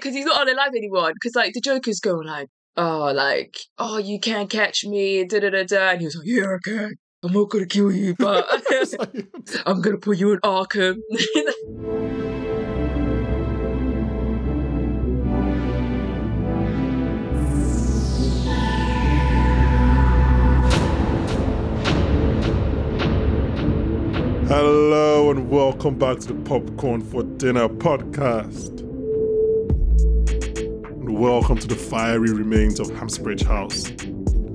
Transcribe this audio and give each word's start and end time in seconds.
because 0.00 0.14
he's 0.14 0.24
not 0.24 0.40
on 0.40 0.48
alive 0.48 0.72
anymore. 0.74 1.12
Because 1.12 1.34
like 1.34 1.52
the 1.52 1.60
Joker's 1.60 2.00
going 2.00 2.26
like, 2.26 2.48
oh, 2.76 3.12
like, 3.14 3.58
oh, 3.78 3.98
you 3.98 4.18
can't 4.18 4.48
catch 4.48 4.84
me, 4.84 5.24
da 5.24 5.40
da 5.40 5.50
da 5.50 5.64
da, 5.64 5.90
and 5.90 6.00
he 6.00 6.06
was 6.06 6.16
like, 6.16 6.26
yeah, 6.26 6.54
I 6.54 6.58
can. 6.62 6.94
I'm 7.22 7.34
not 7.34 7.50
gonna 7.50 7.66
kill 7.66 7.92
you, 7.92 8.14
but 8.18 8.48
I'm 9.66 9.82
gonna 9.82 9.98
put 9.98 10.16
you 10.16 10.32
in 10.32 10.40
Arkham. 10.40 10.96
Hello 24.48 25.30
and 25.30 25.48
welcome 25.48 25.96
back 25.96 26.18
to 26.20 26.28
the 26.28 26.34
Popcorn 26.42 27.02
for 27.02 27.22
Dinner 27.22 27.68
podcast. 27.68 28.89
Welcome 31.20 31.58
to 31.58 31.66
the 31.66 31.76
fiery 31.76 32.32
remains 32.32 32.80
of 32.80 32.86
Hamsbridge 32.86 33.44
House. 33.44 33.90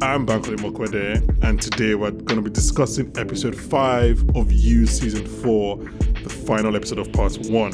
I'm 0.01 0.25
Bankole 0.25 0.57
Mokwede, 0.57 1.43
and 1.43 1.61
today 1.61 1.93
we're 1.93 2.09
going 2.09 2.37
to 2.37 2.41
be 2.41 2.49
discussing 2.49 3.15
episode 3.15 3.55
5 3.55 4.35
of 4.35 4.51
You 4.51 4.87
Season 4.87 5.27
4, 5.27 5.77
the 5.77 6.29
final 6.47 6.75
episode 6.75 6.97
of 6.97 7.13
part 7.13 7.37
1. 7.37 7.73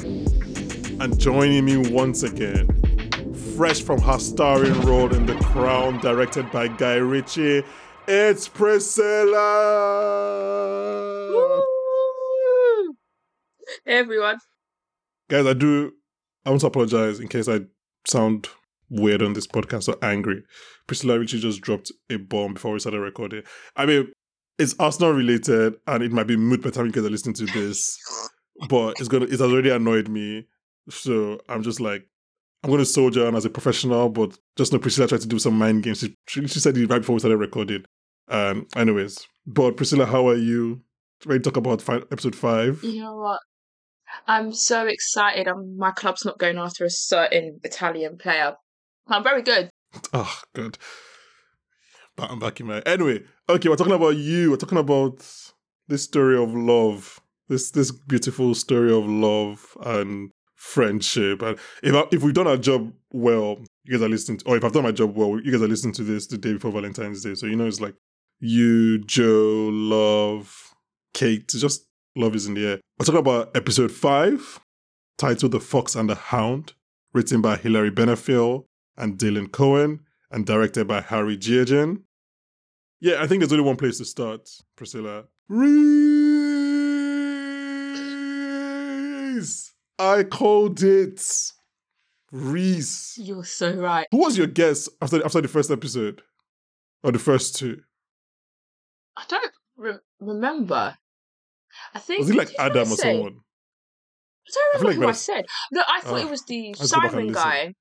And 1.00 1.18
joining 1.18 1.64
me 1.64 1.78
once 1.78 2.24
again, 2.24 2.68
fresh 3.56 3.82
from 3.82 4.02
her 4.02 4.20
starring 4.20 4.78
role 4.82 5.16
in 5.16 5.26
The 5.26 5.36
Crown, 5.36 6.02
directed 6.02 6.52
by 6.52 6.68
Guy 6.68 6.96
Ritchie, 6.96 7.64
it's 8.10 8.50
Priscilla! 8.50 9.38
Hey 13.86 14.00
everyone. 14.00 14.40
Guys, 15.30 15.46
I 15.46 15.54
do. 15.54 15.94
I 16.46 16.50
want 16.50 16.60
to 16.60 16.68
apologize 16.68 17.22
in 17.22 17.30
case 17.30 17.48
I 17.48 17.62
sound 18.06 18.50
weird 18.92 19.22
on 19.24 19.34
this 19.34 19.48
podcast 19.48 19.88
or 19.88 19.98
angry. 20.04 20.44
Priscilla 20.86 21.18
Ritchie 21.18 21.40
just 21.40 21.62
dropped 21.62 21.92
a 22.10 22.18
bomb 22.18 22.54
before 22.54 22.74
we 22.74 22.80
started 22.80 23.00
recording. 23.00 23.44
I 23.76 23.86
mean, 23.86 24.12
it's 24.60 24.76
Arsenal 24.78 25.14
related, 25.14 25.76
and 25.88 26.04
it 26.04 26.12
might 26.12 26.28
be 26.28 26.38
mood 26.38 26.62
by 26.62 26.70
the 26.70 26.76
time 26.76 26.86
you 26.86 26.92
guys 26.92 27.06
are 27.06 27.10
listening 27.10 27.36
to 27.36 27.46
this, 27.46 27.98
but 28.70 29.00
it's 29.00 29.08
gonna. 29.08 29.26
It 29.26 29.42
already 29.42 29.70
annoyed 29.70 30.08
me, 30.08 30.46
so 30.90 31.40
I'm 31.50 31.64
just 31.64 31.80
like, 31.80 32.06
I'm 32.64 32.70
gonna 32.70 32.86
soldier 32.86 33.26
on 33.26 33.36
as 33.36 33.46
a 33.46 33.50
professional, 33.50 34.10
but 34.10 34.38
just 34.58 34.72
know 34.72 34.80
Priscilla 34.80 35.08
tried 35.08 35.22
to 35.22 35.28
do 35.28 35.40
some 35.40 35.58
mind 35.58 35.84
games. 35.84 36.06
She, 36.28 36.48
she, 36.48 36.60
said 36.60 36.78
it 36.78 36.90
right 36.90 37.00
before 37.00 37.14
we 37.14 37.20
started 37.20 37.38
recording. 37.38 37.86
Um. 38.28 38.68
Anyways, 38.76 39.26
but 39.48 39.78
Priscilla, 39.78 40.06
how 40.06 40.28
are 40.28 40.36
you? 40.36 40.82
Ready 41.26 41.40
to 41.40 41.50
talk 41.52 41.58
about 41.58 41.82
fi- 41.84 41.98
episode 42.12 42.36
five? 42.36 42.84
You 42.84 43.02
know 43.02 43.16
what? 43.16 43.40
I'm 44.28 44.54
so 44.54 44.88
excited. 44.88 45.48
I'm, 45.48 45.78
my 45.78 45.92
club's 45.92 46.26
not 46.26 46.40
going 46.40 46.58
after 46.58 46.84
a 46.84 46.90
certain 46.90 47.60
Italian 47.64 48.18
player. 48.18 48.56
I'm 49.08 49.24
very 49.24 49.42
good. 49.42 49.70
Oh, 50.14 50.40
good. 50.54 50.78
But 52.16 52.32
I'm 52.32 52.40
back 52.40 52.60
in 52.60 52.68
my 52.68 52.80
anyway. 52.82 53.24
Okay, 53.50 53.70
we're 53.70 53.76
talking 53.76 53.94
about 53.94 54.16
you. 54.16 54.52
We're 54.52 54.58
talking 54.58 54.78
about 54.78 55.26
this 55.88 56.04
story 56.04 56.42
of 56.42 56.54
love. 56.54 57.20
This 57.50 57.72
this 57.72 57.92
beautiful 57.92 58.56
story 58.56 58.94
of 58.94 59.06
love 59.06 59.76
and 59.84 60.32
friendship. 60.56 61.42
And 61.42 61.58
if 61.84 61.96
I, 61.96 62.04
if 62.12 62.24
we've 62.24 62.34
done 62.34 62.48
our 62.48 62.58
job 62.58 62.94
well, 63.12 63.58
you 63.84 63.94
guys 63.94 64.02
are 64.02 64.10
listening. 64.10 64.38
To, 64.40 64.46
or 64.46 64.58
if 64.58 64.64
I've 64.64 64.72
done 64.72 64.84
my 64.84 64.92
job 64.92 65.16
well, 65.16 65.40
you 65.42 65.52
guys 65.52 65.62
are 65.62 65.68
listening 65.68 65.94
to 65.96 66.04
this 66.04 66.28
the 66.28 66.38
day 66.38 66.54
before 66.54 66.72
Valentine's 66.72 67.24
Day. 67.24 67.34
So 67.36 67.48
you 67.48 67.56
know 67.56 67.68
it's 67.68 67.82
like 67.82 67.96
you, 68.40 69.00
Joe, 69.00 69.70
love, 69.72 70.74
Kate. 71.14 71.48
Just 71.48 71.88
love 72.16 72.36
is 72.36 72.46
in 72.46 72.54
the 72.54 72.68
air. 72.68 72.80
We're 73.00 73.06
talking 73.06 73.20
about 73.20 73.56
episode 73.56 73.92
five, 73.92 74.60
titled 75.18 75.52
"The 75.52 75.60
Fox 75.60 75.96
and 75.96 76.10
the 76.10 76.16
Hound," 76.16 76.74
written 77.14 77.42
by 77.42 77.58
Hilary 77.58 77.92
Benefiel 77.92 78.66
and 78.98 79.18
Dylan 79.18 79.52
Cohen, 79.52 80.02
and 80.30 80.46
directed 80.46 80.88
by 80.88 81.02
Harry 81.02 81.38
Giagen. 81.38 82.04
Yeah, 83.00 83.22
I 83.22 83.28
think 83.28 83.40
there's 83.42 83.52
only 83.52 83.66
one 83.66 83.78
place 83.78 83.98
to 83.98 84.06
start, 84.06 84.50
Priscilla. 84.76 85.24
Rhys! 88.42 89.74
I 90.00 90.24
called 90.24 90.82
it. 90.84 91.22
Rhys. 92.32 93.16
You're 93.18 93.44
so 93.44 93.74
right. 93.76 94.08
Who 94.12 94.20
was 94.20 94.38
your 94.38 94.48
guess 94.48 94.88
after 95.02 95.24
after 95.26 95.42
the 95.42 95.48
first 95.48 95.70
episode? 95.72 96.22
Or 97.04 97.12
the 97.12 97.20
first 97.20 97.56
two? 97.56 97.82
I 99.18 99.24
don't 99.28 99.52
re- 99.76 99.98
remember. 100.20 100.98
I 101.94 102.00
think 102.00 102.20
Was 102.20 102.30
it 102.30 102.36
like 102.36 102.54
Adam 102.60 102.84
or 102.92 102.96
say? 102.96 103.14
someone? 103.14 103.40
I 104.48 104.52
don't 104.54 104.64
I 104.76 104.78
remember 104.78 104.88
like 104.88 104.98
who 104.98 105.08
I 105.10 105.12
said. 105.14 105.46
No, 105.72 105.82
I 105.88 106.02
thought 106.02 106.20
Ah, 106.22 106.26
it 106.26 106.30
was 106.30 106.44
the 106.46 106.76
let's 106.80 106.92
go 106.92 107.02
back 107.02 107.14
and 107.14 107.14
Simon 107.14 107.34
guy. 107.34 107.74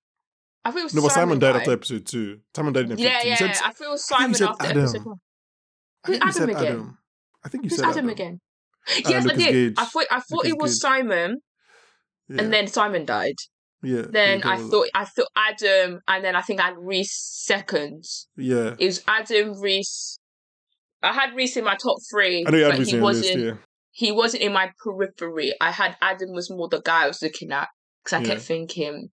I 0.65 0.71
was 0.71 0.94
No, 0.94 1.03
but 1.03 1.12
Simon 1.12 1.38
died 1.38 1.53
guy. 1.54 1.59
after 1.60 1.72
episode 1.72 2.06
two. 2.06 2.41
Simon 2.54 2.72
died 2.72 2.84
in 2.87 2.93
episode 2.93 3.04
Yeah, 3.06 3.21
two. 3.22 3.28
Yeah. 3.28 3.34
said- 3.37 3.65
I 3.65 3.71
thought 3.72 3.87
it 3.87 3.91
was 3.91 4.10
I 4.12 4.19
think 4.19 4.21
Simon 4.21 4.34
said 4.34 4.48
after 4.48 4.66
Adam. 4.66 4.82
episode 4.82 5.04
one. 5.06 5.16
I 6.04 6.06
Who's 6.09 6.19
Adam 6.37 6.50
again? 6.50 6.62
Adam. 6.66 6.98
I 7.44 7.48
think 7.48 7.65
you 7.65 7.71
Who's 7.71 7.78
said 7.78 7.88
Adam, 7.88 8.09
again? 8.09 8.41
Yes, 9.09 9.26
I 9.26 9.34
did. 9.34 9.38
Gage. 9.38 9.75
I 9.78 9.84
thought 9.84 10.06
I 10.10 10.21
thought 10.21 10.44
Lucas 10.44 10.50
it 10.53 10.59
was 10.60 10.72
Gage. 10.75 10.81
Simon, 10.81 11.37
Yeah. 12.28 12.43
and 12.43 12.53
then 12.53 12.66
Simon 12.66 13.04
died. 13.04 13.34
yeah. 13.82 14.03
Then 14.10 14.43
I 14.43 14.56
thought 14.59 14.88
I 14.94 15.04
thought 15.06 15.28
Adam, 15.37 16.00
and 16.09 16.25
then 16.25 16.37
I 16.37 16.43
think 16.43 16.60
I 16.60 16.65
had 16.66 16.77
Rhys 16.78 17.12
seconds. 17.15 18.28
Yeah. 18.37 18.75
It 18.78 18.87
was 18.87 19.03
Adam 19.09 19.59
Rhys. 19.60 20.19
I 21.03 21.12
had 21.15 21.34
Rhys 21.34 21.56
in 21.56 21.65
my 21.65 21.77
top 21.77 21.97
three, 22.10 22.44
I 22.47 22.50
know 22.50 22.59
you 22.59 22.65
had 22.65 22.72
but 22.72 22.78
Rhys 22.81 22.88
he 22.91 22.97
your 22.97 23.04
list, 23.06 23.21
wasn't. 23.22 23.44
yeah. 23.44 23.53
He 23.92 24.12
wasn't 24.12 24.42
in 24.42 24.53
my 24.53 24.71
periphery. 24.84 25.54
I 25.60 25.71
had 25.71 25.97
Adam 26.03 26.32
was 26.32 26.50
more 26.50 26.69
the 26.69 26.81
guy 26.82 27.04
I 27.04 27.09
was 27.09 27.22
looking 27.22 27.50
at 27.53 27.69
because 28.04 28.19
I 28.19 28.21
Yeah. 28.21 28.27
kept 28.34 28.42
thinking. 28.42 29.10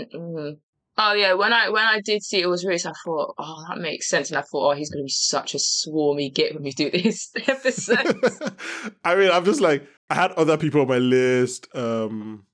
mm 0.00 0.56
Oh 0.98 1.12
yeah, 1.12 1.34
when 1.34 1.52
I 1.52 1.68
when 1.68 1.84
I 1.84 2.00
did 2.00 2.22
see 2.22 2.40
it 2.40 2.46
was 2.48 2.64
Rhys, 2.64 2.86
I 2.86 2.92
thought, 3.04 3.34
oh, 3.38 3.64
that 3.68 3.78
makes 3.78 4.08
sense, 4.08 4.30
and 4.30 4.38
I 4.38 4.42
thought, 4.42 4.70
oh, 4.72 4.74
he's 4.74 4.90
gonna 4.90 5.04
be 5.04 5.10
such 5.10 5.54
a 5.54 5.58
swarmy 5.58 6.32
git 6.34 6.54
when 6.54 6.62
we 6.62 6.70
do 6.72 6.90
this 6.90 7.30
episode. 7.46 7.98
I 9.04 9.14
mean, 9.14 9.30
I'm 9.30 9.44
just 9.44 9.60
like 9.60 9.86
I 10.08 10.14
had 10.14 10.32
other 10.32 10.56
people 10.56 10.80
on 10.80 10.88
my 10.88 10.98
list. 10.98 11.68
Um, 11.74 12.46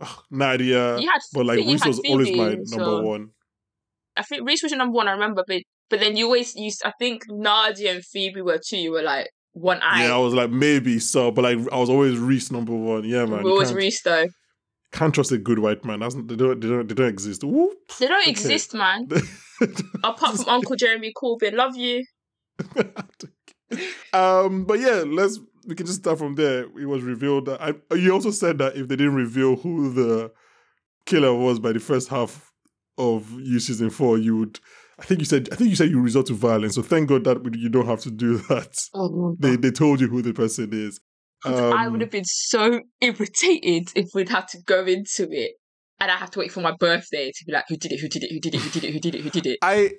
ugh, 0.00 0.22
Nadia, 0.30 0.98
You 0.98 1.08
had- 1.10 1.20
but 1.32 1.46
like 1.46 1.58
Rhys 1.58 1.84
was 1.86 2.00
always 2.00 2.36
my 2.36 2.48
number 2.50 2.64
so- 2.66 3.02
one. 3.02 3.30
I 4.18 4.22
think 4.22 4.46
Rhys 4.46 4.62
was 4.62 4.72
your 4.72 4.78
number 4.78 4.94
one. 4.96 5.08
I 5.08 5.12
remember, 5.12 5.44
but 5.46 5.62
but 5.88 6.00
then 6.00 6.16
you 6.16 6.24
always 6.26 6.54
used. 6.54 6.82
I 6.84 6.92
think 6.98 7.22
Nadia 7.28 7.94
and 7.94 8.04
Phoebe 8.04 8.40
were 8.42 8.58
two. 8.58 8.78
You 8.78 8.92
were 8.92 9.02
like 9.02 9.28
one 9.52 9.80
eye. 9.82 10.06
Yeah, 10.06 10.14
I 10.14 10.18
was 10.18 10.34
like 10.34 10.50
maybe 10.50 10.98
so, 10.98 11.30
but 11.30 11.42
like 11.42 11.58
I 11.72 11.78
was 11.78 11.88
always 11.90 12.18
Rhys 12.18 12.50
number 12.52 12.74
one. 12.74 13.04
Yeah, 13.04 13.24
man. 13.26 13.42
we 13.42 13.50
always 13.50 13.72
Rhys 13.72 14.00
though. 14.02 14.26
Can't 14.92 15.14
trust 15.14 15.32
a 15.32 15.38
good 15.38 15.58
white 15.58 15.84
man. 15.84 16.00
That's 16.00 16.14
they 16.14 16.36
don't 16.36 16.60
they 16.60 16.68
don't 16.68 16.88
they 16.88 16.94
don't 16.94 17.08
exist. 17.08 17.44
Whoop. 17.44 17.76
They 17.98 18.06
don't 18.08 18.22
Okay. 18.22 18.30
exist, 18.30 18.74
man. 18.74 19.08
Apart 20.04 20.36
from 20.36 20.48
Uncle 20.48 20.76
Jeremy 20.76 21.12
Corbyn, 21.16 21.54
love 21.54 21.76
you. 21.76 22.04
um, 24.12 24.64
but 24.64 24.78
yeah, 24.80 25.02
let's 25.06 25.38
we 25.66 25.74
can 25.74 25.86
just 25.86 26.00
start 26.00 26.18
from 26.18 26.34
there. 26.36 26.64
It 26.78 26.86
was 26.86 27.02
revealed 27.02 27.46
that 27.46 27.60
I, 27.60 27.94
you 27.94 28.12
also 28.12 28.30
said 28.30 28.58
that 28.58 28.76
if 28.76 28.88
they 28.88 28.96
didn't 28.96 29.14
reveal 29.16 29.56
who 29.56 29.92
the 29.92 30.32
killer 31.06 31.34
was 31.34 31.58
by 31.58 31.72
the 31.72 31.80
first 31.80 32.08
half 32.08 32.52
of 32.98 33.30
you 33.32 33.58
season 33.60 33.90
four, 33.90 34.18
you 34.18 34.36
would. 34.38 34.60
I 34.98 35.04
think 35.04 35.20
you 35.20 35.26
said 35.26 35.48
I 35.52 35.56
think 35.56 35.68
you 35.70 35.76
said 35.76 35.90
you 35.90 36.00
resort 36.00 36.26
to 36.26 36.34
violence. 36.34 36.74
So 36.76 36.82
thank 36.82 37.08
God 37.08 37.24
that 37.24 37.54
you 37.54 37.68
don't 37.68 37.86
have 37.86 38.00
to 38.00 38.10
do 38.10 38.38
that. 38.48 38.78
Oh, 38.94 39.36
They 39.38 39.56
they 39.56 39.70
told 39.70 40.00
you 40.00 40.08
who 40.08 40.22
the 40.22 40.32
person 40.32 40.70
is. 40.72 41.00
I 41.44 41.86
Um, 41.86 41.92
would 41.92 42.00
have 42.00 42.10
been 42.10 42.24
so 42.24 42.80
irritated 43.00 43.88
if 43.94 44.08
we'd 44.14 44.28
had 44.28 44.48
to 44.48 44.58
go 44.66 44.84
into 44.84 45.28
it 45.30 45.52
and 46.00 46.10
I 46.10 46.16
have 46.16 46.30
to 46.32 46.38
wait 46.38 46.52
for 46.52 46.60
my 46.60 46.72
birthday 46.72 47.30
to 47.34 47.44
be 47.46 47.52
like, 47.52 47.64
who 47.68 47.76
did 47.76 47.92
it? 47.92 48.00
Who 48.00 48.08
did 48.08 48.24
it? 48.24 48.32
Who 48.32 48.40
did 48.40 48.54
it? 48.54 48.60
Who 48.60 48.70
did 48.70 48.84
it? 48.84 48.92
Who 48.92 49.00
did 49.00 49.14
it? 49.14 49.20
Who 49.22 49.30
did 49.30 49.46
it? 49.46 49.58
I, 49.62 49.92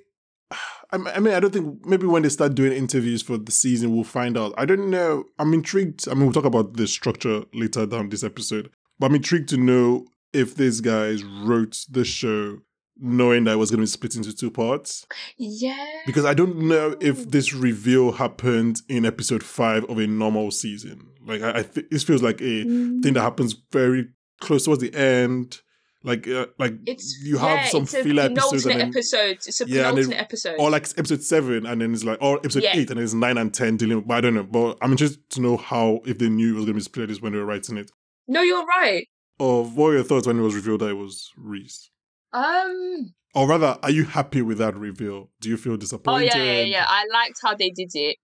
I 0.91 0.97
I 1.15 1.19
mean, 1.19 1.33
I 1.33 1.39
don't 1.39 1.51
think 1.53 1.85
maybe 1.85 2.07
when 2.07 2.23
they 2.23 2.29
start 2.29 2.55
doing 2.55 2.71
interviews 2.73 3.21
for 3.21 3.37
the 3.37 3.51
season, 3.51 3.93
we'll 3.93 4.03
find 4.03 4.37
out. 4.37 4.53
I 4.57 4.65
don't 4.65 4.89
know. 4.89 5.25
I'm 5.39 5.53
intrigued. 5.53 6.07
I 6.07 6.13
mean, 6.13 6.25
we'll 6.25 6.33
talk 6.33 6.45
about 6.45 6.73
the 6.77 6.87
structure 6.87 7.43
later 7.53 7.85
down 7.85 8.09
this 8.09 8.23
episode, 8.23 8.69
but 8.99 9.07
I'm 9.07 9.15
intrigued 9.15 9.49
to 9.49 9.57
know 9.57 10.05
if 10.33 10.55
these 10.55 10.81
guys 10.81 11.23
wrote 11.23 11.78
the 11.90 12.05
show 12.05 12.59
knowing 12.99 13.44
that 13.46 13.53
it 13.53 13.58
was 13.58 13.70
going 13.72 13.78
to 13.79 13.84
be 13.84 13.88
split 13.88 14.16
into 14.16 14.35
two 14.35 14.52
parts. 14.52 15.05
Yeah. 15.38 15.85
Because 16.05 16.26
I 16.26 16.34
don't 16.34 16.58
know 16.67 16.96
if 16.99 17.29
this 17.32 17.53
reveal 17.53 18.14
happened 18.14 18.82
in 18.90 19.05
episode 19.05 19.44
five 19.44 19.84
of 19.85 19.97
a 19.99 20.08
normal 20.08 20.52
season. 20.52 21.08
Like, 21.26 21.41
I, 21.41 21.59
I 21.59 21.64
th- 21.64 21.88
this 21.91 22.03
feels 22.03 22.22
like 22.23 22.41
a 22.41 22.64
Mm. 22.66 23.03
thing 23.03 23.14
that 23.14 23.22
happens 23.22 23.55
very 23.72 24.08
close 24.41 24.66
towards 24.66 24.82
the 24.82 24.94
end. 24.94 25.61
Like, 26.03 26.28
uh, 26.28 26.46
like 26.58 26.76
It's 26.85 27.20
you 27.23 27.38
have 27.38 27.58
yeah, 27.58 27.66
some 27.66 27.84
it's 27.84 27.91
filler 27.96 28.23
episodes, 28.23 28.66
and 28.66 28.79
then, 28.79 28.90
episodes. 28.90 29.47
It's 29.47 29.59
a 29.61 29.67
Yeah, 29.67 29.84
penultimate 29.90 30.09
then- 30.11 30.20
episode. 30.20 30.55
or 30.59 30.70
like 30.70 30.88
episode 30.97 31.22
seven, 31.23 31.66
and 31.66 31.82
then 31.82 31.93
it's 31.93 32.03
like, 32.05 32.20
or 32.22 32.38
episode 32.38 32.64
Yeah. 32.64 32.78
eight, 32.78 32.90
and 32.91 32.97
then 32.97 33.03
it's 33.03 33.14
nine 33.14 33.38
and 33.38 33.53
ten 33.53 33.76
dealing. 33.78 34.02
But 34.02 34.14
I 34.16 34.22
don't 34.22 34.35
know. 34.35 34.43
But 34.43 34.78
I'm 34.82 34.91
interested 34.91 35.28
to 35.32 35.41
know 35.41 35.58
how 35.58 36.00
if 36.05 36.17
they 36.20 36.29
knew 36.29 36.52
it 36.53 36.55
was 36.55 36.66
going 36.66 36.76
to 36.76 36.79
be 36.79 36.82
split 36.82 37.09
this 37.09 37.22
when 37.22 37.34
they 37.34 37.40
were 37.40 37.46
writing 37.46 37.78
it. 37.78 37.91
no, 38.28 38.41
you're 38.41 38.66
right. 38.66 39.05
Or 39.40 39.64
what 39.66 39.76
were 39.85 39.93
your 39.96 40.03
thoughts 40.03 40.28
when 40.28 40.40
it 40.40 40.41
was 40.41 40.55
revealed 40.55 40.82
that 40.82 40.90
it 40.90 40.93
was 40.97 41.29
Rhys? 41.38 41.90
Um. 42.37 43.13
Or 43.34 43.47
rather, 43.47 43.78
are 43.84 43.91
you 43.91 44.05
happy 44.05 44.41
with 44.41 44.57
that 44.59 44.75
reveal? 44.75 45.29
Do 45.41 45.49
you 45.49 45.57
feel 45.57 45.78
disappointed? 45.78 46.31
Oh 46.34 46.37
yeah, 46.37 46.43
yeah, 46.43 46.61
yeah. 46.61 46.85
I 46.87 47.05
liked 47.11 47.39
how 47.41 47.53
they 47.55 47.69
did 47.69 47.91
it. 47.93 48.17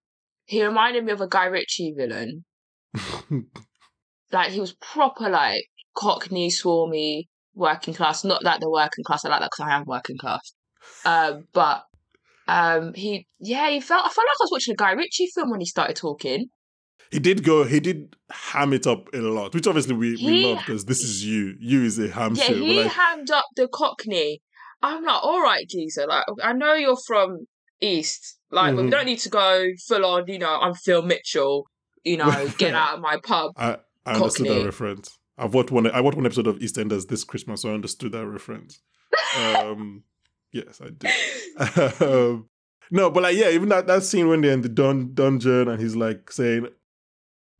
He 0.46 0.64
reminded 0.64 1.06
me 1.06 1.12
of 1.12 1.22
a 1.22 1.28
Guy 1.28 1.46
Ritchie 1.46 1.94
villain. 1.98 2.46
Like 4.34 4.50
he 4.50 4.60
was 4.60 4.74
proper 4.74 5.30
like 5.30 5.66
Cockney, 5.96 6.50
swarmy. 6.50 7.28
working 7.54 7.94
class. 7.94 8.24
Not 8.24 8.44
that 8.44 8.60
the 8.60 8.70
working 8.70 9.04
class. 9.06 9.24
I 9.24 9.30
like 9.30 9.42
that 9.42 9.52
because 9.52 9.70
I 9.70 9.76
am 9.76 9.86
working 9.86 10.18
class. 10.18 10.54
Um, 11.06 11.48
but 11.54 11.84
um, 12.48 12.94
he, 12.96 13.28
yeah, 13.40 13.70
he 13.70 13.80
felt. 13.80 14.02
I 14.06 14.10
felt 14.10 14.26
like 14.26 14.42
I 14.42 14.44
was 14.44 14.52
watching 14.52 14.74
a 14.74 14.76
Guy 14.76 14.92
Ritchie 14.94 15.30
film 15.34 15.52
when 15.52 15.60
he 15.60 15.68
started 15.68 15.96
talking. 15.96 16.48
He 17.14 17.20
did 17.20 17.44
go. 17.44 17.64
He 17.64 17.80
did 17.80 18.16
ham 18.32 18.74
it 18.74 18.86
up 18.88 19.14
a 19.14 19.18
lot, 19.20 19.54
which 19.54 19.68
obviously 19.68 19.94
we, 19.96 20.12
we 20.12 20.18
He- 20.18 20.46
love 20.46 20.60
because 20.66 20.86
this 20.86 21.02
is 21.04 21.24
you. 21.26 21.56
You 21.60 21.84
is 21.84 22.00
a 22.00 22.10
ham 22.10 22.36
Yeah, 22.36 22.46
show. 22.46 22.54
he 22.56 22.84
like, 22.84 22.92
hammed 22.92 23.32
up 23.32 23.46
the 23.56 23.68
Cockney. 23.68 24.42
I'm 24.82 25.04
like, 25.06 25.24
all 25.24 25.42
right, 25.42 25.68
geezer. 25.70 26.06
Like, 26.08 26.26
I 26.44 26.52
know 26.54 26.74
you're 26.74 26.98
from 27.08 27.46
East. 27.80 28.38
Like, 28.52 28.76
but 28.76 28.86
we 28.86 28.90
don't 28.92 29.06
need 29.06 29.20
to 29.20 29.30
go 29.30 29.66
full 29.88 30.06
on. 30.06 30.28
You 30.28 30.40
know, 30.40 30.60
I'm 30.60 30.74
Phil 30.74 31.02
Mitchell. 31.02 31.68
You 32.04 32.18
know, 32.18 32.48
get 32.58 32.74
out 32.76 32.96
of 32.96 33.00
my 33.02 33.18
pub. 33.24 33.54
I, 33.56 33.78
I 34.06 34.16
understood 34.16 34.48
that 34.48 34.66
reference. 34.66 35.18
I've 35.38 35.54
watched 35.54 35.72
one. 35.72 35.90
I 35.90 36.02
watched 36.02 36.18
one 36.18 36.26
episode 36.26 36.48
of 36.48 36.60
EastEnders 36.60 37.08
this 37.08 37.24
Christmas, 37.24 37.62
so 37.62 37.72
I 37.72 37.74
understood 37.74 38.12
that 38.12 38.26
reference. 38.28 38.82
Um, 39.38 40.04
yes, 40.52 40.82
I 40.84 40.90
did. 40.90 42.02
um, 42.02 42.50
no, 42.92 43.10
but 43.10 43.24
like, 43.24 43.36
yeah, 43.38 43.50
even 43.50 43.70
that, 43.70 43.88
that 43.88 44.04
scene 44.04 44.28
when 44.28 44.42
they're 44.42 44.52
in 44.52 44.62
the 44.62 44.70
dun- 44.70 45.12
dungeon 45.14 45.68
and 45.70 45.82
he's 45.82 45.96
like 45.96 46.30
saying, 46.32 46.68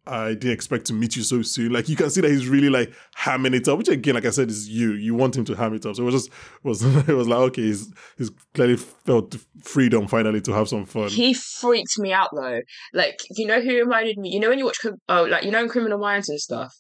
I 0.06 0.30
didn't 0.34 0.52
expect 0.52 0.86
to 0.88 0.94
meet 0.94 1.16
you 1.16 1.24
so 1.24 1.42
soon. 1.42 1.72
Like, 1.72 1.88
you 1.88 1.96
can 1.96 2.10
see 2.10 2.20
that 2.22 2.30
he's 2.30 2.48
really 2.48 2.70
like 2.70 2.94
hamming 3.18 3.56
it 3.56 3.68
up, 3.70 3.78
which 3.78 3.88
again, 3.88 4.16
like 4.16 4.26
I 4.26 4.32
said, 4.32 4.50
is 4.50 4.68
you. 4.68 4.94
You 4.94 5.16
want 5.16 5.36
him 5.36 5.46
to 5.46 5.56
ham 5.56 5.74
it 5.74 5.86
up. 5.86 5.96
So 5.96 6.02
it 6.02 6.06
was 6.06 6.16
just, 6.16 6.30
was 6.64 6.84
it 7.08 7.14
was 7.14 7.28
like, 7.28 7.40
okay, 7.40 7.62
he's, 7.62 7.92
he's 8.18 8.30
clearly 8.54 8.76
felt 8.78 9.36
freedom 9.64 10.08
finally 10.08 10.42
to 10.42 10.52
have 10.52 10.68
some 10.68 10.86
fun. 10.86 11.08
He 11.10 11.34
freaked 11.34 11.98
me 12.00 12.12
out 12.12 12.30
though. 12.36 12.62
Like, 12.94 13.20
you 13.38 13.46
know 13.46 13.62
who 13.62 13.76
reminded 13.78 14.18
me? 14.18 14.30
You 14.30 14.40
know 14.42 14.50
when 14.50 14.60
you 14.60 14.66
watch, 14.66 14.80
oh, 15.08 15.24
like 15.24 15.44
you 15.46 15.52
know 15.52 15.64
in 15.64 15.70
Criminal 15.70 16.00
Minds 16.00 16.28
and 16.30 16.40
stuff, 16.40 16.74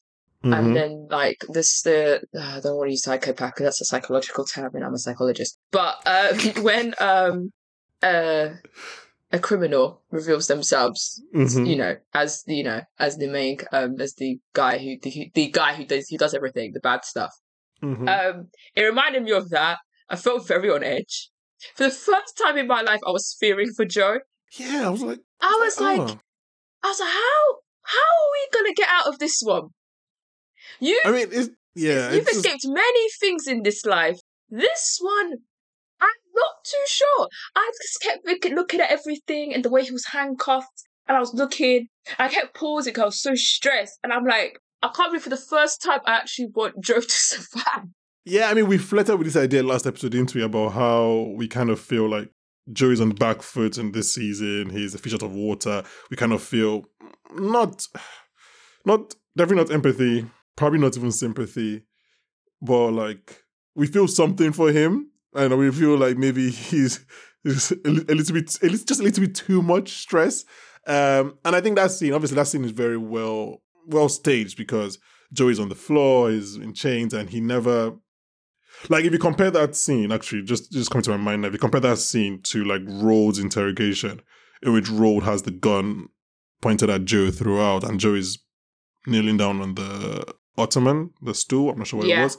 Mhm. 0.43 0.57
and 0.57 0.75
then 0.75 1.07
like 1.09 1.37
this 1.47 1.81
the 1.83 2.21
uh, 2.35 2.39
I 2.57 2.59
don't 2.59 2.75
want 2.75 2.87
to 2.89 2.91
use 2.91 3.03
psychopath 3.03 3.55
'cause 3.55 3.63
that's 3.63 3.81
a 3.81 3.85
psychological 3.85 4.43
term, 4.43 4.71
and 4.75 4.83
I'm 4.83 4.93
a 4.93 4.97
psychologist. 4.99 5.57
But 5.71 5.95
uh, 6.05 6.33
when 6.61 6.93
um 6.99 7.51
uh 8.01 8.49
a 9.33 9.39
criminal 9.39 9.85
reveals 10.11 10.45
themselves, 10.47 11.21
Mhm. 11.35 11.67
you 11.67 11.75
know, 11.75 11.97
as 12.13 12.43
the 12.47 12.55
you 12.59 12.63
know 12.63 12.81
as 12.99 13.17
the 13.17 13.27
main 13.27 13.57
um 13.71 13.99
as 13.99 14.13
the 14.15 14.39
guy 14.53 14.77
who 14.77 14.91
the, 15.01 15.31
the 15.33 15.47
guy 15.49 15.73
who 15.73 15.83
does 15.85 16.07
who 16.09 16.17
does 16.17 16.33
everything, 16.33 16.71
the 16.73 16.79
bad 16.79 17.03
stuff. 17.03 17.33
Mhm. 17.83 18.07
Um, 18.07 18.35
it 18.75 18.83
reminded 18.83 19.23
me 19.23 19.31
of 19.31 19.49
that. 19.49 19.79
I 20.09 20.15
felt 20.15 20.47
very 20.47 20.69
on 20.69 20.83
edge. 20.83 21.29
For 21.75 21.83
the 21.85 21.89
first 21.91 22.37
time 22.37 22.57
in 22.57 22.67
my 22.67 22.81
life, 22.81 23.01
I 23.07 23.11
was 23.11 23.35
fearing 23.39 23.71
for 23.77 23.85
Joe. 23.85 24.19
yeah, 24.57 24.85
I 24.87 24.89
was 24.89 25.01
like, 25.01 25.19
I 25.41 25.59
was 25.63 25.79
like, 25.81 25.99
oh. 25.99 26.19
I 26.83 26.87
was 26.89 26.99
like, 26.99 27.09
how 27.09 27.43
how 27.95 28.09
are 28.21 28.31
we 28.35 28.41
gonna 28.53 28.73
get 28.81 28.89
out 28.89 29.07
of 29.07 29.17
this 29.19 29.41
one? 29.43 29.69
You 30.79 30.99
I 31.05 31.11
mean, 31.11 31.27
it's, 31.31 31.49
yeah, 31.75 32.11
you've 32.11 32.27
it's 32.27 32.33
just- 32.33 32.45
escaped 32.45 32.65
many 32.67 33.05
things 33.19 33.47
in 33.47 33.63
this 33.63 33.83
life. 33.85 34.19
This 34.49 34.99
one, 35.01 35.29
not 36.33 36.53
too 36.63 36.83
sure. 36.87 37.27
I 37.55 37.71
just 37.81 38.01
kept 38.01 38.25
looking, 38.55 38.79
at 38.79 38.91
everything 38.91 39.53
and 39.53 39.63
the 39.63 39.69
way 39.69 39.83
he 39.83 39.91
was 39.91 40.05
handcuffed, 40.07 40.83
and 41.07 41.17
I 41.17 41.19
was 41.19 41.33
looking. 41.33 41.87
I 42.19 42.27
kept 42.27 42.55
pausing. 42.55 42.99
I 42.99 43.05
was 43.05 43.21
so 43.21 43.35
stressed, 43.35 43.99
and 44.03 44.13
I'm 44.13 44.25
like, 44.25 44.59
I 44.81 44.89
can't 44.93 45.11
believe 45.11 45.23
for 45.23 45.29
the 45.29 45.37
first 45.37 45.81
time 45.81 45.99
I 46.05 46.15
actually 46.15 46.49
want 46.53 46.83
Joe 46.83 46.99
to 46.99 47.09
survive. 47.09 47.85
Yeah, 48.25 48.49
I 48.49 48.53
mean, 48.53 48.67
we 48.67 48.77
flirted 48.77 49.17
with 49.17 49.27
this 49.27 49.35
idea 49.35 49.63
last 49.63 49.85
episode, 49.85 50.11
didn't 50.11 50.33
we, 50.33 50.43
about 50.43 50.73
how 50.73 51.33
we 51.35 51.47
kind 51.47 51.69
of 51.69 51.79
feel 51.79 52.09
like 52.09 52.29
Joey's 52.71 53.01
on 53.01 53.09
the 53.09 53.15
back 53.15 53.41
foot 53.41 53.77
in 53.77 53.91
this 53.91 54.13
season. 54.13 54.69
He's 54.69 54.95
a 54.95 54.97
fish 54.97 55.13
out 55.13 55.23
of 55.23 55.33
water. 55.33 55.83
We 56.09 56.15
kind 56.15 56.31
of 56.31 56.41
feel 56.41 56.85
not, 57.35 57.85
not 58.85 59.15
definitely 59.35 59.63
not 59.63 59.73
empathy, 59.73 60.25
probably 60.55 60.79
not 60.79 60.95
even 60.95 61.11
sympathy, 61.11 61.83
but 62.61 62.91
like 62.91 63.43
we 63.75 63.87
feel 63.87 64.07
something 64.07 64.53
for 64.53 64.71
him, 64.71 65.11
and 65.35 65.57
we 65.57 65.71
feel 65.71 65.97
like 65.97 66.17
maybe 66.17 66.49
he's, 66.51 67.05
he's 67.43 67.71
a, 67.71 67.75
a 67.85 67.89
little 68.15 68.33
bit, 68.33 68.57
a 68.61 68.65
little, 68.67 68.85
just 68.85 68.99
a 68.99 69.03
little 69.03 69.25
bit 69.25 69.35
too 69.35 69.61
much 69.61 69.89
stress. 70.01 70.45
Um, 70.85 71.37
and 71.45 71.55
I 71.55 71.61
think 71.61 71.75
that 71.77 71.91
scene, 71.91 72.13
obviously, 72.13 72.35
that 72.35 72.47
scene 72.47 72.65
is 72.65 72.71
very 72.71 72.97
well 72.97 73.61
well 73.87 74.09
staged 74.09 74.57
because 74.57 74.97
Joey's 75.33 75.59
on 75.59 75.69
the 75.69 75.75
floor, 75.75 76.29
he's 76.31 76.55
in 76.55 76.73
chains, 76.73 77.13
and 77.13 77.29
he 77.29 77.39
never 77.41 77.93
like 78.89 79.05
if 79.05 79.13
you 79.13 79.19
compare 79.19 79.51
that 79.51 79.75
scene, 79.75 80.11
actually, 80.11 80.41
just 80.43 80.71
just 80.71 80.89
coming 80.91 81.03
to 81.03 81.11
my 81.11 81.17
mind 81.17 81.41
now, 81.41 81.47
if 81.47 81.53
you 81.53 81.59
compare 81.59 81.81
that 81.81 81.97
scene 81.99 82.41
to 82.43 82.63
like 82.65 82.81
Rhodes' 82.85 83.39
interrogation, 83.39 84.21
in 84.61 84.73
which 84.73 84.89
Rhodes 84.89 85.25
has 85.25 85.43
the 85.43 85.51
gun 85.51 86.07
pointed 86.61 86.89
at 86.89 87.05
Joe 87.05 87.31
throughout, 87.31 87.83
and 87.83 87.99
Joe 87.99 88.15
is 88.15 88.39
kneeling 89.07 89.37
down 89.37 89.61
on 89.61 89.75
the 89.75 90.33
ottoman, 90.57 91.11
the 91.21 91.33
stool, 91.33 91.69
I'm 91.71 91.77
not 91.77 91.87
sure 91.87 91.99
what 91.99 92.07
Yeah. 92.07 92.21
it 92.21 92.23
was. 92.23 92.37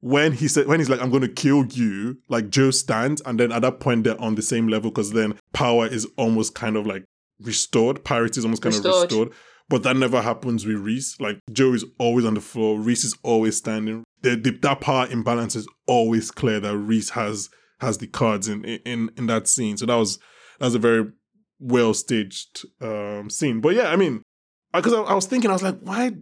When 0.00 0.32
he 0.32 0.46
said 0.46 0.66
when 0.66 0.78
he's 0.78 0.88
like, 0.88 1.02
I'm 1.02 1.10
gonna 1.10 1.28
kill 1.28 1.66
you, 1.66 2.18
like 2.28 2.50
Joe 2.50 2.70
stands, 2.70 3.20
and 3.22 3.38
then 3.40 3.50
at 3.50 3.62
that 3.62 3.80
point 3.80 4.04
they're 4.04 4.20
on 4.20 4.36
the 4.36 4.42
same 4.42 4.68
level 4.68 4.90
because 4.90 5.12
then 5.12 5.34
power 5.52 5.86
is 5.86 6.06
almost 6.16 6.54
kind 6.54 6.76
of 6.76 6.86
like 6.86 7.04
restored, 7.40 8.04
parity 8.04 8.38
is 8.38 8.44
almost 8.44 8.62
kind 8.62 8.74
of 8.74 8.84
Restored. 8.84 9.10
restored. 9.10 9.32
But 9.68 9.82
that 9.82 9.96
never 9.96 10.22
happens 10.22 10.64
with 10.64 10.76
Rhys. 10.76 11.16
Like 11.20 11.40
Joe 11.52 11.74
is 11.74 11.84
always 11.98 12.24
on 12.24 12.34
the 12.34 12.40
floor, 12.40 12.78
Rhys 12.78 13.04
is 13.04 13.16
always 13.22 13.56
standing. 13.56 14.04
The, 14.22 14.34
the, 14.36 14.50
that 14.62 14.80
power 14.80 15.06
imbalance 15.10 15.54
is 15.56 15.66
always 15.86 16.30
clear 16.30 16.58
that 16.60 16.76
Rhys 16.76 17.10
has 17.10 17.50
has 17.80 17.98
the 17.98 18.06
cards 18.06 18.48
in 18.48 18.64
in 18.64 19.10
in 19.16 19.26
that 19.26 19.46
scene. 19.48 19.76
So 19.76 19.86
that 19.86 19.94
was 19.96 20.18
that 20.58 20.66
was 20.66 20.74
a 20.74 20.78
very 20.80 21.10
well 21.60 21.92
staged 21.92 22.64
um, 22.80 23.30
scene. 23.30 23.60
But 23.60 23.74
yeah, 23.74 23.90
I 23.90 23.96
mean, 23.96 24.22
because 24.72 24.94
I, 24.94 25.00
I 25.02 25.14
was 25.14 25.26
thinking, 25.26 25.50
I 25.50 25.54
was 25.54 25.62
like, 25.62 25.78
why 25.80 26.12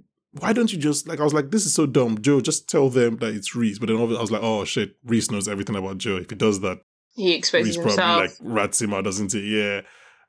why 0.41 0.53
don't 0.53 0.73
you 0.73 0.79
just 0.79 1.07
like 1.09 1.21
I 1.21 1.25
was 1.25 1.35
like, 1.35 1.51
this 1.51 1.67
is 1.67 1.75
so 1.75 1.87
dumb, 1.87 2.21
Joe. 2.21 2.41
Just 2.41 2.69
tell 2.69 2.89
them 2.89 3.17
that 3.19 3.35
it's 3.35 3.55
Rhys. 3.55 3.79
But 3.79 3.89
then 3.89 3.97
I 3.99 4.03
was 4.03 4.31
like, 4.31 4.43
oh 4.43 4.65
shit, 4.65 4.97
Rhys 5.05 5.31
knows 5.31 5.49
everything 5.49 5.77
about 5.77 5.99
Joe. 5.99 6.17
If 6.17 6.31
he 6.31 6.37
does 6.37 6.61
that, 6.61 6.79
He 7.15 7.35
exposes 7.35 7.77
Rhys 7.79 7.95
probably 7.97 8.21
himself. 8.23 8.41
like 8.43 8.57
rats 8.57 8.83
him 8.83 8.95
out, 8.95 9.05
doesn't 9.05 9.33
he? 9.33 9.59
Yeah. 9.61 9.81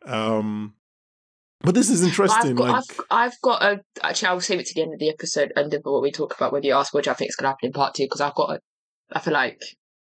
Um, 0.06 0.74
but 1.62 1.74
this 1.74 1.90
is 1.90 2.02
I've 2.04 2.10
interesting. 2.10 2.56
got, 2.56 2.68
like, 2.70 2.76
I've, 2.76 3.00
I've 3.10 3.42
got 3.42 3.64
a. 3.64 3.82
Actually, 4.04 4.28
I'll 4.30 4.42
save 4.42 4.60
it 4.60 4.68
to 4.68 4.74
the 4.76 4.84
end 4.84 4.94
of 4.94 5.00
the 5.00 5.10
episode 5.10 5.52
under 5.56 5.80
what 5.80 6.02
we 6.04 6.12
talk 6.12 6.36
about 6.36 6.54
when 6.54 6.64
you 6.64 6.74
ask, 6.74 6.94
which 6.94 7.08
I 7.08 7.14
think 7.14 7.30
is 7.30 7.36
going 7.36 7.46
to 7.46 7.50
happen 7.50 7.68
in 7.68 7.74
part 7.74 7.96
two, 7.96 8.04
because 8.04 8.22
I've 8.22 8.36
got 8.36 8.52
a. 8.52 8.60
I 9.12 9.20
feel 9.20 9.34
like 9.34 9.60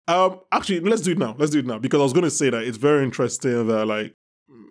Um, 0.09 0.41
actually, 0.53 0.81
let's 0.81 1.03
do 1.03 1.13
it 1.13 1.19
now. 1.19 1.35
Let's 1.39 1.53
do 1.53 1.59
it 1.59 1.67
now 1.67 1.79
because 1.79 2.01
I 2.01 2.03
was 2.05 2.13
going 2.15 2.25
to 2.25 2.31
say 2.31 2.49
that 2.51 2.63
it's 2.63 2.79
very 2.79 3.05
interesting 3.05 3.67
that, 3.69 3.87
like, 3.87 4.15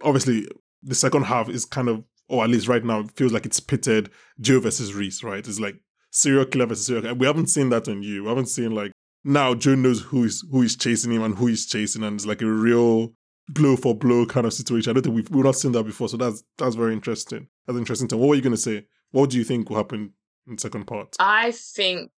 obviously, 0.02 0.48
the 0.82 0.96
second 0.96 1.24
half 1.24 1.48
is 1.50 1.64
kind 1.66 1.90
of, 1.90 2.04
or 2.34 2.44
at 2.44 2.50
least 2.50 2.68
right 2.68 2.84
now, 2.84 3.02
it 3.02 3.12
feels 3.12 3.32
like 3.32 3.46
it's 3.46 3.60
pitted 3.60 4.10
Joe 4.42 4.60
versus 4.60 4.94
Rhys, 4.94 5.24
right? 5.24 5.48
It's 5.48 5.60
like 5.60 5.76
serial 6.10 6.46
killer 6.46 6.66
versus 6.66 6.88
serial 6.88 7.04
killer. 7.04 7.14
We 7.16 7.28
haven't 7.28 7.48
seen 7.48 7.70
that 7.70 7.88
on 7.88 8.02
you. 8.02 8.24
We 8.24 8.30
haven't 8.30 8.48
seen 8.48 8.72
like 8.72 8.92
now 9.24 9.54
Joe 9.54 9.76
knows 9.76 10.02
who 10.02 10.24
is 10.24 10.44
who 10.52 10.64
is 10.64 10.76
chasing 10.76 11.12
him 11.12 11.22
and 11.22 11.38
who 11.38 11.48
he's 11.48 11.68
chasing, 11.68 12.04
and 12.04 12.16
it's 12.16 12.26
like 12.26 12.42
a 12.42 12.48
real 12.48 13.14
blow 13.50 13.76
for 13.76 13.96
blow 13.96 14.26
kind 14.26 14.48
of 14.48 14.54
situation. 14.54 14.90
I 14.90 14.94
don't 14.94 15.04
think 15.04 15.16
we've 15.16 15.30
we've 15.30 15.46
not 15.46 15.56
seen 15.56 15.74
that 15.74 15.84
before, 15.84 16.10
so 16.10 16.18
that's 16.18 16.44
that's 16.58 16.76
very 16.76 16.94
interesting. 16.94 17.48
That's 17.68 17.78
interesting. 17.78 18.08
Tom. 18.08 18.20
What 18.20 18.30
were 18.30 18.36
you 18.36 18.42
going 18.42 18.56
to 18.56 18.58
say? 18.58 18.88
What 19.12 19.30
do 19.30 19.38
you 19.38 19.44
think 19.44 19.70
will 19.70 19.78
happen 19.78 20.14
in 20.48 20.56
the 20.56 20.62
second 20.62 20.86
part? 20.88 21.16
I 21.20 21.52
think 21.52 22.10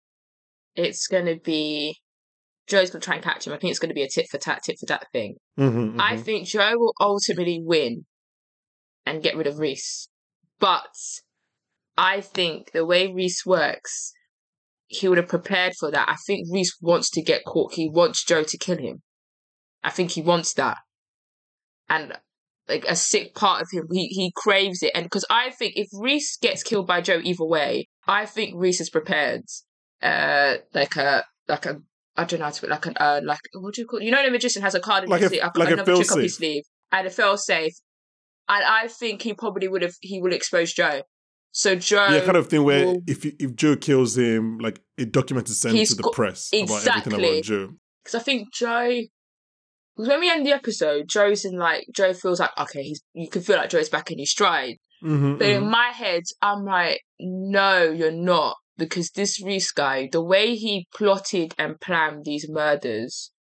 it's 0.77 1.09
going 1.09 1.27
to 1.27 1.41
be 1.43 1.97
Joe's 2.69 2.91
going 2.91 3.01
to 3.01 3.05
try 3.05 3.17
and 3.17 3.25
catch 3.25 3.47
him. 3.47 3.53
I 3.53 3.59
think 3.59 3.73
it's 3.73 3.81
going 3.81 3.91
to 3.91 3.95
be 3.95 4.05
a 4.05 4.09
tit 4.09 4.29
for 4.31 4.39
tat, 4.39 4.63
tit 4.63 4.79
for 4.79 4.87
tat 4.87 5.07
thing. 5.13 5.37
Mhm, 5.59 5.97
I 5.99 6.17
mhm. 6.17 6.21
think 6.21 6.47
Joe 6.47 6.73
will 6.77 6.95
ultimately 7.01 7.61
win 7.63 8.07
and 9.07 9.23
get 9.23 9.37
rid 9.37 9.47
of 9.47 9.59
Rhys. 9.59 10.09
But 10.59 10.95
I 11.97 12.21
think 12.21 12.73
the 12.73 12.85
way 12.85 13.13
Rhys 13.13 13.43
works, 13.45 14.13
he 14.87 15.09
would 15.09 15.19
have 15.19 15.29
prepared 15.29 15.75
for 15.79 15.91
that. 15.91 16.09
I 16.09 16.17
think 16.27 16.49
Rhys 16.53 16.77
wants 16.81 17.11
to 17.11 17.23
get 17.23 17.45
caught. 17.45 17.75
He 17.75 17.89
wants 17.89 18.25
Joe 18.25 18.43
to 18.45 18.59
kill 18.59 18.79
him. 18.79 19.03
I 19.83 19.91
think 19.91 20.13
he 20.13 20.23
wants 20.23 20.55
that. 20.55 20.79
And 21.89 22.15
like 22.69 22.85
a 22.89 22.97
sick 22.97 23.35
part 23.35 23.61
of 23.63 23.69
him, 23.71 23.87
he, 23.93 24.07
he 24.07 24.33
craves 24.35 24.83
it. 24.83 24.93
And 24.95 25.05
because 25.05 25.25
I 25.29 25.51
think 25.51 25.75
if 25.77 25.89
Rhys 25.93 26.39
gets 26.41 26.63
killed 26.63 26.87
by 26.87 27.01
Joe 27.01 27.21
either 27.23 27.45
way, 27.45 27.89
I 28.07 28.25
think 28.27 28.55
Rhys 28.57 28.81
is 28.81 28.91
prepared. 28.91 29.43
Uh, 30.03 30.57
like 30.75 30.97
a 30.97 31.25
like 31.49 31.67
a 31.67 31.81
I 32.17 32.25
don't 32.25 32.39
know 32.39 32.45
how 32.47 32.51
to 32.51 32.61
put 32.61 32.71
like 32.71 32.87
an 32.87 32.95
uh 32.99 33.21
like 33.25 33.41
what 33.55 33.75
do 33.75 33.81
you 33.83 33.87
call 33.87 34.01
it? 34.01 34.05
You 34.05 34.11
know 34.11 34.23
the 34.25 34.31
magician 34.31 34.63
has 34.63 34.75
a 34.75 34.81
card 34.81 35.05
in 35.05 35.11
Like 35.11 35.21
his 35.21 35.33
a- 35.33 35.35
sleeve, 35.37 35.43
like 35.57 35.71
a 35.71 35.73
another 35.75 35.97
trick 35.97 36.13
up 36.13 36.19
his 36.19 36.37
sleeve 36.37 36.63
and 36.93 37.07
a 37.07 37.11
fail 37.11 37.37
safe. 37.37 37.73
And 38.49 38.65
I 38.65 38.89
think 38.89 39.23
he 39.23 39.33
probably 39.35 39.69
would 39.69 39.83
have 39.83 39.95
he 40.01 40.21
will 40.21 40.33
expose 40.33 40.73
Joe. 40.73 41.03
So 41.53 41.77
Joe 41.77 42.09
yeah, 42.09 42.21
kind 42.25 42.37
of 42.37 42.49
thing 42.49 42.65
where 42.65 42.87
will- 42.87 43.03
if 43.07 43.25
if 43.25 43.55
Joe 43.55 43.77
kills 43.77 44.19
him, 44.19 44.59
like 44.59 44.81
a 44.99 45.05
document 45.05 45.49
is 45.49 45.61
sent 45.61 45.77
to 45.87 45.95
the 45.95 46.03
got- 46.03 46.13
press 46.13 46.51
about 46.53 46.63
everything 46.63 46.77
Exactly. 46.77 47.29
about 47.35 47.45
Joe. 47.45 47.69
because 48.03 48.15
I 48.15 48.23
think 48.23 48.53
Joe. 48.53 49.01
Because 49.97 50.09
when 50.09 50.21
we 50.21 50.31
end 50.31 50.45
the 50.45 50.53
episode, 50.53 51.09
Joe's 51.09 51.45
in 51.45 51.57
like 51.57 51.87
Joe 51.95 52.13
feels 52.13 52.41
like 52.41 52.51
okay, 52.59 52.83
he's 52.83 53.03
you 53.15 53.29
can 53.31 53.43
feel 53.43 53.57
like 53.57 53.71
Joe's 53.71 53.89
back 53.89 54.11
in 54.11 54.19
his 54.19 54.31
stride. 54.33 54.77
Mm-hmm, 55.03 55.37
But 55.39 55.47
in 55.49 55.71
my 55.71 55.89
head, 55.91 56.23
I'm 56.43 56.65
like, 56.65 57.01
no, 57.21 57.83
you're 57.91 58.11
not. 58.11 58.57
Because 58.77 59.11
this 59.11 59.41
Rhys 59.41 59.71
guy, 59.71 60.09
the 60.11 60.21
way 60.23 60.57
he 60.57 60.89
plotted 60.95 61.55
and 61.59 61.79
planned 61.81 62.25
these 62.25 62.47
murders, 62.49 63.31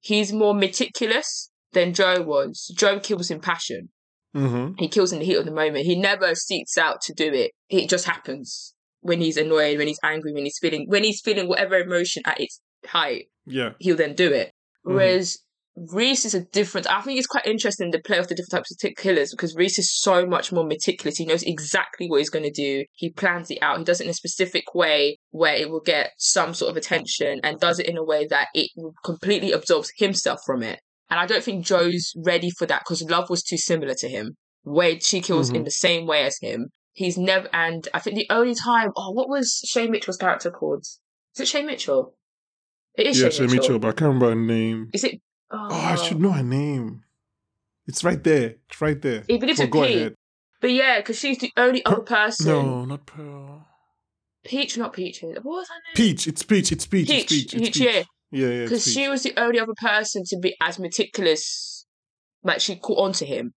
he's 0.00 0.32
more 0.32 0.54
meticulous 0.54 1.50
than 1.72 1.92
Joe 1.92 2.22
was. 2.22 2.72
Joe 2.74 2.98
kills 3.00 3.30
in 3.30 3.40
passion. 3.40 3.90
Hmm 4.36 4.72
He 4.78 4.88
kills 4.88 5.12
in 5.12 5.18
the 5.20 5.24
heat 5.24 5.36
of 5.36 5.44
the 5.44 5.50
moment. 5.50 5.86
He 5.86 5.96
never 5.98 6.34
seeks 6.34 6.76
out 6.76 7.00
to 7.02 7.14
do 7.14 7.32
it. 7.32 7.52
It 7.68 7.88
just 7.88 8.06
happens. 8.06 8.72
when 9.00 9.20
he's 9.20 9.36
annoyed, 9.36 9.78
when 9.78 9.86
he's 9.86 10.00
angry, 10.02 10.32
when 10.32 10.44
he's 10.44 10.58
feeling 10.60 10.84
when 10.88 11.04
he's 11.04 11.20
feeling 11.20 11.46
whatever 11.48 11.76
emotion 11.76 12.22
at 12.26 12.40
its 12.40 12.60
height, 12.86 13.26
Yeah. 13.46 13.74
he'll 13.78 13.94
then 13.94 14.14
do 14.16 14.32
it. 14.32 14.50
Mhm. 14.84 14.94
Whereas 14.96 15.38
Rhys 15.76 16.24
is 16.24 16.34
a 16.34 16.40
different. 16.40 16.90
I 16.90 17.02
think 17.02 17.18
it's 17.18 17.26
quite 17.28 17.46
interesting 17.46 17.90
the 17.90 18.00
play 18.00 18.18
of 18.18 18.26
the 18.26 18.34
different 18.34 18.50
types 18.52 18.72
of 18.72 18.78
tick 18.78 18.96
killers 18.96 19.30
because 19.30 19.54
Rhys 19.54 19.78
is 19.78 19.94
so 19.94 20.26
much 20.26 20.50
more 20.50 20.66
meticulous. 20.66 21.18
He 21.18 21.26
knows 21.26 21.42
exactly 21.44 22.08
what 22.08 22.18
he's 22.18 22.30
going 22.30 22.46
to 22.46 22.50
do. 22.50 22.84
He 22.94 23.10
plans 23.10 23.50
it 23.50 23.58
out. 23.62 23.78
He 23.78 23.84
does 23.84 24.00
it 24.00 24.04
in 24.04 24.10
a 24.10 24.14
specific 24.14 24.74
way 24.74 25.18
where 25.30 25.54
it 25.54 25.70
will 25.70 25.82
get 25.82 26.12
some 26.18 26.54
sort 26.54 26.70
of 26.70 26.76
attention 26.76 27.40
and 27.44 27.60
does 27.60 27.78
it 27.78 27.86
in 27.86 27.96
a 27.98 28.02
way 28.04 28.26
that 28.26 28.48
it 28.54 28.70
completely 29.04 29.52
absorbs 29.52 29.92
himself 29.98 30.40
from 30.46 30.62
it. 30.62 30.80
And 31.10 31.20
I 31.20 31.26
don't 31.26 31.42
think 31.44 31.64
Joe's 31.64 32.12
ready 32.24 32.50
for 32.50 32.66
that 32.66 32.80
because 32.80 33.02
Love 33.02 33.30
was 33.30 33.42
too 33.42 33.56
similar 33.58 33.94
to 33.94 34.08
him. 34.08 34.36
Where 34.64 34.98
she 35.00 35.20
kills 35.20 35.50
in 35.50 35.62
Mhm. 35.62 35.64
the 35.64 35.70
same 35.70 36.06
way 36.06 36.24
as 36.24 36.38
him. 36.40 36.70
He's 36.92 37.16
never, 37.16 37.48
and 37.52 37.86
I 37.94 38.00
think 38.00 38.16
the 38.16 38.26
only 38.30 38.54
time, 38.54 38.90
oh, 38.96 39.12
what 39.12 39.28
was 39.28 39.60
Shay 39.64 39.86
Mitchell's 39.86 40.16
character 40.16 40.50
called? 40.50 40.80
Is 40.80 41.40
it 41.40 41.46
Shay 41.46 41.62
Mitchell? 41.62 42.16
It 42.96 43.06
is 43.06 43.20
Yeah, 43.20 43.28
Shay 43.28 43.30
Shay 43.36 43.42
Mitchell. 43.44 43.58
Mitchell, 43.60 43.78
but 43.78 43.88
I 43.88 43.92
can't 43.92 44.08
remember 44.14 44.30
her 44.30 44.34
name. 44.34 44.90
Is 44.92 45.04
it? 45.04 45.20
Oh, 45.52 45.68
I 45.70 45.94
should 45.94 46.20
know 46.20 46.32
her 46.32 46.42
name. 46.42 47.04
It's 47.86 48.02
right 48.02 48.22
there. 48.24 48.56
It's 48.68 48.80
right 48.80 49.00
there. 49.00 49.22
It 49.28 49.38
begins 49.40 49.58
Well, 49.58 49.66
with 49.68 49.72
go 49.72 49.82
ahead. 49.84 50.14
But 50.60 50.72
yeah, 50.72 50.98
because 50.98 51.18
she's 51.20 51.38
the 51.38 51.52
only 51.56 51.82
Per- 51.82 51.92
other 51.92 52.02
person. 52.02 52.46
No, 52.48 52.84
not 52.86 53.06
Pearl. 53.06 53.68
Peach, 54.44 54.76
not 54.78 54.92
Peach. 54.92 55.20
What 55.22 55.44
was 55.44 55.68
her 55.68 55.74
name? 55.74 55.94
Peach. 55.94 56.26
It's 56.26 56.42
Peach. 56.42 56.72
It's 56.72 56.86
Peach. 56.86 57.06
Peach. 57.08 57.20
It's 57.22 57.32
Peach. 57.32 57.44
It's 57.44 57.54
Peach, 57.54 57.74
Peach. 57.74 57.76
yeah. 57.94 58.02
Yeah, 58.36 58.48
yeah. 58.48 58.62
Because 58.64 58.84
she 58.84 59.08
was 59.08 59.22
the 59.22 59.32
only 59.40 59.58
other 59.58 59.74
person 59.80 60.22
to 60.26 60.38
be 60.38 60.54
as 60.60 60.78
meticulous. 60.78 61.86
Like 62.44 62.60
she 62.60 62.76
caught 62.76 62.98
on 62.98 63.12
to 63.14 63.24
him. 63.26 63.52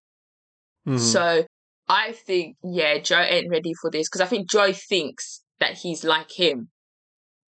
Mhm. 0.88 1.00
So 1.00 1.46
I 1.88 2.12
think, 2.14 2.58
yeah, 2.64 2.98
Joe 3.00 3.20
ain't 3.22 3.50
ready 3.52 3.74
for 3.82 3.92
this 3.92 4.08
because 4.08 4.22
I 4.22 4.26
think 4.26 4.50
Joe 4.50 4.72
thinks 4.74 5.44
that 5.60 5.80
he's 5.80 6.04
like 6.04 6.32
him. 6.32 6.70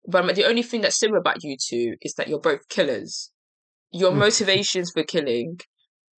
But 0.06 0.34
the 0.34 0.44
only 0.46 0.62
thing 0.62 0.80
that's 0.80 0.98
similar 0.98 1.20
about 1.20 1.44
you 1.44 1.56
two 1.56 1.94
is 2.02 2.14
that 2.14 2.28
you're 2.28 2.40
both 2.40 2.68
killers. 2.68 3.30
Your 3.92 4.12
Mm. 4.12 4.18
motivations 4.18 4.90
for 4.90 5.04
killing 5.04 5.60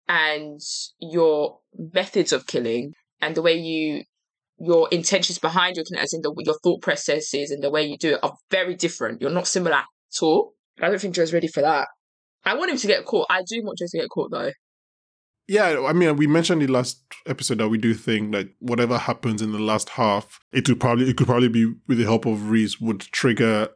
and 0.07 0.60
your 1.00 1.60
methods 1.74 2.31
of 2.31 2.45
killing 2.48 2.93
and 3.19 3.36
the 3.36 3.41
way 3.41 3.55
you 3.57 4.03
your 4.60 4.88
intentions 4.91 5.39
behind 5.39 5.75
your 5.75 5.83
killing, 5.83 6.01
as 6.03 6.13
in 6.13 6.22
the, 6.22 6.33
your 6.45 6.57
thought 6.63 6.81
processes 6.81 7.51
and 7.51 7.62
the 7.62 7.69
way 7.72 7.83
you 7.83 7.98
do 7.98 8.13
it, 8.13 8.19
are 8.24 8.38
very 8.51 8.75
different. 8.75 9.19
You're 9.19 9.31
not 9.31 9.48
similar 9.48 9.75
at 9.77 9.86
all. 10.22 10.52
I 10.82 10.89
don't 10.89 11.00
think 11.00 11.15
Joe's 11.15 11.34
ready 11.34 11.48
for 11.48 11.62
that. 11.62 11.88
I 12.46 12.56
want 12.56 12.72
him 12.72 12.77
to 12.77 12.88
get 12.88 13.06
caught. 13.06 13.27
I 13.30 13.44
do 13.48 13.62
want 13.63 13.77
Joe 13.77 13.86
to 13.89 13.98
get 13.98 14.10
caught 14.10 14.32
though. 14.32 14.51
Yeah, 15.48 15.86
I 15.86 15.94
mean, 15.94 16.15
we 16.15 16.25
mentioned 16.25 16.62
in 16.62 16.68
the 16.68 16.74
last 16.74 17.03
episode 17.27 17.58
that 17.58 17.68
we 17.68 17.77
do 17.77 17.94
think 17.94 18.32
that 18.32 18.50
whatever 18.60 18.98
happens 18.98 19.42
in 19.42 19.51
the 19.51 19.60
last 19.60 19.89
half, 19.89 20.39
it 20.53 20.68
would 20.70 20.80
probably 20.80 21.10
it 21.10 21.18
could 21.18 21.27
probably 21.27 21.50
be 21.50 21.74
with 21.88 21.98
the 21.98 22.06
help 22.06 22.25
of 22.25 22.50
Rhys 22.50 22.80
would 22.80 23.01
trigger, 23.01 23.68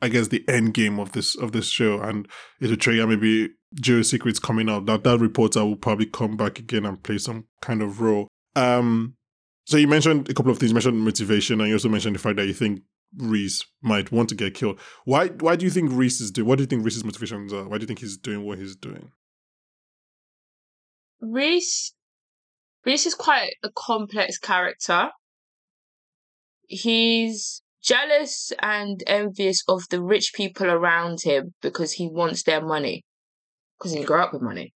I 0.00 0.08
guess, 0.08 0.28
the 0.28 0.42
end 0.48 0.72
game 0.72 0.98
of 0.98 1.12
this 1.12 1.36
of 1.36 1.52
this 1.52 1.68
show, 1.68 2.00
and 2.00 2.26
it 2.60 2.70
would 2.70 2.80
trigger 2.80 3.06
maybe 3.06 3.50
Joe's 3.74 4.08
secrets 4.08 4.38
coming 4.38 4.70
out. 4.70 4.86
That 4.86 5.04
that 5.04 5.18
reporter 5.18 5.64
will 5.64 5.76
probably 5.76 6.06
come 6.06 6.36
back 6.38 6.58
again 6.58 6.86
and 6.86 7.02
play 7.02 7.18
some 7.18 7.44
kind 7.60 7.82
of 7.82 8.00
role. 8.00 8.28
Um, 8.56 9.14
so 9.66 9.76
you 9.76 9.88
mentioned 9.88 10.30
a 10.30 10.34
couple 10.34 10.50
of 10.50 10.58
things. 10.58 10.70
You 10.70 10.74
mentioned 10.74 10.98
motivation, 10.98 11.60
and 11.60 11.68
you 11.68 11.74
also 11.74 11.90
mentioned 11.90 12.14
the 12.14 12.20
fact 12.20 12.36
that 12.36 12.46
you 12.46 12.54
think 12.54 12.80
Rhys 13.16 13.64
might 13.82 14.10
want 14.10 14.28
to 14.30 14.34
get 14.34 14.54
killed. 14.54 14.80
Why? 15.04 15.28
Why 15.28 15.56
do 15.56 15.64
you 15.64 15.70
think 15.70 15.90
Rhys 15.92 16.20
is 16.20 16.30
doing? 16.30 16.48
What 16.48 16.56
do 16.58 16.62
you 16.62 16.66
think 16.66 16.84
Rhys's 16.84 17.04
motivations 17.04 17.52
are? 17.52 17.68
Why 17.68 17.78
do 17.78 17.82
you 17.82 17.86
think 17.86 18.00
he's 18.00 18.16
doing 18.16 18.44
what 18.46 18.58
he's 18.58 18.74
doing? 18.76 19.12
Rhys 21.20 21.92
Rhys 22.84 23.06
is 23.06 23.14
quite 23.14 23.52
a 23.62 23.70
complex 23.76 24.38
character. 24.38 25.10
He's 26.66 27.62
jealous 27.82 28.52
and 28.60 29.02
envious 29.06 29.62
of 29.68 29.82
the 29.90 30.02
rich 30.02 30.32
people 30.34 30.68
around 30.70 31.18
him 31.22 31.54
because 31.60 31.92
he 31.92 32.08
wants 32.08 32.42
their 32.44 32.60
money. 32.64 33.04
Because 33.78 33.92
he 33.92 34.04
grew 34.04 34.20
up 34.20 34.32
with 34.32 34.42
money. 34.42 34.72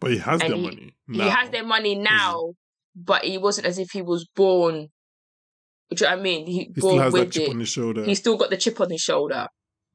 But 0.00 0.10
he 0.12 0.18
has 0.18 0.40
And 0.40 0.50
their 0.50 0.56
he- 0.58 0.62
money. 0.64 0.94
He 1.10 1.18
now. 1.18 1.30
has 1.30 1.50
their 1.50 1.64
money 1.64 1.94
now, 1.94 2.54
but 2.96 3.24
he 3.24 3.38
wasn't 3.38 3.66
as 3.66 3.78
if 3.78 3.90
he 3.92 4.02
was 4.02 4.26
born. 4.34 4.88
Do 5.94 6.04
you 6.04 6.10
know 6.10 6.16
what 6.16 6.20
I 6.20 6.22
mean? 6.22 6.46
He 6.46 6.70
He 6.74 6.80
still 6.80 6.98
has 6.98 7.12
that 7.14 7.32
chip 7.32 7.42
it. 7.44 7.50
on 7.50 7.60
his 7.60 7.68
shoulder. 7.68 8.04
He's 8.04 8.18
still 8.18 8.36
got 8.36 8.50
the 8.50 8.56
chip 8.56 8.80
on 8.80 8.90
his 8.90 9.00
shoulder. 9.00 9.46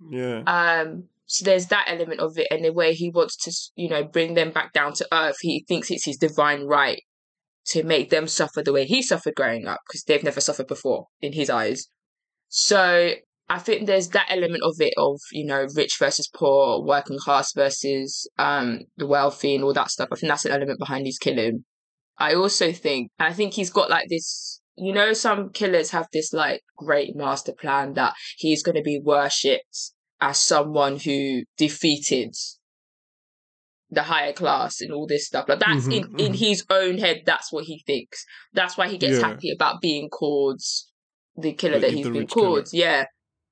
yeah. 0.10 0.42
Um, 0.46 1.06
so 1.25 1.44
there's 1.44 1.68
that 1.68 1.86
element 1.89 2.22
of 2.22 2.38
it, 2.38 2.48
and 2.50 2.63
the 2.63 2.72
way 2.72 2.94
he 2.94 3.10
wants 3.10 3.36
to, 3.44 3.51
you 3.75 3.89
know, 3.89 4.04
bring 4.04 4.34
them 4.34 4.51
back 4.51 4.72
down 4.72 4.94
to 4.94 5.08
earth. 5.12 5.36
He 5.42 5.66
thinks 5.68 5.92
it's 5.92 6.06
his 6.06 6.18
divine 6.18 6.63
right 6.63 7.01
to 7.68 7.84
make 7.84 8.10
them 8.10 8.27
suffer 8.27 8.63
the 8.63 8.72
way 8.72 8.86
he 8.86 9.01
suffered 9.01 9.36
growing 9.36 9.68
up 9.68 9.82
because 9.88 10.04
they've 10.04 10.24
never 10.24 10.39
suffered 10.39 10.68
before 10.68 11.08
in 11.22 11.34
his 11.34 11.50
eyes. 11.50 11.88
So 12.48 13.12
I 13.50 13.60
think 13.60 13.88
there's 13.88 14.10
that 14.10 14.27
element 14.30 14.63
of 14.63 14.75
it 14.80 14.94
of 14.98 15.20
you 15.34 15.46
know 15.46 15.68
rich 15.75 15.98
versus 16.00 16.30
poor, 16.34 16.82
working 16.82 17.18
class 17.20 17.51
versus 17.54 18.27
um 18.38 18.82
the 18.96 19.06
wealthy 19.08 19.56
and 19.56 19.63
all 19.63 19.74
that 19.74 19.92
stuff. 19.92 20.10
I 20.12 20.16
think 20.16 20.30
that's 20.30 20.46
an 20.46 20.51
element 20.54 20.80
behind 20.80 21.06
his 21.06 21.18
killing. 21.18 21.66
I 22.18 22.34
also 22.34 22.72
think, 22.72 23.12
I 23.20 23.32
think 23.34 23.54
he's 23.54 23.70
got 23.70 23.89
like 23.89 24.08
this. 24.10 24.60
You 24.77 24.93
know, 24.93 25.13
some 25.13 25.50
killers 25.51 25.91
have 25.91 26.07
this 26.13 26.34
like 26.34 26.62
great 26.77 27.15
master 27.15 27.51
plan 27.53 27.93
that 27.93 28.13
he's 28.38 28.62
going 28.63 28.75
to 28.75 28.84
be 28.84 29.00
worshipped 29.03 29.91
as 30.22 30.38
someone 30.38 30.98
who 31.00 31.43
defeated 31.57 32.36
the 33.89 34.03
higher 34.03 34.34
class 34.34 34.81
and 34.81 34.91
all 34.91 35.07
this 35.07 35.25
stuff. 35.27 35.48
Like 35.48 35.60
that's 35.60 35.88
Mhm, 35.88 35.93
in, 35.93 36.19
in 36.19 36.31
mhm. 36.34 36.38
his 36.38 36.65
own 36.69 36.98
head. 36.98 37.24
That's 37.25 37.51
what 37.51 37.65
he 37.65 37.84
thinks. 37.88 38.24
That's 38.53 38.77
why 38.77 38.88
he 38.89 38.98
gets 38.98 39.19
Yeah. 39.19 39.27
happy 39.29 39.51
about 39.51 39.81
being 39.81 40.10
called 40.10 40.62
the 41.38 41.53
killer 41.53 41.79
that 41.79 41.91
he's 41.91 42.10
been 42.10 42.27
called. 42.27 42.67
Yeah, 42.74 43.05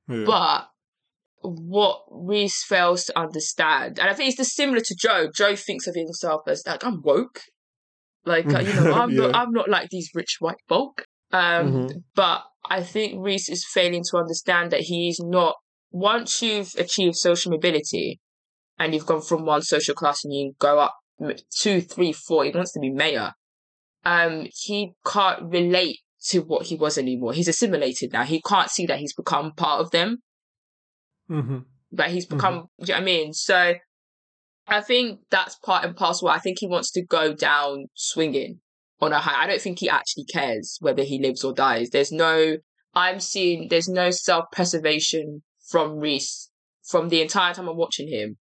yeah. 0.10 0.24
but 0.26 0.68
what 1.42 2.04
Rhys 2.10 2.64
fails 2.68 3.06
to 3.06 3.18
understand, 3.18 4.00
and 4.00 4.10
I 4.10 4.14
think 4.14 4.30
it's 4.30 4.38
the 4.38 4.46
similar 4.46 4.82
to 4.82 4.96
Joe. 4.96 5.30
Joe 5.34 5.56
thinks 5.56 5.88
of 5.88 5.96
himself 5.96 6.42
as 6.48 6.64
like 6.66 6.84
I'm 6.84 7.02
woke, 7.04 7.42
like 8.26 8.48
uh, 8.48 8.60
you 8.60 8.74
know 8.74 8.92
I'm 9.02 9.16
not 9.16 9.36
I'm 9.36 9.52
not 9.52 9.70
like 9.70 9.90
these 9.90 10.10
rich 10.14 10.38
white 10.40 10.58
folk. 10.68 11.06
Um, 11.36 11.88
Mhm. 11.88 12.04
but 12.16 12.44
I 12.70 12.82
think 12.82 13.20
Rhys 13.24 13.50
is 13.50 13.66
failing 13.66 14.04
to 14.10 14.18
understand 14.18 14.72
that 14.72 14.82
he's 14.82 15.20
not. 15.20 15.56
Once 15.92 16.42
you've 16.42 16.74
achieved 16.78 17.16
social 17.16 17.52
mobility, 17.52 18.20
and 18.78 18.94
you've 18.94 19.06
gone 19.06 19.22
from 19.22 19.46
one 19.46 19.62
social 19.62 19.96
class 19.96 20.24
and 20.24 20.34
you 20.34 20.54
go 20.60 20.80
up 20.80 20.94
two, 21.58 21.82
three, 21.82 22.12
four, 22.12 22.44
he 22.46 22.52
wants 22.52 22.74
to 22.74 22.80
be 22.80 22.90
mayor. 22.90 23.32
Um, 24.04 24.48
he 24.54 24.94
can't 25.06 25.44
relate 25.44 26.00
to 26.28 26.40
what 26.40 26.68
he 26.68 26.76
was 26.76 26.98
anymore. 26.98 27.34
He's 27.34 27.48
assimilated 27.48 28.12
now. 28.14 28.24
He 28.24 28.42
can't 28.42 28.70
see 28.70 28.86
that 28.88 29.00
he's 29.00 29.14
become 29.14 29.54
part 29.54 29.82
of 29.82 29.92
them 29.92 30.20
hmm 31.28 31.60
that 31.92 32.12
he's 32.12 32.26
become. 32.26 32.68
Do 32.80 32.86
you 32.86 32.88
know 32.88 32.94
what 32.96 33.02
I 33.02 33.06
mean? 33.06 33.34
So 33.34 33.74
I 34.68 34.82
think 34.82 35.22
that's 35.30 35.56
part 35.58 35.86
and 35.86 35.96
parcel. 35.96 36.28
I 36.28 36.40
think 36.40 36.58
he 36.60 36.68
wants 36.68 36.92
to 36.92 37.06
go 37.06 37.34
down 37.34 37.86
swinging 37.94 38.60
on 39.02 39.12
a 39.14 39.20
high. 39.20 39.44
I 39.44 39.48
don't 39.48 39.62
think 39.62 39.80
he 39.80 39.90
actually 39.90 40.26
cares 40.26 40.78
whether 40.82 41.04
he 41.04 41.20
lives 41.20 41.44
or 41.44 41.54
dies. 41.54 41.90
There's 41.90 42.12
no. 42.12 42.58
I'm 42.94 43.20
seeing. 43.20 43.68
There's 43.70 43.90
no 43.90 44.10
self 44.12 44.46
preservation 44.52 45.44
from 45.70 45.98
Rhys 45.98 46.50
from 46.84 47.10
the 47.10 47.22
entire 47.22 47.54
time 47.54 47.68
I'm 47.68 47.78
watching 47.78 48.08
him. 48.10 48.38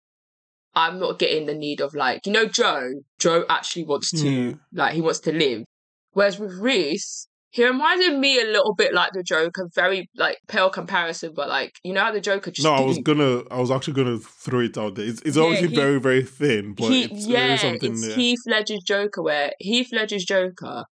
I'm 0.77 0.99
not 0.99 1.19
getting 1.19 1.47
the 1.47 1.55
need 1.55 1.81
of 1.81 1.95
like 1.95 2.27
you 2.27 2.33
know 2.33 2.47
Joe. 2.47 2.95
Joe 3.19 3.45
actually 3.49 3.85
wants 3.85 4.11
to 4.21 4.29
Yeah. 4.29 4.53
like 4.73 4.95
he 4.95 5.01
wants 5.01 5.21
to 5.21 5.33
live. 5.33 5.65
Whereas 6.13 6.39
with 6.39 6.53
Rhys, 6.53 7.29
he 7.55 7.65
reminded 7.65 8.19
me 8.19 8.41
a 8.41 8.47
little 8.47 8.75
bit 8.75 8.93
like 8.93 9.13
the 9.13 9.23
Joker, 9.23 9.69
very 9.73 10.11
like 10.17 10.39
pale 10.49 10.71
comparison, 10.71 11.33
but 11.37 11.49
like 11.49 11.79
you 11.85 11.93
know 11.93 12.01
how 12.01 12.11
the 12.11 12.21
Joker 12.21 12.51
just 12.51 12.65
No, 12.65 12.73
I 12.75 12.81
was 12.81 12.99
gonna. 12.99 13.45
I 13.49 13.61
was 13.61 13.71
actually 13.71 13.93
gonna 13.95 14.19
throw 14.19 14.59
it 14.59 14.77
out 14.77 14.97
there. 14.97 15.07
It's, 15.07 15.23
it's 15.23 15.37
Yeah, 15.37 15.45
obviously 15.45 15.69
he- 15.69 15.77
very, 15.77 16.01
very 16.01 16.25
thin, 16.25 16.75
but 16.75 16.91
he, 16.91 17.05
it's, 17.05 17.29
yeah, 17.29 17.55
something 17.55 17.93
it's 17.93 18.05
there. 18.09 18.17
Heath 18.17 18.41
Ledger's 18.49 18.83
Joker, 18.83 19.23
where 19.23 19.53
Heath 19.61 19.91
Ledger's 19.93 20.25
Joker 20.25 20.85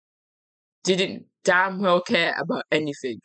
didn't 0.84 1.26
damn 1.42 1.80
well 1.80 2.00
care 2.00 2.36
about 2.40 2.62
anything. 2.70 3.18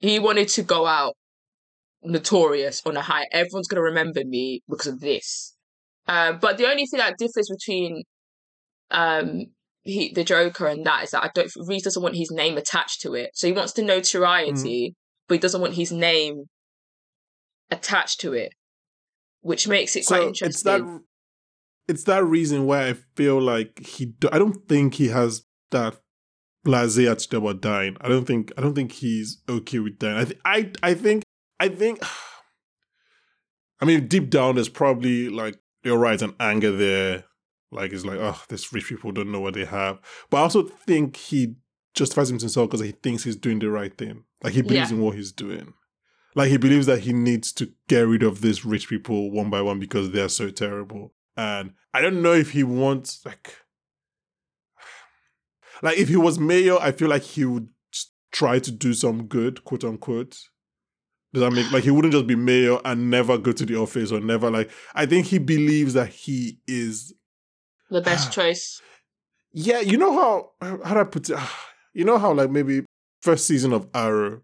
He 0.00 0.18
wanted 0.18 0.48
to 0.48 0.62
go 0.62 0.84
out 0.86 1.14
notorious 2.02 2.82
on 2.84 2.98
a 2.98 3.00
high. 3.00 3.28
Everyone's 3.32 3.66
gonna 3.66 3.80
remember 3.80 4.20
me 4.26 4.62
because 4.68 4.88
of 4.88 5.00
this. 5.00 5.56
Um, 6.06 6.38
but 6.38 6.58
the 6.58 6.68
only 6.68 6.84
thing 6.84 6.98
that 6.98 7.16
differs 7.16 7.48
between 7.48 8.02
um 8.90 9.46
he, 9.88 10.12
the 10.12 10.24
Joker 10.24 10.66
and 10.66 10.84
that 10.84 11.04
is 11.04 11.10
that 11.10 11.24
I 11.24 11.30
don't. 11.34 11.50
Rhys 11.56 11.82
doesn't 11.82 12.02
want 12.02 12.16
his 12.16 12.30
name 12.30 12.56
attached 12.56 13.00
to 13.02 13.14
it, 13.14 13.30
so 13.34 13.46
he 13.46 13.52
wants 13.52 13.72
the 13.72 13.82
notoriety, 13.82 14.90
mm. 14.90 14.94
but 15.26 15.34
he 15.34 15.38
doesn't 15.38 15.60
want 15.60 15.74
his 15.74 15.92
name 15.92 16.44
attached 17.70 18.20
to 18.20 18.32
it, 18.32 18.52
which 19.40 19.66
makes 19.66 19.96
it 19.96 20.06
quite 20.06 20.20
so 20.20 20.26
interesting. 20.28 20.48
it's 20.48 20.62
that. 20.62 21.00
It's 21.88 22.04
that 22.04 22.24
reason 22.24 22.66
why 22.66 22.88
I 22.88 22.96
feel 23.16 23.40
like 23.40 23.78
he. 23.86 24.06
do- 24.06 24.28
I 24.30 24.38
don't 24.38 24.68
think 24.68 24.94
he 24.94 25.08
has 25.08 25.42
that 25.70 25.96
blasé 26.66 27.10
attitude 27.10 27.38
about 27.42 27.62
dying. 27.62 27.96
I 28.00 28.08
don't 28.08 28.26
think. 28.26 28.52
I 28.58 28.60
don't 28.60 28.74
think 28.74 28.92
he's 28.92 29.42
okay 29.48 29.78
with 29.78 29.98
dying. 29.98 30.18
I. 30.18 30.24
Th- 30.24 30.40
I. 30.44 30.72
I 30.82 30.94
think. 30.94 31.22
I 31.58 31.68
think. 31.68 32.02
I 33.80 33.84
mean, 33.84 34.08
deep 34.08 34.28
down, 34.28 34.56
there's 34.56 34.68
probably 34.68 35.28
like 35.28 35.56
you're 35.82 35.98
right, 35.98 36.20
an 36.20 36.34
anger 36.40 36.72
there. 36.72 37.24
Like 37.70 37.92
it's 37.92 38.04
like, 38.04 38.18
oh, 38.20 38.40
these 38.48 38.72
rich 38.72 38.88
people 38.88 39.12
don't 39.12 39.30
know 39.32 39.40
what 39.40 39.54
they 39.54 39.64
have. 39.64 39.98
But 40.30 40.38
I 40.38 40.40
also 40.40 40.62
think 40.62 41.16
he 41.16 41.56
justifies 41.94 42.28
himself 42.28 42.68
because 42.70 42.84
he 42.84 42.92
thinks 42.92 43.24
he's 43.24 43.36
doing 43.36 43.58
the 43.58 43.70
right 43.70 43.96
thing. 43.96 44.24
Like 44.42 44.54
he 44.54 44.62
believes 44.62 44.90
Yeah. 44.90 44.96
in 44.96 45.02
what 45.02 45.16
he's 45.16 45.32
doing. 45.32 45.74
Like 46.34 46.50
he 46.50 46.56
believes 46.56 46.86
that 46.86 47.00
he 47.00 47.12
needs 47.12 47.52
to 47.54 47.72
get 47.88 48.02
rid 48.02 48.22
of 48.22 48.40
these 48.40 48.64
rich 48.64 48.88
people 48.88 49.30
one 49.30 49.50
by 49.50 49.60
one 49.62 49.80
because 49.80 50.12
they 50.12 50.20
are 50.20 50.28
so 50.28 50.50
terrible. 50.50 51.14
And 51.36 51.72
I 51.92 52.00
don't 52.00 52.22
know 52.22 52.32
if 52.32 52.50
he 52.52 52.62
wants 52.62 53.24
like 53.26 53.56
like 55.82 55.98
if 55.98 56.08
he 56.08 56.16
was 56.16 56.38
mayor, 56.38 56.76
I 56.80 56.92
feel 56.92 57.08
like 57.08 57.22
he 57.22 57.44
would 57.44 57.68
try 58.32 58.58
to 58.58 58.70
do 58.70 58.92
some 58.94 59.26
good, 59.26 59.64
quote 59.64 59.84
unquote. 59.84 60.38
Does 61.34 61.42
that 61.42 61.52
make 61.52 61.70
like 61.72 61.84
he 61.84 61.90
wouldn't 61.90 62.14
just 62.14 62.26
be 62.26 62.36
mayor 62.36 62.78
and 62.84 63.10
never 63.10 63.36
go 63.36 63.52
to 63.52 63.66
the 63.66 63.76
office 63.76 64.10
or 64.12 64.20
never 64.20 64.50
like 64.50 64.70
I 64.94 65.04
think 65.06 65.26
he 65.26 65.38
believes 65.38 65.92
that 65.94 66.08
he 66.08 66.58
is 66.66 67.12
The 67.90 68.00
best 68.00 68.32
choice. 68.38 68.80
yeah, 69.52 69.80
you 69.80 69.96
know 69.98 70.12
how 70.12 70.50
how 70.84 70.94
do 70.94 71.00
I 71.00 71.04
put 71.04 71.30
it? 71.30 71.38
You 71.94 72.04
know 72.04 72.18
how 72.18 72.32
like 72.32 72.50
maybe 72.50 72.84
first 73.22 73.46
season 73.46 73.72
of 73.72 73.88
Arrow 73.94 74.42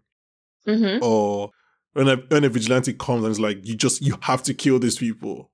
Mm-hmm. 0.67 1.03
or 1.03 1.51
when 1.93 2.09
a 2.09 2.15
when 2.29 2.43
a 2.43 2.49
vigilante 2.49 2.91
comes 2.93 3.23
and 3.23 3.29
it's 3.31 3.39
like 3.39 3.65
you 3.65 3.75
just 3.75 4.01
you 4.01 4.17
have 4.21 4.41
to 4.43 4.53
kill 4.53 4.79
these 4.79 4.97
people, 4.97 5.51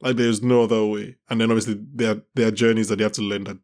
like 0.00 0.16
there's 0.16 0.42
no 0.42 0.62
other 0.64 0.84
way. 0.86 1.16
And 1.28 1.40
then 1.40 1.50
obviously 1.50 1.76
there 1.94 2.22
there 2.34 2.48
are 2.48 2.50
journeys 2.50 2.88
that 2.88 2.96
they 2.96 3.04
have 3.04 3.12
to 3.12 3.22
learn 3.22 3.44
that 3.44 3.58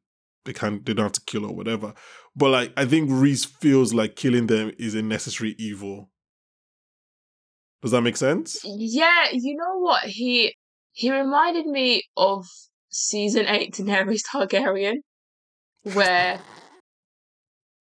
they 0.44 0.52
can't 0.52 0.84
they 0.84 0.92
don't 0.92 1.04
have 1.06 1.12
to 1.12 1.22
kill 1.22 1.46
or 1.46 1.54
whatever. 1.56 1.94
But 2.36 2.50
like 2.50 2.72
I 2.76 2.84
think 2.84 3.08
Rhys 3.10 3.44
feels 3.46 3.94
like 3.94 4.14
killing 4.16 4.46
them 4.48 4.70
is 4.78 4.94
a 4.94 5.00
necessary 5.02 5.56
evil. 5.58 6.10
Does 7.80 7.90
that 7.92 8.02
make 8.02 8.16
sense? 8.18 8.60
Yeah, 8.64 9.28
you 9.32 9.56
know 9.56 9.78
what? 9.78 10.04
He 10.04 10.54
he 10.92 11.10
reminded 11.10 11.66
me 11.66 12.02
of 12.18 12.46
season 12.92 13.46
eight 13.48 13.74
Daenerys 13.74 14.22
Targaryen, 14.32 14.96
where 15.82 16.38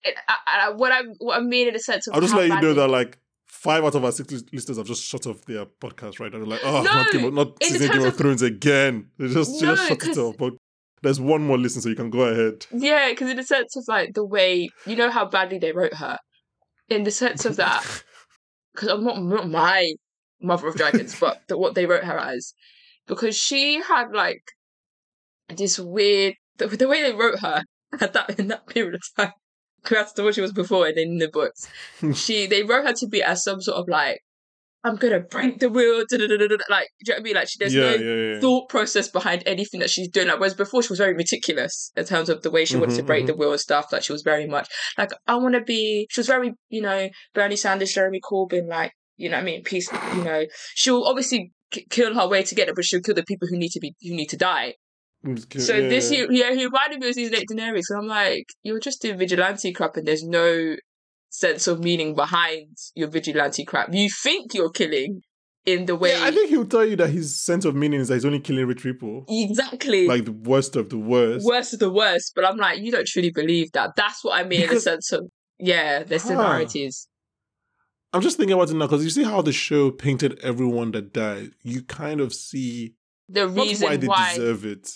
it, 0.03 0.15
I, 0.27 0.36
I, 0.48 0.70
what 0.72 0.91
I 0.91 1.01
what 1.20 1.38
I 1.38 1.41
mean 1.41 1.68
in 1.68 1.75
a 1.75 1.80
sense 1.80 2.08
of 2.08 2.15
I'll 2.15 2.22
just 2.22 2.34
let 2.34 2.48
you 2.48 2.60
know 2.62 2.74
that 2.74 2.88
like 2.88 3.20
five 3.48 3.84
out 3.84 3.94
of 3.94 4.03
our 4.03 4.12
six 4.12 4.44
listeners 4.51 4.77
have 4.77 4.88
just 4.88 5.03
shut 5.03 5.27
off 5.27 5.46
their 5.46 5.65
podcast 5.65 6.20
right 6.20 6.32
now. 6.32 6.39
They're 6.39 6.48
like, 6.48 6.62
oh, 6.63 6.82
No, 6.82 6.94
not, 6.94 7.12
Game 7.12 7.25
of, 7.25 7.34
not 7.34 7.63
season 7.63 7.91
Game 7.91 8.01
of 8.01 8.08
of- 8.08 8.18
Thrones 8.18 8.41
again. 8.41 9.10
They 9.20 9.27
just, 9.27 9.62
No, 9.62 9.75
just 9.75 9.88
shut 9.88 10.03
it 10.08 10.18
off. 10.18 10.38
But 10.38 10.53
there's 11.03 11.20
one 11.20 11.46
more 11.46 11.58
listen, 11.58 11.82
so 11.82 11.89
you 11.89 11.96
can 11.96 12.10
go 12.10 12.22
ahead. 12.22 12.65
Yeah, 12.72 13.10
because 13.10 13.30
in 13.30 13.38
the 13.38 13.44
sense 13.44 13.75
of 13.75 13.84
like 13.88 14.13
the 14.13 14.25
way 14.25 14.70
you 14.88 14.96
know 14.96 15.12
how 15.12 15.25
badly 15.25 15.60
they 15.60 15.72
wrote 15.74 15.94
her, 15.96 16.18
in 16.89 17.03
the 17.03 17.12
sense 17.12 17.46
of 17.46 17.58
that, 17.58 17.86
because 18.74 18.89
I'm 18.89 19.03
not, 19.03 19.22
not 19.22 19.50
my 19.50 19.94
mother 20.41 20.68
of 20.68 20.75
dragons, 20.75 21.20
but 21.20 21.41
the, 21.48 21.58
what 21.58 21.75
they 21.75 21.86
wrote 21.86 22.03
her 22.03 22.18
as, 22.18 22.53
because 23.08 23.36
she 23.38 23.82
had 23.82 24.12
like 24.13 24.41
this 25.58 25.79
weird 25.79 26.36
the, 26.58 26.67
the 26.67 26.88
way 26.88 27.01
they 27.01 27.13
wrote 27.13 27.39
her 27.39 27.63
at 28.00 28.13
that 28.13 28.39
in 28.39 28.48
that 28.48 28.67
period 28.67 28.96
of 28.96 29.01
time 29.17 29.31
compared 29.84 30.08
to 30.15 30.24
what 30.24 30.36
she 30.36 30.41
was 30.41 30.51
before 30.53 30.88
and 30.88 30.98
in 30.98 31.17
the 31.17 31.27
books. 31.27 31.67
she 32.15 32.46
they 32.48 32.63
wrote 32.63 32.86
her 32.86 32.93
to 32.93 33.08
be 33.08 33.22
as 33.24 33.43
some 33.43 33.62
sort 33.62 33.77
of 33.77 33.88
like 33.88 34.20
I'm 34.84 34.96
gonna 34.96 35.20
break 35.20 35.60
the 35.60 35.70
wheel, 35.70 36.03
da, 36.10 36.17
da, 36.17 36.25
da, 36.25 36.36
like 36.70 36.88
do 37.05 37.12
you 37.12 37.13
know 37.13 37.13
what 37.13 37.20
I 37.20 37.22
mean? 37.22 37.36
Like 37.36 37.50
she, 37.50 37.58
there's 37.60 37.75
yeah, 37.75 37.81
no 37.81 37.96
yeah, 37.96 38.34
yeah. 38.34 38.39
thought 38.39 38.67
process 38.67 39.08
behind 39.10 39.43
anything 39.46 39.79
that 39.79 39.91
she's 39.91 40.10
doing. 40.10 40.27
Like, 40.27 40.39
whereas 40.39 40.55
before 40.55 40.81
she 40.81 40.89
was 40.89 40.98
very 40.98 41.13
meticulous 41.13 41.91
in 41.96 42.03
terms 42.05 42.29
of 42.29 42.41
the 42.41 42.50
way 42.50 42.65
she 42.65 42.77
wanted 42.77 42.96
to 42.96 43.03
Mhm, 43.03 43.05
break 43.05 43.24
mhm. 43.25 43.27
the 43.27 43.36
wheel 43.36 43.51
and 43.51 43.60
stuff. 43.62 43.91
Like 43.91 44.01
she 44.01 44.12
was 44.12 44.24
very 44.24 44.48
much 44.48 44.67
like, 44.98 45.12
I 45.27 45.36
want 45.36 45.53
to 45.53 45.62
be. 45.62 46.08
She 46.10 46.20
was 46.20 46.25
very, 46.27 46.53
you 46.70 46.81
know, 46.81 47.10
Bernie 47.36 47.58
Sanders, 47.58 47.93
Jeremy 47.93 48.20
Corbyn, 48.22 48.67
like, 48.67 48.91
you 49.17 49.29
know, 49.29 49.38
what 49.38 49.41
I 49.41 49.46
mean, 49.46 49.63
peace. 49.63 49.88
You 50.15 50.24
know, 50.24 50.46
she'll 50.74 51.03
obviously 51.03 51.51
k- 51.70 51.86
kill 51.91 52.15
her 52.15 52.27
way 52.27 52.41
to 52.41 52.55
get 52.55 52.67
it, 52.67 52.74
but 52.75 52.84
she'll 52.84 53.01
kill 53.01 53.13
the 53.13 53.24
people 53.24 53.48
who 53.50 53.58
need 53.60 53.72
to 53.74 53.79
be 53.79 53.93
who 54.01 54.15
need 54.15 54.29
to 54.29 54.38
die. 54.38 54.74
I'm 55.24 55.36
just 55.36 55.50
kidding. 55.50 55.66
So 55.68 55.75
Yeah, 55.78 55.90
this, 55.90 56.12
yeah. 56.12 56.18
year, 56.18 56.32
yeah, 56.32 56.54
he 56.54 56.66
reminded 56.66 57.00
me 57.00 57.10
of 57.10 57.13
season 57.16 57.36
eight 57.36 57.48
Daenerys. 57.51 57.84
And 57.90 58.00
I'm 58.00 58.08
like, 58.08 58.46
you're 58.63 58.80
just 58.80 59.01
doing 59.01 59.18
vigilante 59.18 59.72
crap, 59.72 59.96
and 59.98 60.08
there's 60.08 60.24
no 60.24 60.75
sense 61.30 61.68
of 61.68 61.80
meaning 61.80 62.16
behind 62.16 62.75
your 62.96 63.08
vigilante 63.08 63.63
crap. 63.66 63.94
You 63.94 64.10
think 64.10 64.54
you're 64.54 64.72
killing 64.72 65.22
in 65.66 65.86
the 65.86 65.96
way 65.96 66.10
Yeah, 66.12 66.25
I 66.25 66.32
think 66.32 66.50
he'll 66.50 66.66
tell 66.66 66.86
you 66.86 66.96
that 66.98 67.10
his 67.12 67.40
sense 67.40 67.66
of 67.66 67.75
meaning 67.75 68.00
is 68.01 68.08
that 68.08 68.16
he's 68.16 68.25
only 68.25 68.40
killing 68.40 68.66
rich 68.66 68.82
people. 68.82 69.25
exactly 69.30 70.08
Like 70.08 70.26
the 70.26 70.32
worst 70.32 70.76
of 70.76 70.89
the 70.89 70.98
worst. 70.98 71.45
worst 71.45 71.74
of 71.74 71.80
the 71.80 71.91
worst. 71.91 72.34
But 72.36 72.45
I'm 72.45 72.58
like, 72.58 72.80
you 72.80 72.91
don't 72.91 73.06
truly 73.08 73.30
believe 73.30 73.72
that. 73.74 73.91
That's 73.95 74.24
what 74.24 74.39
I 74.39 74.43
mean 74.43 74.62
in 74.62 74.67
Because- 74.67 74.86
the 74.86 74.89
sense 74.91 75.12
of 75.12 75.28
yeah, 75.60 76.02
there's 76.04 76.24
similarities. 76.24 77.08
I'm 78.13 78.22
just 78.22 78.36
thinking 78.38 78.54
about 78.56 78.69
it 78.72 78.74
now 78.74 78.88
because 78.88 79.04
you 79.04 79.10
see 79.12 79.24
how 79.24 79.41
the 79.41 79.54
show 79.54 79.91
painted 79.91 80.38
everyone 80.43 80.91
that 80.91 81.13
died. 81.13 81.52
You 81.62 81.84
kind 81.84 82.19
of 82.19 82.34
see 82.34 82.95
The 83.30 83.48
reason 83.48 83.88
why 83.88 83.95
they 83.98 84.08
why, 84.08 84.32
deserve 84.34 84.65
it, 84.65 84.89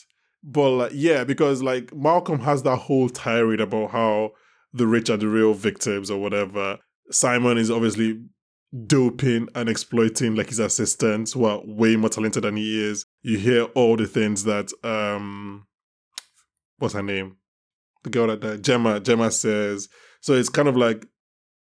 but 0.45 0.69
like 0.69 0.91
yeah, 0.93 1.23
because 1.23 1.63
like 1.63 1.93
Malcolm 1.93 2.39
has 2.39 2.61
that 2.63 2.77
whole 2.77 3.09
tirade 3.09 3.59
about 3.59 3.91
how 3.91 4.31
the 4.73 4.85
rich 4.85 5.09
are 5.09 5.17
the 5.17 5.27
real 5.27 5.53
victims 5.53 6.11
or 6.11 6.21
whatever. 6.21 6.77
Simon 7.09 7.57
is 7.57 7.71
obviously 7.71 8.21
doping 8.85 9.47
and 9.55 9.69
exploiting 9.69 10.35
like 10.35 10.49
his 10.49 10.59
assistants 10.59 11.33
who 11.33 11.45
are 11.45 11.61
way 11.65 11.95
more 11.95 12.09
talented 12.09 12.43
than 12.43 12.57
he 12.57 12.83
is. 12.83 13.05
You 13.23 13.39
hear 13.39 13.63
all 13.73 13.95
the 13.97 14.05
things 14.05 14.43
that 14.43 14.71
um 14.83 15.65
what's 16.77 16.93
her 16.93 17.01
name? 17.01 17.37
The 18.03 18.11
girl 18.11 18.27
that 18.27 18.41
died, 18.41 18.63
Gemma, 18.63 18.99
Gemma 18.99 19.31
says. 19.31 19.89
So 20.21 20.33
it's 20.33 20.49
kind 20.49 20.67
of 20.67 20.77
like 20.77 21.07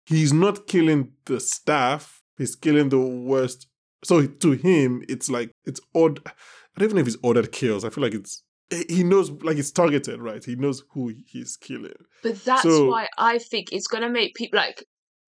he's 0.06 0.34
not 0.34 0.68
killing 0.68 1.14
the 1.26 1.40
staff, 1.40 2.22
he's 2.38 2.56
killing 2.56 2.90
the 2.90 3.00
worst. 3.00 3.68
So 4.04 4.26
to 4.26 4.52
him, 4.52 5.02
it's 5.08 5.30
like 5.30 5.52
it's 5.64 5.80
odd. 5.96 6.20
I 6.26 6.80
don't 6.80 6.88
even 6.88 6.96
know 6.98 7.02
if 7.02 7.08
it's 7.08 7.18
ordered 7.24 7.54
kills. 7.54 7.86
I 7.86 7.90
feel 7.90 8.04
like 8.04 8.14
it's 8.14 8.44
he 8.88 9.04
knows 9.04 9.30
like 9.32 9.58
it's 9.58 9.72
targeted, 9.72 10.20
right? 10.22 10.44
He 10.44 10.56
knows 10.56 10.84
who 10.92 11.14
he's 11.28 11.58
killing. 11.58 11.94
but 12.24 12.44
that's 12.44 12.64
So- 12.64 12.90
why 12.90 13.08
I 13.18 13.38
think 13.38 13.72
it's 13.72 13.88
gonna 13.88 14.10
make 14.10 14.36
people 14.36 14.58
like. 14.58 14.84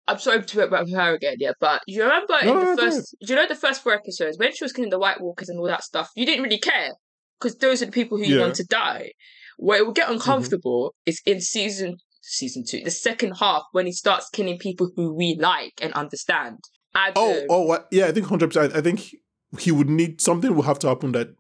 I'm 0.10 0.19
sorry 0.19 0.39
to 0.39 0.45
talk 0.45 0.67
about 0.69 0.89
her 0.89 1.15
again, 1.15 1.36
yeah, 1.38 1.52
but 1.60 1.82
you 1.86 2.02
remember 2.02 2.34
No, 2.41 2.60
in 2.60 2.65
the 2.65 2.76
no, 2.76 2.91
first, 2.91 3.13
do 3.19 3.34
you 3.34 3.36
know 3.36 3.45
the 3.45 3.56
first 3.56 3.84
four 3.84 3.91
episodes 3.91 4.38
when 4.38 4.56
she 4.56 4.63
was 4.63 4.71
killing 4.71 4.89
the 4.89 4.97
White 4.97 5.19
Walkers 5.19 5.50
and 5.50 5.60
all 5.60 5.67
that 5.67 5.84
stuff? 5.84 6.10
You 6.15 6.26
didn't 6.26 6.43
really 6.45 6.60
care 6.60 6.91
because 7.38 7.58
those 7.58 7.82
are 7.82 7.88
the 7.88 7.91
people 7.91 8.17
who 8.17 8.23
you 8.23 8.36
Yeah. 8.38 8.43
want 8.43 8.56
to 8.56 8.63
die. 8.63 9.12
Where 9.58 9.80
it 9.80 9.86
will 9.86 9.91
get 9.91 10.06
mm-hmm. 10.06 10.13
uncomfortable 10.13 10.95
is 11.06 11.21
in 11.26 11.41
season 11.41 11.97
season 12.21 12.63
two, 12.65 12.82
the 12.86 12.91
second 12.91 13.34
half 13.39 13.63
when 13.73 13.86
he 13.86 13.91
starts 13.91 14.30
killing 14.30 14.58
people 14.58 14.89
who 14.95 15.13
we 15.13 15.36
like 15.39 15.73
and 15.82 15.91
understand. 15.91 16.60
Adam, 16.95 17.13
Oh, 17.17 17.45
oh, 17.50 17.80
yeah. 17.91 18.06
I 18.08 18.13
think 18.13 18.28
hundred 18.28 18.47
percent. 18.47 18.73
I 18.78 18.82
think 18.82 19.00
he- 19.00 19.19
he 19.60 19.71
would 19.73 19.89
need 19.89 20.21
something 20.21 20.56
will 20.56 20.63
have 20.63 20.80
to 20.80 20.88
happen 20.88 21.12
that 21.13 21.36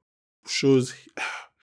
shows 0.45 0.93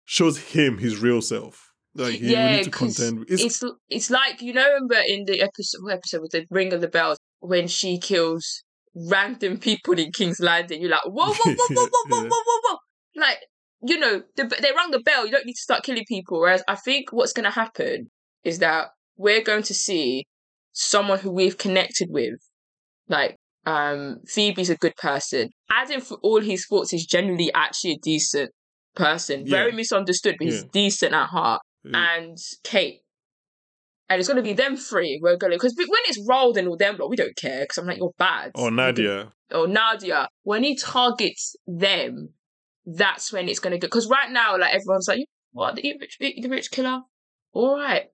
shows 0.06 0.38
him 0.38 0.78
his 0.78 0.98
real 0.98 1.22
self. 1.22 1.72
Like 1.94 2.16
he 2.16 2.32
Yeah, 2.32 2.58
need 2.58 2.64
to 2.66 2.72
contend. 2.72 3.26
it's 3.28 3.44
It's, 3.44 3.64
it's 3.90 4.10
like 4.10 4.42
you 4.42 4.54
know 4.54 4.66
remember 4.66 5.02
in 5.06 5.26
the 5.26 5.42
episode 5.42 5.90
episode 5.92 6.22
with 6.22 6.32
the 6.32 6.46
Ring 6.50 6.74
of 6.74 6.82
the 6.82 6.88
Bells 6.88 7.18
when 7.40 7.68
she 7.68 7.98
kills 7.98 8.64
random 8.96 9.58
people 9.58 9.98
in 9.98 10.12
King's 10.12 10.40
Landing. 10.40 10.82
You're 10.82 10.92
like 10.92 11.06
whoa 11.06 11.34
whoa 11.34 11.54
whoa 11.54 11.68
whoa 11.70 11.88
whoa 12.08 12.22
whoa 12.28 12.28
whoa 12.30 12.60
whoa 12.64 12.78
like 13.16 13.40
you 13.84 13.98
know 13.98 14.22
the, 14.36 14.44
they 14.44 14.72
rang 14.76 14.92
the 14.92 15.02
bell. 15.02 15.26
You 15.26 15.32
don't 15.32 15.46
need 15.46 15.56
to 15.56 15.62
start 15.62 15.84
killing 15.84 16.06
people. 16.08 16.40
Whereas 16.40 16.64
I 16.68 16.76
think 16.76 17.12
what's 17.12 17.34
going 17.34 17.46
to 17.46 17.50
happen 17.52 18.10
is 18.44 18.60
that 18.60 18.90
we're 19.18 19.44
going 19.44 19.64
to 19.64 19.74
see 19.74 20.26
someone 20.72 21.20
who 21.20 21.32
we've 21.32 21.58
connected 21.58 22.08
with, 22.10 22.40
like 23.10 23.36
um 23.66 24.18
Phoebe's 24.28 24.70
a 24.70 24.78
good 24.78 24.96
person. 24.96 25.50
Adam 25.70 26.02
for 26.02 26.18
all 26.24 26.40
his 26.42 26.66
faults 26.66 26.94
is 26.94 27.06
generally 27.06 27.52
actually 27.54 27.92
a 27.92 28.00
decent 28.02 28.52
person. 28.95 29.45
Very 29.47 29.71
misunderstood, 29.71 30.36
but 30.39 30.45
he's 30.45 30.63
Yeah. 30.63 30.69
decent 30.71 31.13
at 31.13 31.27
heart 31.27 31.62
and 31.93 32.38
Kate. 32.63 32.99
And 34.10 34.19
it's 34.19 34.27
gonna 34.27 34.41
be 34.41 34.54
them 34.54 34.75
three. 34.75 35.19
We're 35.21 35.38
gonna 35.38 35.56
because 35.56 35.73
when 35.77 35.88
it's 36.08 36.19
rolled 36.27 36.58
and 36.58 36.67
all 36.67 36.75
them, 36.77 36.97
like, 36.97 37.10
we 37.10 37.15
don't 37.15 37.36
care 37.38 37.62
because 37.62 37.77
I'm 37.77 37.86
like 37.88 37.97
you're 37.97 38.12
bad. 38.17 38.51
or 38.56 38.69
Nadia. 38.69 39.32
or 39.54 39.67
Nadia. 39.67 40.27
When 40.43 40.63
he 40.63 40.75
targets 40.75 41.56
them, 41.65 42.34
that's 42.86 43.32
when 43.32 43.47
it's 43.47 43.60
gonna 43.60 43.77
go. 43.77 43.88
Because 43.88 44.10
right 44.10 44.30
now, 44.30 44.58
like 44.58 44.73
everyone's 44.73 45.08
like, 45.08 45.25
"What 45.54 45.75
the 45.75 45.93
rich, 45.99 46.17
the 46.19 46.49
rich 46.49 46.71
killer?" 46.71 47.01
All 47.54 47.77
right. 47.77 48.08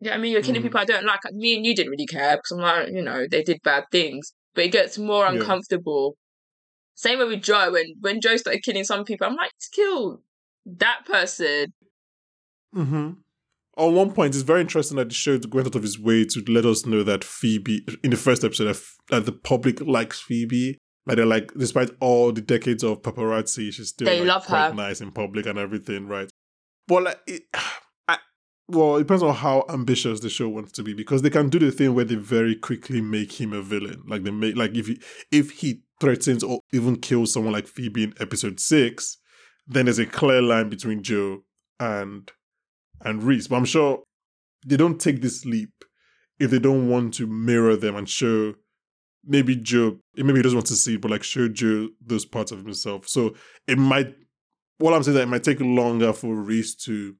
Yeah, 0.00 0.14
I 0.14 0.18
mean, 0.18 0.32
you're 0.32 0.42
killing 0.42 0.60
Mhm. 0.60 0.64
people 0.64 0.80
I 0.80 0.84
don't 0.84 1.04
like. 1.06 1.20
Me 1.32 1.56
and 1.56 1.64
you 1.64 1.74
didn't 1.74 1.90
really 1.90 2.06
care 2.06 2.36
because 2.36 2.50
I'm 2.52 2.58
like, 2.58 2.88
you 2.92 3.02
know, 3.02 3.26
they 3.30 3.42
did 3.42 3.60
bad 3.62 3.84
things. 3.92 4.32
But 4.54 4.64
it 4.64 4.72
gets 4.72 4.98
more 4.98 5.24
Yeah. 5.24 5.32
uncomfortable. 5.32 6.16
Same 6.94 7.18
way 7.18 7.24
with 7.26 7.42
Joe. 7.42 7.72
When 7.72 7.94
when 8.00 8.20
Joe 8.20 8.36
started 8.36 8.62
killing 8.62 8.84
some 8.84 9.04
people, 9.04 9.26
I'm 9.26 9.36
like, 9.36 9.50
to 9.50 9.68
kill 9.74 10.22
that 10.66 11.04
person. 11.06 11.72
hmm 12.72 13.10
On 13.76 13.94
one 13.94 14.12
point, 14.12 14.34
it's 14.34 14.42
very 14.44 14.60
interesting 14.60 14.96
that 14.98 15.08
the 15.08 15.14
show 15.14 15.38
went 15.50 15.66
out 15.66 15.74
of 15.74 15.82
his 15.82 15.98
way 15.98 16.24
to 16.26 16.44
let 16.48 16.66
us 16.66 16.84
know 16.86 17.02
that 17.02 17.24
Phoebe, 17.24 17.86
in 18.04 18.10
the 18.10 18.16
first 18.16 18.44
episode, 18.44 18.76
that, 19.10 19.24
the 19.24 19.32
public 19.32 19.80
likes 19.80 20.20
Phoebe. 20.20 20.78
Like 21.06 21.16
they're 21.16 21.26
like, 21.26 21.52
despite 21.54 21.90
all 22.00 22.30
the 22.30 22.40
decades 22.40 22.84
of 22.84 23.02
paparazzi, 23.02 23.72
she's 23.72 23.88
still 23.88 24.04
They 24.06 24.20
like, 24.20 24.28
love 24.28 24.46
her. 24.46 24.72
nice 24.72 25.00
in 25.00 25.10
public 25.10 25.46
and 25.46 25.58
everything, 25.58 26.06
right? 26.06 26.30
But 26.86 27.02
like, 27.02 27.20
it, 27.26 27.42
well, 28.74 28.96
it 28.96 29.00
depends 29.00 29.22
on 29.22 29.34
how 29.34 29.64
ambitious 29.68 30.20
the 30.20 30.28
show 30.28 30.48
wants 30.48 30.72
to 30.72 30.82
be 30.82 30.94
because 30.94 31.22
they 31.22 31.30
can 31.30 31.48
do 31.48 31.58
the 31.58 31.70
thing 31.70 31.94
where 31.94 32.04
they 32.04 32.14
very 32.14 32.54
quickly 32.54 33.00
make 33.00 33.40
him 33.40 33.52
a 33.52 33.62
villain. 33.62 34.02
Like 34.06 34.24
they 34.24 34.30
make, 34.30 34.56
like 34.56 34.74
if 34.74 34.86
he 34.86 35.00
if 35.30 35.50
he 35.50 35.82
threatens 36.00 36.42
or 36.42 36.60
even 36.72 36.96
kills 36.96 37.32
someone 37.32 37.52
like 37.52 37.66
Phoebe 37.66 38.04
in 38.04 38.14
episode 38.20 38.60
six, 38.60 39.18
then 39.66 39.86
there's 39.86 39.98
a 39.98 40.06
clear 40.06 40.42
line 40.42 40.68
between 40.68 41.02
Joe 41.02 41.44
and 41.78 42.30
and 43.04 43.22
Rhys. 43.22 43.48
But 43.48 43.56
I'm 43.56 43.64
sure 43.64 44.02
they 44.66 44.76
don't 44.76 45.00
take 45.00 45.22
this 45.22 45.44
leap 45.44 45.84
if 46.38 46.50
they 46.50 46.58
don't 46.58 46.88
want 46.88 47.14
to 47.14 47.26
mirror 47.26 47.76
them 47.76 47.96
and 47.96 48.08
show 48.08 48.54
maybe 49.24 49.56
Joe, 49.56 49.98
maybe 50.16 50.38
he 50.38 50.42
doesn't 50.42 50.56
want 50.56 50.66
to 50.68 50.76
see 50.76 50.94
it, 50.94 51.00
but 51.00 51.10
like 51.10 51.22
show 51.22 51.48
Joe 51.48 51.88
those 52.04 52.24
parts 52.24 52.52
of 52.52 52.58
himself. 52.58 53.08
So 53.08 53.34
it 53.68 53.78
might, 53.78 54.14
what 54.78 54.94
I'm 54.94 55.02
saying 55.02 55.16
that 55.16 55.22
it 55.22 55.28
might 55.28 55.44
take 55.44 55.60
longer 55.60 56.12
for 56.12 56.34
Rhys 56.34 56.74
to 56.86 57.14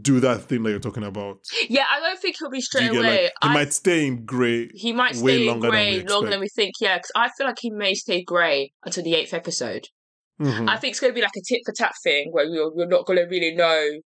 do 0.00 0.18
that 0.20 0.42
thing 0.42 0.62
that 0.64 0.70
you're 0.70 0.80
talking 0.80 1.04
about. 1.04 1.38
Yeah, 1.68 1.84
I 1.90 2.00
don't 2.00 2.18
think 2.18 2.36
he'll 2.38 2.50
be 2.50 2.60
straight 2.60 2.90
away. 2.90 3.00
like, 3.00 3.20
he 3.20 3.48
I, 3.48 3.54
might 3.54 3.72
stay 3.72 4.06
in 4.06 4.24
grey. 4.24 4.68
he 4.74 4.92
might 4.92 5.14
stay 5.16 5.46
in 5.48 5.60
grey 5.60 6.02
longer 6.02 6.30
than 6.30 6.40
we 6.40 6.48
think. 6.48 6.74
Yeah, 6.80 6.96
because 6.98 7.12
I 7.14 7.30
feel 7.36 7.46
like 7.46 7.58
he 7.60 7.70
may 7.70 7.94
stay 7.94 8.22
grey 8.24 8.72
until 8.84 9.04
the 9.04 9.14
eighth 9.14 9.32
episode. 9.32 9.86
Mhm. 10.40 10.68
I 10.68 10.76
think 10.76 10.92
it's 10.92 11.00
going 11.00 11.12
to 11.12 11.14
be 11.14 11.22
like 11.22 11.30
a 11.36 11.40
tit 11.48 11.62
for 11.64 11.72
tat 11.72 11.92
thing 12.02 12.30
where 12.32 12.44
you're, 12.44 12.72
you're 12.76 12.86
not 12.88 13.06
going 13.06 13.18
to 13.18 13.24
really 13.24 13.54
know 13.54 14.00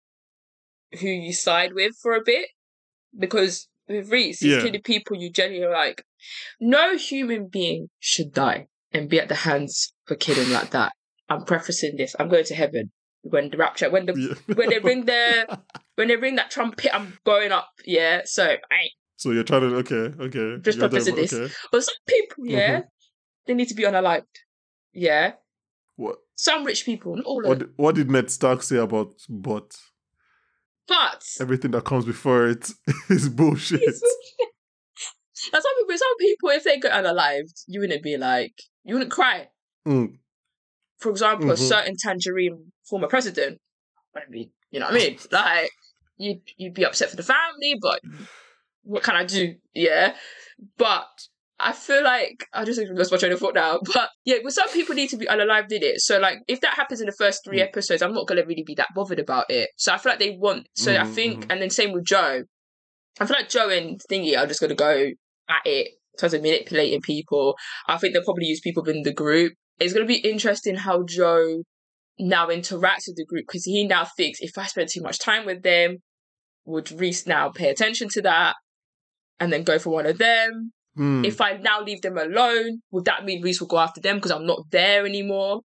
who 0.99 1.07
you 1.07 1.33
side 1.33 1.73
with 1.73 1.93
for 2.01 2.13
a 2.13 2.21
bit 2.23 2.49
because 3.17 3.67
with 3.87 4.11
Rhys, 4.11 4.39
he's 4.39 4.51
Yeah. 4.51 4.61
killing 4.61 4.81
people 4.83 5.17
you 5.17 5.31
genuinely 5.31 5.73
like. 5.73 6.03
No 6.59 6.97
human 6.97 7.47
being 7.47 7.87
should 7.99 8.33
die 8.33 8.67
and 8.91 9.09
be 9.09 9.19
at 9.19 9.29
the 9.29 9.35
hands 9.35 9.93
of 10.07 10.13
a 10.13 10.15
killing 10.17 10.51
like 10.51 10.71
that. 10.71 10.91
I'm 11.29 11.45
prefacing 11.45 11.95
this. 11.97 12.15
I'm 12.19 12.27
going 12.29 12.43
to 12.45 12.55
heaven 12.55 12.91
when 13.21 13.49
the 13.49 13.57
rapture 13.57 13.89
when 13.89 14.05
the 14.05 14.13
Yeah. 14.17 14.55
when 14.55 14.69
they 14.69 14.79
ring 14.79 15.05
the 15.05 15.59
when 15.95 16.07
they 16.07 16.15
ring 16.15 16.35
that 16.35 16.51
trumpet. 16.51 16.93
I'm 16.95 17.17
going 17.25 17.51
up. 17.51 17.69
Yeah, 17.85 18.21
so 18.25 18.43
I 18.45 18.89
So 19.17 19.31
you're 19.31 19.43
trying 19.43 19.69
to 19.69 19.75
okay, 19.77 20.13
okay. 20.25 20.61
Just 20.61 20.77
You're 20.79 20.89
prefacing 20.89 21.15
this. 21.15 21.33
Okay. 21.33 21.53
but 21.71 21.83
some 21.83 21.95
people, 22.07 22.45
yeah, 22.45 22.81
they 23.47 23.53
need 23.53 23.67
to 23.69 23.75
be 23.75 23.83
unalived. 23.83 24.23
Yeah, 24.93 25.33
What 25.97 26.17
some 26.35 26.63
rich 26.65 26.85
people, 26.85 27.15
not 27.17 27.25
all 27.25 27.43
of 27.43 27.49
what 27.49 27.69
what 27.75 27.95
did 27.95 28.09
Ned 28.09 28.31
Stark 28.31 28.63
say 28.63 28.77
about 28.77 29.13
but 29.29 29.75
But 30.87 31.23
everything 31.39 31.71
that 31.71 31.83
comes 31.85 32.05
before 32.05 32.47
it 32.47 32.71
is 33.09 33.29
bullshit? 33.29 33.81
Now, 35.53 35.59
some 35.59 35.71
people, 35.79 35.97
some 35.97 36.17
people, 36.19 36.49
if 36.49 36.63
they 36.63 36.79
got 36.79 36.91
unalived, 37.03 37.63
you 37.67 37.79
wouldn't 37.79 38.03
be 38.03 38.17
like, 38.17 38.53
you 38.83 38.95
wouldn't 38.95 39.11
cry. 39.11 39.47
Mm. 39.87 40.17
For 40.99 41.09
example, 41.09 41.51
a 41.51 41.53
Mhm. 41.55 41.57
certain 41.57 41.95
tangerine 41.97 42.71
former 42.89 43.07
president, 43.07 43.59
wouldn't 44.13 44.31
be, 44.31 44.51
you 44.71 44.79
know 44.79 44.87
what 44.87 44.95
I 44.95 44.97
mean? 44.97 45.17
Like, 45.31 45.71
you'd 46.17 46.41
you'd 46.57 46.73
be 46.73 46.85
upset 46.85 47.09
for 47.09 47.15
the 47.15 47.23
family, 47.23 47.75
but 47.81 47.99
what 48.83 49.03
can 49.03 49.15
I 49.15 49.23
do? 49.25 49.55
Yeah, 49.73 50.15
but 50.77 51.07
I 51.59 51.73
feel 51.73 52.03
like 52.03 52.45
I 52.53 52.63
just 52.63 52.79
lost 52.91 53.11
my 53.11 53.17
train 53.17 53.31
of 53.33 53.39
thought 53.39 53.55
now. 53.55 53.79
But 53.93 54.09
yeah, 54.25 54.37
well, 54.41 54.51
some 54.51 54.69
people 54.69 54.95
need 54.95 55.09
to 55.09 55.17
be 55.17 55.25
unalived 55.25 55.71
in 55.71 55.83
it. 55.83 55.99
So 56.01 56.19
like, 56.19 56.39
if 56.47 56.61
that 56.61 56.73
happens 56.75 57.01
in 57.01 57.05
the 57.07 57.11
first 57.17 57.43
three 57.43 57.59
Mm. 57.59 57.63
episodes, 57.67 58.01
I'm 58.01 58.13
not 58.13 58.27
gonna 58.27 58.45
really 58.45 58.63
be 58.65 58.75
that 58.75 58.87
bothered 58.95 59.19
about 59.19 59.45
it. 59.49 59.69
So 59.77 59.93
I 59.93 59.97
feel 59.97 60.11
like 60.11 60.19
they 60.19 60.31
want. 60.31 60.67
So 60.75 60.95
I 60.95 61.03
Mhm, 61.03 61.13
think, 61.13 61.39
mhm. 61.41 61.45
and 61.49 61.61
then 61.61 61.69
same 61.69 61.91
with 61.91 62.05
Joe. 62.05 62.43
I 63.19 63.25
feel 63.25 63.35
like 63.37 63.49
Joe 63.49 63.69
and 63.69 63.99
Thingy 64.11 64.37
are 64.37 64.47
just 64.47 64.61
gonna 64.61 64.75
go 64.75 65.09
at 65.49 65.61
it 65.65 65.87
in 65.87 66.17
terms 66.19 66.33
of 66.33 66.41
manipulating 66.41 67.01
people. 67.01 67.55
I 67.87 67.97
think 67.97 68.13
they'll 68.13 68.23
probably 68.23 68.45
use 68.45 68.61
people 68.61 68.83
within 68.83 69.03
the 69.03 69.13
group. 69.13 69.53
It's 69.79 69.93
gonna 69.93 70.05
be 70.05 70.17
interesting 70.17 70.75
how 70.75 71.03
Joe 71.03 71.63
now 72.19 72.47
interacts 72.47 73.07
with 73.07 73.15
the 73.15 73.25
group 73.25 73.45
because 73.47 73.63
he 73.63 73.87
now 73.87 74.05
thinks 74.05 74.39
if 74.41 74.57
I 74.57 74.65
spend 74.65 74.89
too 74.89 75.01
much 75.01 75.19
time 75.19 75.45
with 75.45 75.63
them, 75.63 75.97
would 76.65 76.91
Rhys 76.91 77.25
now 77.25 77.49
pay 77.49 77.69
attention 77.69 78.09
to 78.09 78.21
that 78.23 78.55
and 79.39 79.51
then 79.51 79.63
go 79.63 79.79
for 79.79 79.91
one 79.91 80.05
of 80.05 80.17
them? 80.17 80.71
Mm. 80.97 81.25
If 81.25 81.39
I 81.39 81.53
now 81.53 81.81
leave 81.81 82.01
them 82.01 82.17
alone, 82.17 82.81
would 82.91 83.05
that 83.05 83.23
mean 83.23 83.41
Rhys 83.41 83.61
will 83.61 83.67
go 83.67 83.79
after 83.79 84.01
them 84.01 84.17
because 84.17 84.31
I'm 84.31 84.45
not 84.45 84.69
there 84.71 85.05
anymore? 85.05 85.61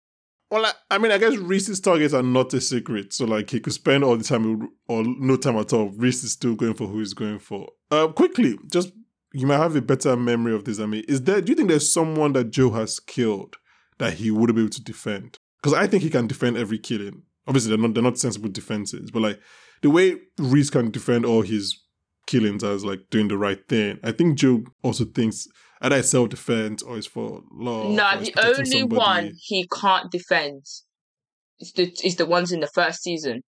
Well, 0.49 0.65
I, 0.65 0.73
I 0.95 0.97
mean, 0.97 1.13
I 1.13 1.17
guess 1.17 1.37
Rhys's 1.37 1.79
targets 1.79 2.13
are 2.13 2.21
not 2.21 2.53
a 2.53 2.59
secret. 2.59 3.13
So, 3.13 3.23
like, 3.23 3.49
he 3.49 3.61
could 3.61 3.71
spend 3.71 4.03
all 4.03 4.17
the 4.17 4.23
time 4.25 4.67
or 4.89 5.03
no 5.05 5.37
time 5.37 5.55
at 5.55 5.71
all. 5.71 5.89
Rhys 5.91 6.25
is 6.25 6.33
still 6.33 6.55
going 6.55 6.73
for 6.73 6.87
who 6.87 6.99
he's 6.99 7.13
going 7.13 7.39
for. 7.39 7.69
Uh, 7.89 8.09
quickly, 8.09 8.57
just 8.69 8.91
you 9.31 9.47
might 9.47 9.57
have 9.57 9.77
a 9.77 9.81
better 9.81 10.17
memory 10.17 10.53
of 10.53 10.65
this. 10.65 10.79
I 10.81 10.87
mean, 10.87 11.05
is 11.07 11.21
there? 11.21 11.39
Do 11.39 11.51
you 11.51 11.55
think 11.55 11.69
there's 11.69 11.89
someone 11.89 12.33
that 12.33 12.51
Joe 12.51 12.71
has 12.71 12.99
killed 12.99 13.55
that 14.01 14.15
he 14.15 14.31
wouldn't 14.31 14.55
be 14.55 14.63
able 14.63 14.71
to 14.71 14.83
defend? 14.83 15.37
Because 15.61 15.73
I 15.73 15.87
think 15.87 16.03
he 16.03 16.09
can 16.09 16.27
defend 16.27 16.57
every 16.57 16.79
killing. 16.79 17.23
Obviously, 17.47 17.69
they're 17.69 17.77
not 17.77 17.93
they're 17.93 18.03
not 18.03 18.17
sensible 18.17 18.49
defenses, 18.49 19.11
but 19.11 19.21
like 19.21 19.39
the 19.81 19.89
way 19.89 20.17
Rhys 20.37 20.69
can 20.69 20.91
defend 20.91 21.25
all 21.25 21.41
his 21.41 21.79
killings 22.27 22.63
as 22.63 22.85
like 22.85 23.09
doing 23.09 23.27
the 23.27 23.37
right 23.37 23.59
thing, 23.67 23.99
I 24.03 24.11
think 24.11 24.37
Joe 24.37 24.63
also 24.83 25.05
thinks 25.05 25.47
either 25.81 25.97
it's 25.97 26.09
self 26.09 26.29
defense 26.29 26.81
or 26.81 26.97
it's 26.97 27.07
for 27.07 27.43
law. 27.51 27.89
no, 27.89 28.19
the 28.19 28.33
only 28.43 28.65
somebody. 28.65 28.97
one 28.97 29.31
he 29.37 29.67
can't 29.67 30.11
defend 30.11 30.63
is 31.59 31.73
the 31.73 31.95
is 32.03 32.15
the 32.15 32.25
ones 32.25 32.51
in 32.51 32.59
the 32.59 32.67
first 32.67 33.03
season. 33.03 33.41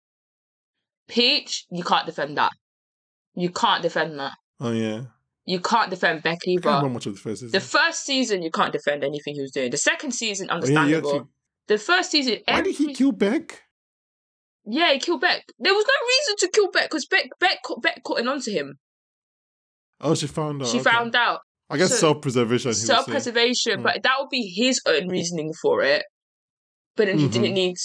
Peach, 1.09 1.67
you 1.71 1.83
can't 1.83 2.07
defend 2.07 2.39
that. 2.39 2.53
You 3.35 3.51
can't 3.51 3.83
defend 3.83 4.19
that. 4.19 4.33
Oh 4.61 4.73
yeah. 4.73 5.03
You 5.51 5.59
can't 5.61 5.91
defend 5.91 6.23
Beck 6.23 6.39
I 6.43 6.45
can't 6.45 6.59
either. 6.59 6.69
remember 6.69 6.91
much 6.91 7.07
of 7.07 7.15
the 7.15 7.21
first 7.21 7.41
season. 7.41 7.53
The 7.53 7.67
first 7.67 8.05
season, 8.05 8.43
you 8.43 8.51
can't 8.53 8.73
defend 8.73 9.03
anything 9.03 9.35
he 9.35 9.41
was 9.43 9.51
doing. 9.51 9.71
The 9.71 9.77
second 9.79 10.13
season, 10.13 10.47
Oh, 10.49 10.53
yeah, 10.53 10.55
understandable. 10.57 11.11
actually- 11.11 11.29
the 11.67 11.79
first 11.79 12.11
season, 12.13 12.39
why 12.47 12.61
did 12.61 12.77
he 12.77 12.85
every- 12.85 12.95
kill 12.95 13.13
Beck? 13.13 13.63
Yeah, 14.65 14.93
he 14.93 14.99
killed 15.01 15.21
Beck. 15.23 15.43
There 15.59 15.75
was 15.75 15.85
no 15.87 16.07
reason 16.15 16.37
to 16.39 16.49
kill 16.55 16.71
Beck 16.71 16.89
because 16.91 17.07
Beck 17.07 17.27
Beck 17.41 17.63
caught 17.65 17.83
Beck 17.83 18.03
caught 18.05 18.25
on 18.27 18.41
to 18.43 18.53
him. 18.53 18.79
Oh, 20.01 20.15
she 20.15 20.27
found 20.29 20.63
out. 20.63 20.69
she 20.69 20.79
okay. 20.81 20.91
found 20.91 21.17
out. 21.17 21.41
I 21.69 21.77
guess 21.79 21.91
so- 21.91 21.97
self 21.97 22.23
preservation. 22.23 22.73
Self 22.75 23.07
preservation, 23.07 23.79
Hmm. 23.79 23.83
but 23.85 24.03
that 24.05 24.15
would 24.21 24.29
be 24.31 24.53
his 24.55 24.81
own 24.87 25.09
reasoning 25.09 25.53
for 25.61 25.83
it. 25.83 26.05
But 26.97 27.07
then 27.07 27.19
he 27.19 27.27
Mhm. 27.29 27.33
didn't 27.33 27.55
need 27.55 27.77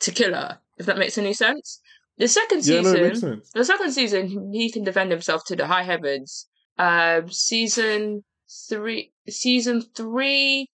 to 0.00 0.10
kill 0.12 0.34
her, 0.34 0.60
if 0.78 0.86
that 0.86 0.98
makes 0.98 1.18
any 1.18 1.32
sense. 1.32 1.80
The 2.18 2.28
second 2.28 2.62
season, 2.62 2.84
Yeah, 2.84 2.92
no, 2.92 2.96
it 2.98 3.02
makes 3.08 3.20
sense. 3.20 3.50
the 3.52 3.64
second 3.64 3.92
season 3.92 4.52
he 4.52 4.70
can 4.70 4.84
defend 4.84 5.10
himself 5.10 5.42
to 5.46 5.56
the 5.56 5.66
high 5.66 5.84
heavens. 5.84 6.46
Um 6.78 7.30
season 7.30 8.24
three 8.68 9.12
season 9.28 9.82
three 9.94 10.68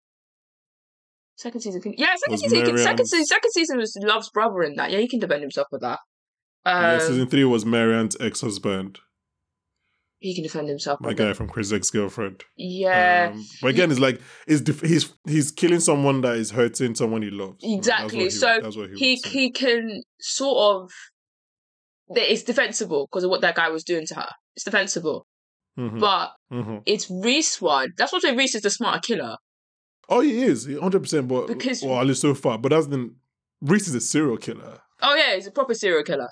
Second 1.35 1.61
season, 1.61 1.81
can, 1.81 1.93
yeah, 1.97 2.13
second 2.15 2.31
Was 2.33 2.41
season, 2.41 2.57
he 2.59 2.63
can, 2.63 2.77
second 2.77 3.05
season, 3.07 3.25
second 3.25 3.51
season 3.51 3.77
was 3.77 3.97
Love's 4.01 4.29
brother 4.29 4.61
in 4.61 4.75
that. 4.75 4.91
Yeah, 4.91 4.99
he 4.99 5.07
can 5.09 5.19
defend 5.19 5.41
himself 5.41 5.67
with 5.71 5.81
that. 5.81 5.99
Um, 6.65 6.81
yeah, 6.83 6.99
season 6.99 7.27
three 7.27 7.43
was 7.43 7.65
Marianne's 7.65 8.15
ex 8.21 8.39
husband, 8.41 8.99
he 10.19 10.33
can 10.35 10.43
defend 10.43 10.69
himself. 10.69 11.01
my 11.01 11.11
guy 11.13 11.25
that. 11.25 11.35
from 11.35 11.49
Crazy 11.49 11.75
Ex 11.75 11.89
Girlfriend. 11.89 12.43
Yeah, 12.55 13.31
Um, 13.33 13.45
but 13.61 13.69
again, 13.69 13.91
it's 13.91 13.99
like 13.99 14.21
it's 14.47 14.61
def- 14.61 14.81
he's 14.81 15.11
he's 15.27 15.51
killing 15.51 15.81
someone 15.81 16.21
that 16.21 16.37
is 16.37 16.51
hurting 16.51 16.95
someone 16.95 17.23
he 17.23 17.29
loves. 17.31 17.57
Exactly. 17.61 18.19
he- 18.25 18.29
So 18.29 18.59
that's 18.61 18.77
what 18.77 18.91
he, 18.91 18.95
he 18.95 19.21
would 19.23 19.31
he 19.33 19.51
can 19.51 20.01
sort 20.21 20.57
of. 20.83 20.91
It's 22.15 22.43
defensible 22.43 23.07
because 23.11 23.23
of 23.25 23.31
what 23.31 23.41
that 23.41 23.55
guy 23.55 23.69
was 23.69 23.83
doing 23.83 24.05
to 24.07 24.15
her. 24.15 24.29
It's 24.55 24.63
defensible, 24.63 25.25
Mhm, 25.77 25.99
but 25.99 26.33
mhm. 26.51 26.83
it's 26.86 27.09
Rhys 27.09 27.59
one. 27.62 27.93
That's 27.97 28.12
what 28.13 28.23
I 28.25 28.29
say. 28.29 28.36
Rhys 28.36 28.55
is 28.55 28.62
the 28.62 28.69
smarter 28.69 28.99
killer. 29.01 29.38
Oh, 30.09 30.19
he 30.21 30.43
is 30.43 30.67
hundred 30.79 31.01
percent. 31.01 31.27
But 31.27 31.47
Because- 31.47 31.81
well, 31.81 31.99
at 31.99 32.05
least 32.07 32.21
so 32.21 32.33
far. 32.36 32.57
But 32.57 32.69
that's 32.69 32.88
the 32.88 33.13
Rhys 33.62 33.88
is 33.88 33.95
a 33.95 34.01
serial 34.01 34.38
killer. 34.38 34.79
Oh 35.01 35.15
yeah, 35.15 35.36
he's 35.36 35.47
a 35.47 35.51
proper 35.51 35.73
serial 35.73 36.03
killer. 36.03 36.29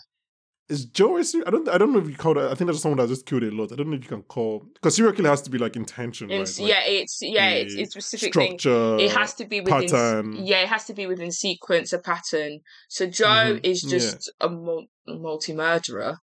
Is 0.69 0.85
Joe 0.85 1.17
a 1.17 1.23
serial? 1.23 1.47
I 1.47 1.51
don't. 1.51 1.67
I 1.69 1.77
don't 1.77 1.91
know 1.91 1.99
if 1.99 2.09
you 2.09 2.15
call 2.15 2.33
that. 2.35 2.49
I 2.51 2.55
think 2.55 2.67
that's 2.69 2.81
someone 2.81 2.99
that 2.99 3.09
just 3.09 3.25
killed 3.25 3.43
a 3.43 3.51
lot. 3.51 3.73
I 3.73 3.75
don't 3.75 3.89
know 3.89 3.95
if 3.97 4.03
you 4.03 4.09
can 4.09 4.21
call 4.23 4.59
because 4.73 4.95
serial 4.95 5.13
killer 5.13 5.29
has 5.29 5.41
to 5.41 5.49
be 5.49 5.57
like 5.57 5.75
intention, 5.75 6.29
right? 6.29 6.39
Like, 6.39 6.59
yeah, 6.59 6.81
it's 6.85 7.17
yeah, 7.21 7.49
it's 7.49 7.73
it's 7.73 7.91
specific 7.91 8.33
thing. 8.33 8.59
structure. 8.59 8.97
It 8.99 9.11
has 9.11 9.33
to 9.35 9.45
be 9.45 9.59
within. 9.59 9.89
pattern. 9.89 10.35
Yeah, 10.45 10.61
it 10.61 10.69
has 10.69 10.85
to 10.85 10.93
be 10.93 11.07
within 11.07 11.31
sequence, 11.31 11.91
a 11.91 11.99
pattern. 11.99 12.59
So 12.87 13.05
Joe 13.07 13.25
Mhm, 13.25 13.65
is 13.65 13.83
yeah. 13.83 13.89
just 13.89 14.31
a 14.39 14.47
mul- 14.49 14.85
multi 15.07 15.53
murderer, 15.53 16.19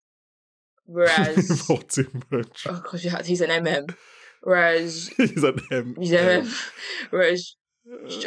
whereas 0.88 1.68
Multi-murder. 1.68 2.48
oh 2.66 2.82
gosh, 2.90 3.04
yeah, 3.04 3.22
he's 3.22 3.40
an 3.40 3.50
MM. 3.50 3.94
Whereas 4.42 5.08
He's 5.16 5.42
an 5.44 5.58
M. 5.70 5.94
he's 6.00 6.12
an 6.12 6.42
MM. 6.44 6.54
Whereas 7.10 7.54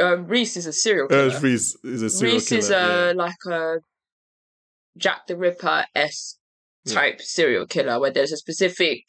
um, 0.02 0.28
Rhys 0.28 0.56
is 0.58 0.66
a 0.66 0.74
serial 0.74 1.08
killer. 1.08 1.30
Uh, 1.36 1.40
Rhys 1.40 1.76
is 1.84 2.02
a 2.02 2.10
serial 2.10 2.36
Rhys 2.38 2.50
killer. 2.50 2.60
is 2.60 2.70
a 2.72 3.14
like 3.16 3.36
a 3.50 3.76
Jack 4.98 5.28
the 5.28 5.38
Ripper 5.38 5.86
s 5.96 6.38
Yeah. 6.86 6.94
type 6.96 7.22
serial 7.22 7.66
killer 7.68 8.00
where 8.00 8.12
there's 8.12 8.32
a 8.34 8.38
specific 8.38 9.06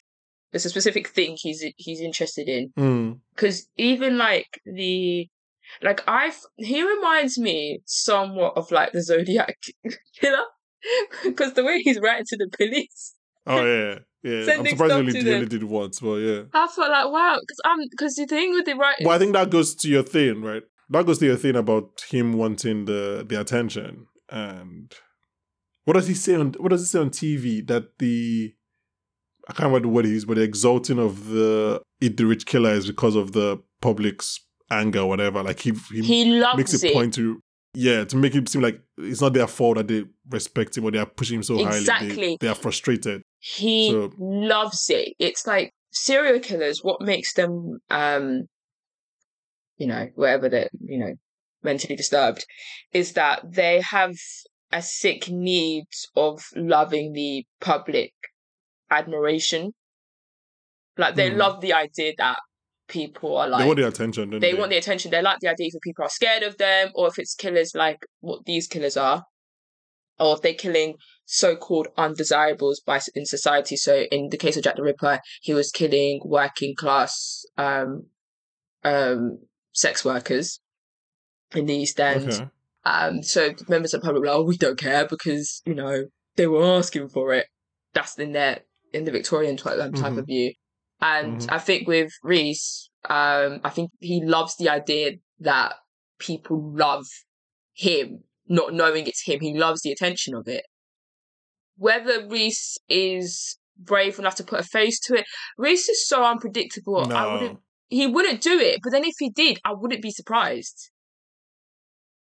there's 0.51 0.65
a 0.65 0.69
specific 0.69 1.07
thing 1.09 1.35
he's 1.37 1.63
he's 1.77 1.99
interested 2.01 2.47
in. 2.47 2.71
yeah. 2.77 2.83
Mm. 2.83 3.19
Because 3.35 3.67
even 3.77 4.17
like 4.17 4.61
the 4.65 5.27
like 5.81 6.01
I've 6.07 6.39
he 6.57 6.83
reminds 6.87 7.37
me 7.37 7.81
somewhat 7.85 8.53
of 8.55 8.71
like 8.71 8.91
the 8.93 9.01
Zodiac 9.03 9.57
killer 10.19 10.45
because 11.23 11.53
the 11.53 11.63
way 11.65 11.79
he's 11.81 11.99
writing 11.99 12.25
to 12.29 12.37
the 12.37 12.49
police. 12.55 13.15
Oh 13.45 13.65
yeah, 13.65 13.99
yeah. 14.23 14.53
I'm 14.53 14.65
surprised 14.65 14.93
only, 14.93 15.11
to 15.11 15.17
he 15.17 15.23
them. 15.23 15.33
only 15.35 15.47
did 15.47 15.63
once, 15.63 15.99
but 15.99 16.15
yeah. 16.15 16.43
I 16.53 16.67
felt 16.67 16.89
like 16.89 17.11
wow 17.11 17.37
because 17.39 17.59
I'm 17.65 17.79
um, 17.79 17.87
because 17.89 18.15
the 18.15 18.25
thing 18.25 18.51
with 18.51 18.65
the 18.65 18.75
right. 18.75 18.95
Well, 19.01 19.15
I 19.15 19.19
think 19.19 19.33
that 19.33 19.49
goes 19.49 19.75
to 19.75 19.89
your 19.89 20.03
thing, 20.03 20.41
right? 20.41 20.63
That 20.89 21.05
goes 21.05 21.19
to 21.19 21.25
your 21.25 21.37
thing 21.37 21.55
about 21.55 22.03
him 22.09 22.33
wanting 22.33 22.85
the 22.85 23.25
the 23.27 23.39
attention 23.39 24.07
and 24.29 24.93
what 25.85 25.93
does 25.93 26.07
he 26.07 26.13
say 26.13 26.35
on 26.35 26.53
what 26.59 26.69
does 26.69 26.81
he 26.81 26.87
say 26.87 26.99
on 26.99 27.09
TV 27.09 27.65
that 27.67 27.97
the 27.99 28.53
I 29.49 29.53
can't 29.53 29.67
remember 29.67 29.89
what 29.89 30.05
he 30.05 30.15
is, 30.15 30.25
but 30.25 30.35
the 30.35 30.43
exalting 30.43 30.99
of 30.99 31.27
the 31.27 31.81
eat 31.99 32.17
the 32.17 32.25
rich 32.25 32.45
killer 32.45 32.71
is 32.71 32.87
because 32.87 33.15
of 33.15 33.33
the 33.33 33.61
public's 33.81 34.39
anger 34.71 34.99
or 34.99 35.09
whatever. 35.09 35.43
Like 35.43 35.59
he 35.59 35.73
he, 35.91 36.01
he 36.01 36.41
makes 36.55 36.73
it. 36.73 36.91
a 36.91 36.93
point 36.93 37.13
to 37.15 37.41
yeah 37.75 38.05
to 38.05 38.15
make 38.15 38.35
it 38.35 38.47
seem 38.47 38.61
like 38.61 38.79
it's 38.97 39.19
not 39.19 39.33
their 39.33 39.47
fault 39.47 39.77
that 39.77 39.87
they 39.87 40.05
respect 40.29 40.77
him 40.77 40.85
or 40.85 40.91
they 40.91 40.99
are 40.99 41.05
pushing 41.05 41.37
him 41.37 41.43
so 41.43 41.57
highly. 41.57 41.79
Exactly. 41.79 42.15
They, 42.15 42.37
they 42.39 42.47
are 42.47 42.55
frustrated. 42.55 43.22
He 43.45 43.91
So- 43.91 44.13
loves 44.17 44.89
it. 44.89 45.15
It's 45.19 45.45
like 45.45 45.73
serial 45.91 46.39
killers, 46.39 46.81
what 46.81 47.01
makes 47.01 47.33
them, 47.33 47.79
um, 47.89 48.43
you 49.75 49.85
know, 49.85 50.07
whatever 50.15 50.47
they're, 50.47 50.69
you 50.79 50.97
know, 50.97 51.13
mentally 51.61 51.97
disturbed, 51.97 52.45
is 52.93 53.13
that 53.13 53.41
they 53.43 53.81
have 53.81 54.15
a 54.71 54.81
sick 54.81 55.27
need 55.29 55.83
of 56.15 56.45
loving 56.55 57.11
the 57.11 57.45
public 57.59 58.13
admiration. 58.89 59.73
Like 60.97 61.15
they 61.15 61.29
Mhm. 61.29 61.37
love 61.37 61.59
the 61.59 61.73
idea 61.73 62.13
that 62.17 62.39
people 62.87 63.35
are 63.35 63.49
like 63.49 63.59
they 63.59 63.67
want 63.67 63.77
the 63.79 63.87
attention. 63.89 64.29
Don't 64.29 64.39
they 64.39 64.53
they, 64.53 64.57
want 64.57 64.69
the 64.69 64.77
attention. 64.77 65.11
They 65.11 65.21
like 65.21 65.39
the 65.41 65.49
idea 65.49 65.67
if 65.67 65.81
people 65.81 66.05
are 66.05 66.09
scared 66.09 66.43
of 66.43 66.57
them, 66.57 66.91
or 66.95 67.07
if 67.07 67.19
it's 67.19 67.35
killers 67.35 67.75
like 67.75 68.05
what 68.21 68.45
these 68.45 68.67
killers 68.67 68.95
are, 68.95 69.25
or 70.17 70.35
if 70.35 70.41
they're 70.41 70.53
killing 70.53 70.95
so-called 71.25 71.87
undesirables 71.97 72.79
by 72.79 72.99
in 73.15 73.25
society. 73.25 73.75
So 73.75 74.01
in 74.11 74.29
the 74.29 74.37
case 74.37 74.57
of 74.57 74.63
Jack 74.63 74.75
the 74.75 74.83
Ripper, 74.83 75.19
he 75.41 75.53
was 75.53 75.71
killing 75.71 76.21
working 76.25 76.75
class 76.75 77.45
um, 77.57 78.07
um, 78.83 79.39
sex 79.71 80.03
workers 80.03 80.59
in 81.55 81.65
the 81.65 81.75
East 81.75 81.99
End. 81.99 82.29
Okay. 82.29 82.47
Um, 82.85 83.23
so 83.23 83.53
members 83.69 83.93
of 83.93 84.01
the 84.01 84.05
public 84.05 84.21
were 84.21 84.27
like, 84.27 84.35
oh, 84.35 84.43
we 84.43 84.57
don't 84.57 84.77
care 84.77 85.07
because 85.07 85.61
you 85.65 85.73
know 85.73 86.05
they 86.35 86.47
were 86.47 86.63
asking 86.63 87.09
for 87.09 87.33
it. 87.33 87.47
That's 87.93 88.17
in 88.17 88.33
their 88.33 88.61
in 88.91 89.05
the 89.05 89.11
Victorian 89.11 89.57
type, 89.57 89.79
um, 89.79 89.93
type 89.93 90.13
Mhm. 90.13 90.17
of 90.19 90.25
view. 90.25 90.53
And 91.01 91.39
Mhm. 91.39 91.45
I 91.49 91.59
think 91.59 91.87
with 91.87 92.11
Rhys, 92.23 92.89
um, 93.09 93.59
I 93.63 93.69
think 93.69 93.91
he 93.99 94.23
loves 94.23 94.55
the 94.57 94.69
idea 94.69 95.13
that 95.39 95.75
people 96.19 96.73
love 96.75 97.05
him, 97.73 98.23
not 98.47 98.73
knowing 98.73 99.07
it's 99.07 99.23
him. 99.23 99.39
He 99.39 99.57
loves 99.57 99.81
the 99.81 99.91
attention 99.91 100.35
of 100.35 100.47
it. 100.47 100.65
Whether 101.77 102.27
Rhys 102.27 102.77
is 102.89 103.57
brave 103.77 104.19
enough 104.19 104.35
to 104.35 104.43
put 104.43 104.59
a 104.59 104.63
face 104.63 104.99
to 105.01 105.15
it, 105.15 105.25
Rhys 105.57 105.89
is 105.89 106.07
so 106.07 106.23
unpredictable. 106.23 106.99
I 106.99 107.07
No. 107.07 107.33
wouldn't. 107.33 107.59
He 107.89 108.07
wouldn't 108.07 108.41
do 108.41 108.57
it, 108.59 108.79
but 108.83 108.91
then 108.91 109.03
if 109.03 109.13
he 109.19 109.29
did, 109.29 109.59
I 109.65 109.73
wouldn't 109.73 110.01
be 110.01 110.11
surprised. 110.11 110.89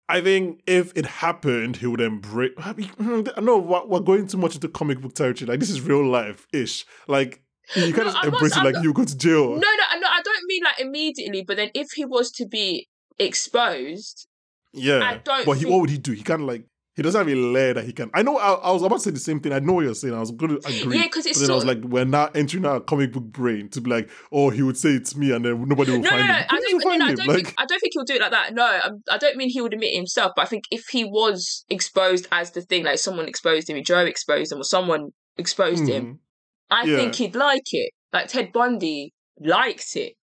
I 0.09 0.20
think 0.20 0.62
if 0.66 0.92
it 0.96 1.07
happened, 1.07 1.79
he 1.79 1.87
would 1.87 2.01
embrace. 2.01 2.53
I 2.59 2.75
know 3.40 3.59
we're, 3.59 4.01
going 4.01 4.27
too 4.29 4.37
much 4.38 4.55
into 4.55 4.68
comic 4.68 5.01
book 5.01 5.14
territory. 5.14 5.49
Like 5.49 5.61
this 5.61 5.70
is 5.70 5.81
real 5.81 6.07
life 6.07 6.46
ish. 6.53 6.85
Like 7.09 7.42
you 7.75 7.92
can't 7.92 7.96
No, 7.96 8.05
just 8.05 8.16
I'm 8.18 8.31
not- 8.31 8.35
embrace 8.35 8.53
it 8.53 8.59
I'm 8.59 8.64
like 8.64 8.75
not- 8.75 8.85
you 8.85 8.92
go 8.92 9.05
to 9.05 9.16
jail. 9.16 9.49
No, 9.51 9.57
no, 9.57 10.01
no. 10.01 10.07
I 10.09 10.20
don't 10.22 10.42
mean 10.46 10.62
like 10.64 10.79
immediately, 10.81 11.42
but 11.46 11.57
then 11.57 11.70
if 11.75 11.88
he 11.96 12.05
was 12.05 12.31
to 12.33 12.46
be 12.46 12.87
exposed, 13.18 14.29
yeah, 14.72 15.01
I 15.03 15.16
don't 15.18 15.44
but 15.46 15.55
he, 15.55 15.61
think- 15.64 15.72
what 15.72 15.81
would 15.81 15.90
he 15.90 15.99
do? 15.99 16.12
He 16.12 16.22
can't 16.22 16.42
like. 16.42 16.64
He 16.96 17.02
doesn't 17.02 17.18
have 17.18 17.28
a 17.28 17.35
layer 17.38 17.74
that 17.74 17.85
he 17.85 17.92
can. 17.92 18.11
I 18.14 18.22
know. 18.22 18.38
I, 18.38 18.54
I 18.54 18.72
was 18.72 18.82
about 18.82 18.96
to 18.96 19.00
say 19.00 19.11
the 19.11 19.20
same 19.20 19.38
thing. 19.38 19.52
I 19.52 19.59
know 19.59 19.74
what 19.74 19.85
you're 19.85 19.94
saying. 19.94 20.14
I 20.14 20.18
was 20.20 20.30
going 20.30 20.59
to 20.59 20.66
agree. 20.66 20.96
yeah, 20.96 21.02
because 21.04 21.26
it's 21.26 21.38
But 21.38 21.46
then 21.46 21.50
I 21.52 21.54
was 21.54 21.64
like, 21.66 21.85
we're 21.85 22.06
now 22.06 22.30
entering 22.35 22.64
our 22.64 22.80
comic 22.80 23.12
book 23.12 23.24
brain 23.24 23.68
to 23.70 23.82
be 23.82 23.90
like, 23.90 24.09
oh, 24.32 24.48
he 24.48 24.62
would 24.62 24.78
say 24.78 24.90
it's 24.90 25.14
me, 25.14 25.30
and 25.32 25.44
then 25.44 25.68
nobody 25.68 25.92
will 25.92 25.98
no, 26.00 26.09
no, 26.09 26.16
find 26.16 26.26
no. 26.26 26.35
him. 26.35 26.44
I 26.48 26.59
don't, 26.59 26.85
no, 26.85 26.96
no, 26.96 27.04
I 27.04 27.14
don't 27.14 27.26
Like, 27.26 27.37
think 27.37 27.54
I 27.59 27.66
don't 27.66 27.78
think 27.80 27.92
he'll 27.92 28.04
do 28.04 28.14
it 28.14 28.22
like 28.22 28.30
that. 28.30 28.54
No, 28.54 28.64
I'm, 28.64 29.02
I 29.11 29.18
don't 29.18 29.37
mean 29.37 29.50
he 29.50 29.61
would 29.61 29.74
admit 29.74 29.92
it 29.92 29.96
himself, 29.96 30.32
but 30.35 30.42
I 30.42 30.46
think 30.46 30.64
if 30.70 30.85
he 30.90 31.04
was 31.04 31.66
exposed 31.68 32.28
as 32.32 32.52
the 32.52 32.62
thing, 32.62 32.85
like 32.85 32.98
someone 32.98 33.28
exposed 33.28 33.68
him, 33.68 33.82
Joe 33.85 33.98
exposed 34.06 34.50
him, 34.52 34.61
or 34.61 34.64
someone 34.64 35.11
exposed 35.37 35.87
him, 35.87 36.04
mhm. 36.06 36.18
I 36.70 36.85
Yeah. 36.85 36.96
think 36.96 37.16
he'd 37.16 37.35
like 37.37 37.62
it. 37.72 37.92
Like 38.14 38.28
Ted 38.28 38.52
Bundy 38.52 39.12
liked 39.38 39.96
it. 39.96 40.14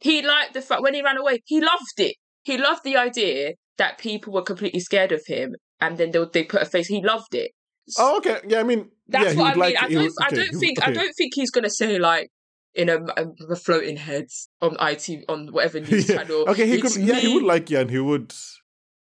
He 0.00 0.22
liked 0.22 0.54
the 0.54 0.62
fact 0.62 0.80
when 0.82 0.94
he 0.94 1.02
ran 1.02 1.18
away, 1.18 1.42
he 1.44 1.60
loved 1.60 1.98
it. 1.98 2.16
He 2.44 2.56
loved 2.56 2.82
the 2.82 2.96
idea 2.96 3.52
that 3.76 3.98
people 3.98 4.32
were 4.32 4.42
completely 4.42 4.80
scared 4.80 5.12
of 5.12 5.20
him, 5.26 5.54
and 5.80 5.96
then 5.98 6.10
they 6.10 6.24
they 6.32 6.44
put 6.44 6.62
a 6.62 6.66
face. 6.66 6.86
He 6.88 7.02
loved 7.02 7.34
it. 7.34 7.52
Oh, 7.98 8.18
okay. 8.18 8.38
Yeah, 8.46 8.60
I 8.60 8.64
mean, 8.64 8.90
That's 9.08 9.34
yeah, 9.34 9.40
what 9.40 9.46
I 9.46 9.50
mean. 9.52 9.60
like. 9.60 9.82
I 9.82 9.88
don't. 9.88 10.02
would- 10.02 10.12
I 10.20 10.26
okay, 10.26 10.36
don't 10.36 10.50
would- 10.52 10.60
think. 10.60 10.80
I 10.82 10.84
okay. 10.90 10.94
don't 10.94 11.12
think 11.16 11.32
he's 11.34 11.50
gonna 11.50 11.70
say 11.70 11.98
like 11.98 12.30
in 12.74 12.88
a, 12.88 12.96
a, 13.16 13.26
a 13.50 13.56
floating 13.56 13.96
heads 13.96 14.48
on 14.60 14.76
IT 14.80 15.24
on 15.28 15.48
whatever 15.52 15.80
news 15.88 16.08
Yeah. 16.08 16.16
channel. 16.18 16.44
Okay, 16.48 16.66
he 16.66 16.74
"It's 16.74 16.94
could. 16.96 17.02
Yeah, 17.04 17.14
he 17.18 17.32
would 17.34 17.42
like. 17.44 17.70
Yeah, 17.70 17.80
and 17.80 17.90
he 17.90 17.98
would. 17.98 18.34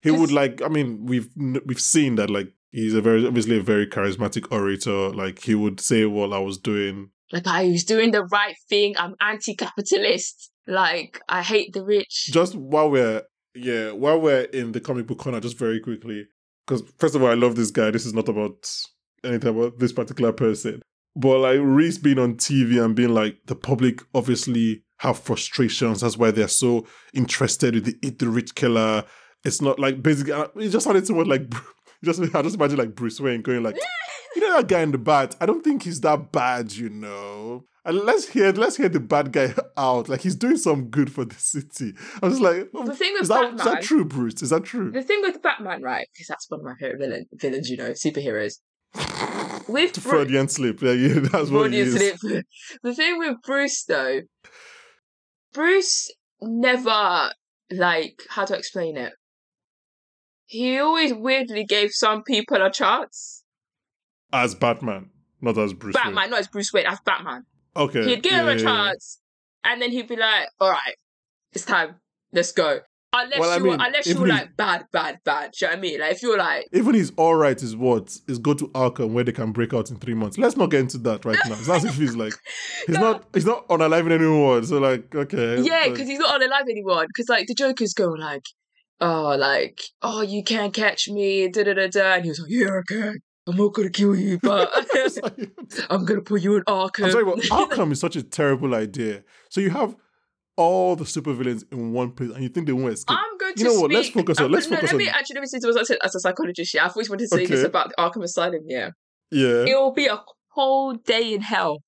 He 0.04 0.12
would 0.12 0.32
like. 0.32 0.62
I 0.62 0.68
mean, 0.68 1.06
we've 1.06 1.30
we've 1.66 1.82
seen 1.82 2.16
that. 2.16 2.30
Like, 2.30 2.54
he's 2.72 2.94
a 2.94 3.02
very 3.02 3.26
obviously 3.26 3.58
a 3.58 3.62
very 3.64 3.88
charismatic 3.88 4.52
orator. 4.52 5.10
Like, 5.10 5.44
he 5.44 5.56
would 5.56 5.80
say 5.80 6.06
what 6.06 6.32
I 6.32 6.40
was 6.40 6.58
doing. 6.60 7.10
like 7.34 7.44
ah, 7.48 7.56
I 7.56 7.66
was 7.70 7.84
doing 7.84 8.12
the 8.12 8.24
right 8.26 8.56
thing. 8.70 8.94
I'm 8.98 9.16
anti-capitalist. 9.20 10.52
Like 10.68 11.20
I 11.30 11.42
hate 11.44 11.74
the 11.74 11.84
rich. 11.84 12.28
Just 12.32 12.56
while 12.56 12.90
we're 12.92 13.24
yeah, 13.56 13.92
while 13.92 14.20
we're 14.22 14.42
in 14.44 14.72
the 14.74 14.80
comic 14.80 15.08
book 15.08 15.18
corner, 15.20 15.40
just 15.40 15.58
very 15.58 15.80
quickly, 15.80 16.28
because 16.68 16.84
first 16.98 17.16
of 17.16 17.24
all, 17.24 17.30
I 17.30 17.36
love 17.36 17.56
this 17.56 17.72
guy. 17.72 17.92
This 17.92 18.06
is 18.06 18.14
not 18.14 18.28
about 18.28 18.70
anything 19.24 19.50
about 19.58 19.80
this 19.80 19.94
particular 19.94 20.34
person, 20.34 20.82
but 21.16 21.40
like 21.40 21.60
Rhys 21.62 21.98
being 21.98 22.20
on 22.20 22.36
TV 22.36 22.84
and 22.84 22.96
being 22.96 23.14
like 23.14 23.38
the 23.46 23.56
public 23.56 24.02
obviously 24.14 24.84
have 25.00 25.18
frustrations. 25.18 26.02
That's 26.02 26.18
why 26.18 26.32
they're 26.32 26.48
so 26.48 26.86
interested 27.14 27.76
with 27.76 27.86
the 27.86 27.96
eat 28.02 28.20
the 28.20 28.30
rich 28.30 28.56
killer. 28.56 29.06
It's 29.44 29.62
not 29.62 29.80
like 29.80 30.04
basically. 30.04 30.34
It 30.58 30.70
just 30.70 30.84
sounded 30.86 31.10
much 31.10 31.28
like. 31.28 31.54
Just 32.06 32.22
I 32.22 32.44
just 32.44 32.58
imagine 32.58 32.78
like 32.78 32.94
Bruce 32.94 33.20
Wayne 33.20 33.42
going 33.42 33.64
like, 33.64 33.76
you 34.36 34.42
know 34.44 34.58
that 34.58 34.68
guy 34.68 34.82
in 34.82 34.92
the 34.92 35.00
bat. 35.00 35.36
I 35.42 35.48
don't 35.48 35.64
think 35.64 35.82
he's 35.82 36.00
that 36.02 36.32
bad, 36.32 36.72
you 36.72 36.90
know. 36.90 37.66
And 37.88 38.00
let's 38.00 38.28
hear 38.28 38.52
let's 38.52 38.76
hear 38.76 38.90
the 38.90 39.00
bad 39.00 39.32
guy 39.32 39.54
out. 39.78 40.10
Like 40.10 40.20
he's 40.22 40.36
doing 40.36 40.58
some 40.58 40.90
good 40.90 41.10
for 41.10 41.24
the 41.24 41.36
city. 41.36 41.94
I 42.22 42.28
was 42.28 42.42
like, 42.42 42.70
The 42.74 42.80
um, 42.80 42.92
thing 42.92 43.14
with 43.14 43.22
is 43.24 43.28
that, 43.30 43.54
is 43.54 43.64
that 43.64 43.82
true, 43.82 44.04
Bruce? 44.04 44.42
Is 44.42 44.50
that 44.50 44.66
true? 44.66 44.92
The 44.92 45.02
thing 45.02 45.22
with 45.22 45.42
Batman, 45.42 45.82
right? 45.82 46.06
Because 46.14 46.28
that's 46.28 46.50
one 46.52 46.60
of 46.60 46.66
my 46.66 46.76
favorite 46.76 47.00
villain, 47.00 47.26
villains. 47.34 47.70
You 47.70 47.78
know, 47.78 47.92
superheroes. 47.92 48.56
With 49.70 49.92
To 49.94 50.02
Bru- 50.02 50.12
Freudian 50.12 50.48
slip. 50.48 50.82
Yeah, 50.82 50.92
yeah, 50.94 51.14
that's 51.20 51.50
what 51.50 51.70
Freudian 51.72 51.88
is. 51.88 52.20
slip. 52.20 52.46
The 52.84 52.94
thing 52.94 53.20
with 53.20 53.36
Bruce, 53.46 53.84
though, 53.84 54.22
Bruce 55.54 56.10
never 56.42 57.32
like 57.72 58.22
how 58.30 58.46
to 58.46 58.56
explain 58.58 58.96
it. 58.96 59.14
He 60.46 60.80
always 60.80 61.14
weirdly 61.14 61.66
gave 61.66 61.92
some 61.92 62.24
people 62.24 62.62
a 62.66 62.72
chance. 62.72 63.44
As 64.32 64.56
Batman, 64.56 65.10
not 65.42 65.58
as 65.58 65.74
Bruce. 65.74 65.96
Wayne. 65.96 66.04
Batman, 66.06 66.30
not 66.30 66.40
as 66.40 66.48
Bruce 66.48 66.72
Wayne, 66.72 66.86
as 66.86 67.00
Batman. 67.02 67.44
Okay. 67.78 68.04
He'd 68.06 68.24
give 68.24 68.32
yeah, 68.34 68.42
him 68.42 68.48
a 68.48 68.52
yeah, 68.52 68.58
yeah. 68.58 68.64
chance, 68.64 69.20
and 69.64 69.82
then 69.82 69.92
he'd 69.92 70.08
be 70.08 70.16
like, 70.16 70.48
"All 70.60 70.70
right, 70.72 70.96
it's 71.54 71.66
time. 71.66 71.96
Let's 72.34 72.52
go." 72.52 72.80
Unless 73.14 73.40
Well, 73.40 73.50
I 73.50 73.58
you, 73.58 73.64
mean, 73.64 73.80
unless 73.80 74.06
even 74.08 74.24
you're 74.24 74.36
like 74.36 74.58
bad, 74.58 74.86
bad, 74.92 75.20
bad. 75.24 75.52
Do 75.58 75.66
you 75.66 75.68
know 75.68 75.72
what 75.72 75.78
I 75.78 75.82
mean? 75.82 76.00
Like 76.02 76.12
if 76.12 76.22
you're 76.22 76.38
like, 76.38 76.68
Even 76.74 76.94
his 76.94 77.14
all 77.16 77.36
right 77.36 77.60
is 77.64 77.74
what 77.74 78.18
is 78.28 78.38
go 78.38 78.54
to 78.54 78.68
Arkham 78.70 79.12
where 79.12 79.24
they 79.24 79.32
can 79.32 79.54
break 79.54 79.74
out 79.74 79.90
in 79.90 79.96
three 79.96 80.14
months. 80.14 80.38
Let's 80.38 80.58
not 80.58 80.72
get 80.72 80.82
into 80.82 80.98
that 81.00 81.24
right 81.24 81.38
now. 81.48 81.56
That's 81.56 81.86
if 81.86 81.96
he's 81.96 82.18
like 82.18 82.34
he's 82.86 82.98
No. 82.98 83.02
not 83.02 83.24
he's 83.34 83.46
not 83.46 83.66
on 83.70 83.80
unalive 83.80 84.12
anymore. 84.12 84.62
So 84.64 84.80
like 84.80 85.16
okay, 85.16 85.62
yeah, 85.62 85.84
like- 85.84 85.94
because 85.94 86.08
he's 86.10 86.20
not 86.20 86.40
unalive 86.40 86.64
anymore. 86.70 87.06
Because 87.08 87.30
like 87.30 87.48
the 87.48 87.56
Joker's 87.56 87.94
going 87.94 88.20
like, 88.20 88.44
"Oh, 89.00 89.36
like, 89.40 89.80
oh, 90.02 90.22
you 90.22 90.44
can't 90.44 90.74
catch 90.74 91.08
me," 91.08 91.48
da 91.48 91.64
da 91.64 91.74
da 91.76 91.88
da, 91.88 92.14
and 92.16 92.24
he 92.26 92.30
was 92.30 92.40
like, 92.42 92.52
"Yeah, 92.52 92.68
I 92.78 92.82
can. 92.86 93.20
I'm 93.48 93.56
not 93.56 93.74
gonna 93.74 93.90
kill 93.90 94.16
you, 94.16 94.40
but 94.42 94.70
I'm 95.90 96.06
gonna 96.06 96.22
put 96.22 96.42
you 96.42 96.58
in 96.58 96.64
Arkham." 96.64 97.06
I'm 97.06 97.12
sorry, 97.12 97.26
but 97.26 97.38
Arkham 97.46 97.92
is 97.92 98.00
such 98.00 98.16
a 98.16 98.24
terrible 98.24 98.76
idea. 98.76 99.24
So 99.50 99.62
you 99.62 99.70
have 99.70 99.96
all 100.58 100.96
the 100.96 101.06
supervillains 101.06 101.64
in 101.72 101.94
one 101.94 102.12
place, 102.12 102.32
and 102.32 102.44
you 102.44 102.50
think 102.50 102.66
they 102.68 102.74
won't 102.74 102.94
escape. 102.94 103.16
I'm 103.18 103.38
going 103.38 103.54
to 103.56 103.64
You 103.64 103.70
know 103.74 103.82
what, 103.82 103.92
let's 103.92 104.10
focus 104.10 104.40
on- 104.40 104.46
oh, 104.46 104.48
let's 104.50 104.66
gonna- 104.66 104.78
focus 104.78 104.92
no, 104.92 104.98
let 104.98 105.04
me 105.04 105.10
on- 105.10 105.16
actually 105.16 105.36
let 105.36 105.42
me 105.42 105.48
say 105.48 105.60
was 105.64 105.78
I 105.78 105.84
said 105.84 105.98
as 106.04 106.16
a 106.16 106.20
psychologist. 106.20 106.74
Yeah, 106.74 106.86
I've 106.86 106.92
always 106.96 107.10
wanted 107.10 107.30
to 107.30 107.36
say 107.38 107.46
this 107.46 107.64
about 107.64 107.90
the 107.90 107.96
Arkham 107.98 108.24
Asylum. 108.24 108.62
Yeah, 108.68 108.90
yeah. 109.32 109.66
it 109.68 109.76
will 109.76 109.94
be 109.94 110.08
a 110.08 110.20
whole 110.50 110.94
day 110.94 111.34
in 111.34 111.42
hell. 111.42 111.84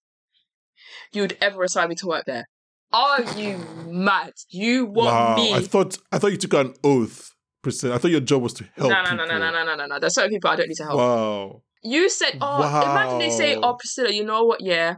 You'd 1.11 1.35
ever 1.41 1.63
assign 1.63 1.89
me 1.89 1.95
to 1.95 2.07
work 2.07 2.25
there? 2.25 2.45
Are 2.93 3.21
you 3.37 3.57
mad? 3.87 4.33
You 4.49 4.85
want 4.85 5.07
wow, 5.15 5.35
me? 5.35 5.53
I 5.53 5.61
thought 5.61 5.97
I 6.11 6.19
thought 6.19 6.31
you 6.31 6.37
took 6.37 6.53
an 6.53 6.73
oath, 6.83 7.33
Priscilla. 7.61 7.95
I 7.95 7.97
thought 7.97 8.11
your 8.11 8.21
job 8.21 8.41
was 8.41 8.53
to 8.53 8.63
No, 8.77 8.89
help 8.89 8.89
no, 8.91 9.15
no, 9.15 9.23
people. 9.23 9.27
no, 9.27 9.37
no, 9.39 9.51
no, 9.51 9.63
no, 9.65 9.75
no, 9.75 9.85
no. 9.85 9.99
There's 9.99 10.15
certain 10.15 10.31
people 10.31 10.49
I 10.49 10.55
don't 10.55 10.67
need 10.69 10.75
to 10.75 10.83
help. 10.83 10.97
Wow. 10.97 11.61
You 11.83 12.09
said, 12.09 12.37
oh, 12.41 12.57
imagine 12.91 13.19
they 13.19 13.29
say, 13.29 13.55
oh, 13.55 13.75
Priscilla, 13.75 14.11
you 14.11 14.25
know 14.25 14.43
what? 14.43 14.61
Yeah, 14.61 14.95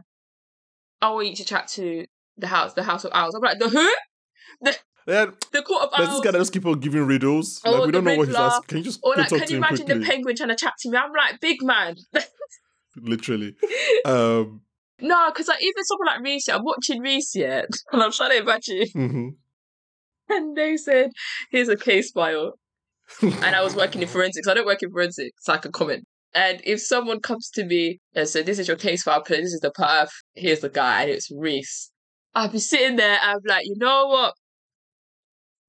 I 1.00 1.10
want 1.10 1.28
you 1.28 1.36
to 1.36 1.44
chat 1.44 1.68
to 1.68 2.04
the 2.36 2.46
house, 2.46 2.74
the 2.74 2.82
House 2.82 3.04
of 3.04 3.12
Owls. 3.14 3.34
I'm 3.34 3.42
like, 3.42 3.58
the 3.58 3.68
who? 3.68 3.88
Yeah, 5.06 5.26
The 5.52 5.62
Court 5.62 5.82
of 5.82 5.90
there's 5.96 6.10
this 6.10 6.20
guy 6.20 6.30
that 6.30 6.38
just 6.38 6.52
keep 6.52 6.64
on 6.64 6.78
giving 6.78 7.04
riddles. 7.04 7.60
Oh, 7.64 7.72
like 7.72 7.80
we 7.80 7.86
the 7.86 7.92
don't 7.92 8.04
know 8.04 8.16
what 8.16 8.28
he's 8.28 8.36
asking. 8.36 8.68
Can 8.68 8.78
you 8.78 8.84
just 8.84 9.00
Or 9.02 9.14
like, 9.16 9.28
can 9.28 9.48
you 9.48 9.56
imagine 9.56 9.86
quickly? 9.86 9.98
the 9.98 10.06
penguin 10.06 10.36
trying 10.36 10.48
to 10.50 10.54
chat 10.56 10.74
to 10.80 10.90
me? 10.90 10.96
I'm 10.96 11.10
like, 11.12 11.40
big 11.40 11.56
man. 11.62 11.96
Literally. 12.96 13.54
Um, 14.04 14.62
no, 15.00 15.30
because 15.30 15.48
like 15.48 15.62
even 15.62 15.84
someone 15.84 16.06
like 16.06 16.20
Rhys, 16.22 16.48
I'm 16.48 16.64
watching 16.64 17.00
Rhys 17.00 17.32
yet, 17.34 17.66
and 17.92 18.02
I'm 18.02 18.12
trying 18.12 18.30
to 18.30 18.38
imagine. 18.38 18.86
mhm. 18.94 19.28
And 20.36 20.56
they 20.56 20.76
said, 20.76 21.10
"Here's 21.50 21.68
a 21.68 21.76
case 21.76 22.10
file," 22.10 22.58
and 23.22 23.56
I 23.56 23.62
was 23.62 23.74
working 23.76 24.02
in 24.02 24.08
forensics. 24.08 24.48
I 24.48 24.54
don't 24.54 24.66
work 24.66 24.82
in 24.82 24.90
forensics, 24.90 25.36
so 25.44 25.52
I 25.52 25.58
can 25.58 25.72
comment. 25.72 26.04
And 26.34 26.62
if 26.64 26.80
someone 26.80 27.20
comes 27.20 27.50
to 27.50 27.64
me 27.64 28.00
and 28.14 28.28
said, 28.28 28.46
"This 28.46 28.58
is 28.58 28.68
your 28.68 28.76
case 28.76 29.02
file, 29.02 29.22
please. 29.22 29.44
This 29.44 29.54
is 29.54 29.60
the 29.60 29.72
path. 29.72 30.10
Here's 30.34 30.60
the 30.60 30.68
guy," 30.68 31.02
and 31.02 31.10
it's 31.10 31.30
Rhys, 31.30 31.92
I'd 32.34 32.52
be 32.52 32.58
sitting 32.58 32.96
there. 32.96 33.18
I'm 33.20 33.38
like, 33.46 33.66
you 33.66 33.74
know 33.76 34.06
what? 34.06 34.34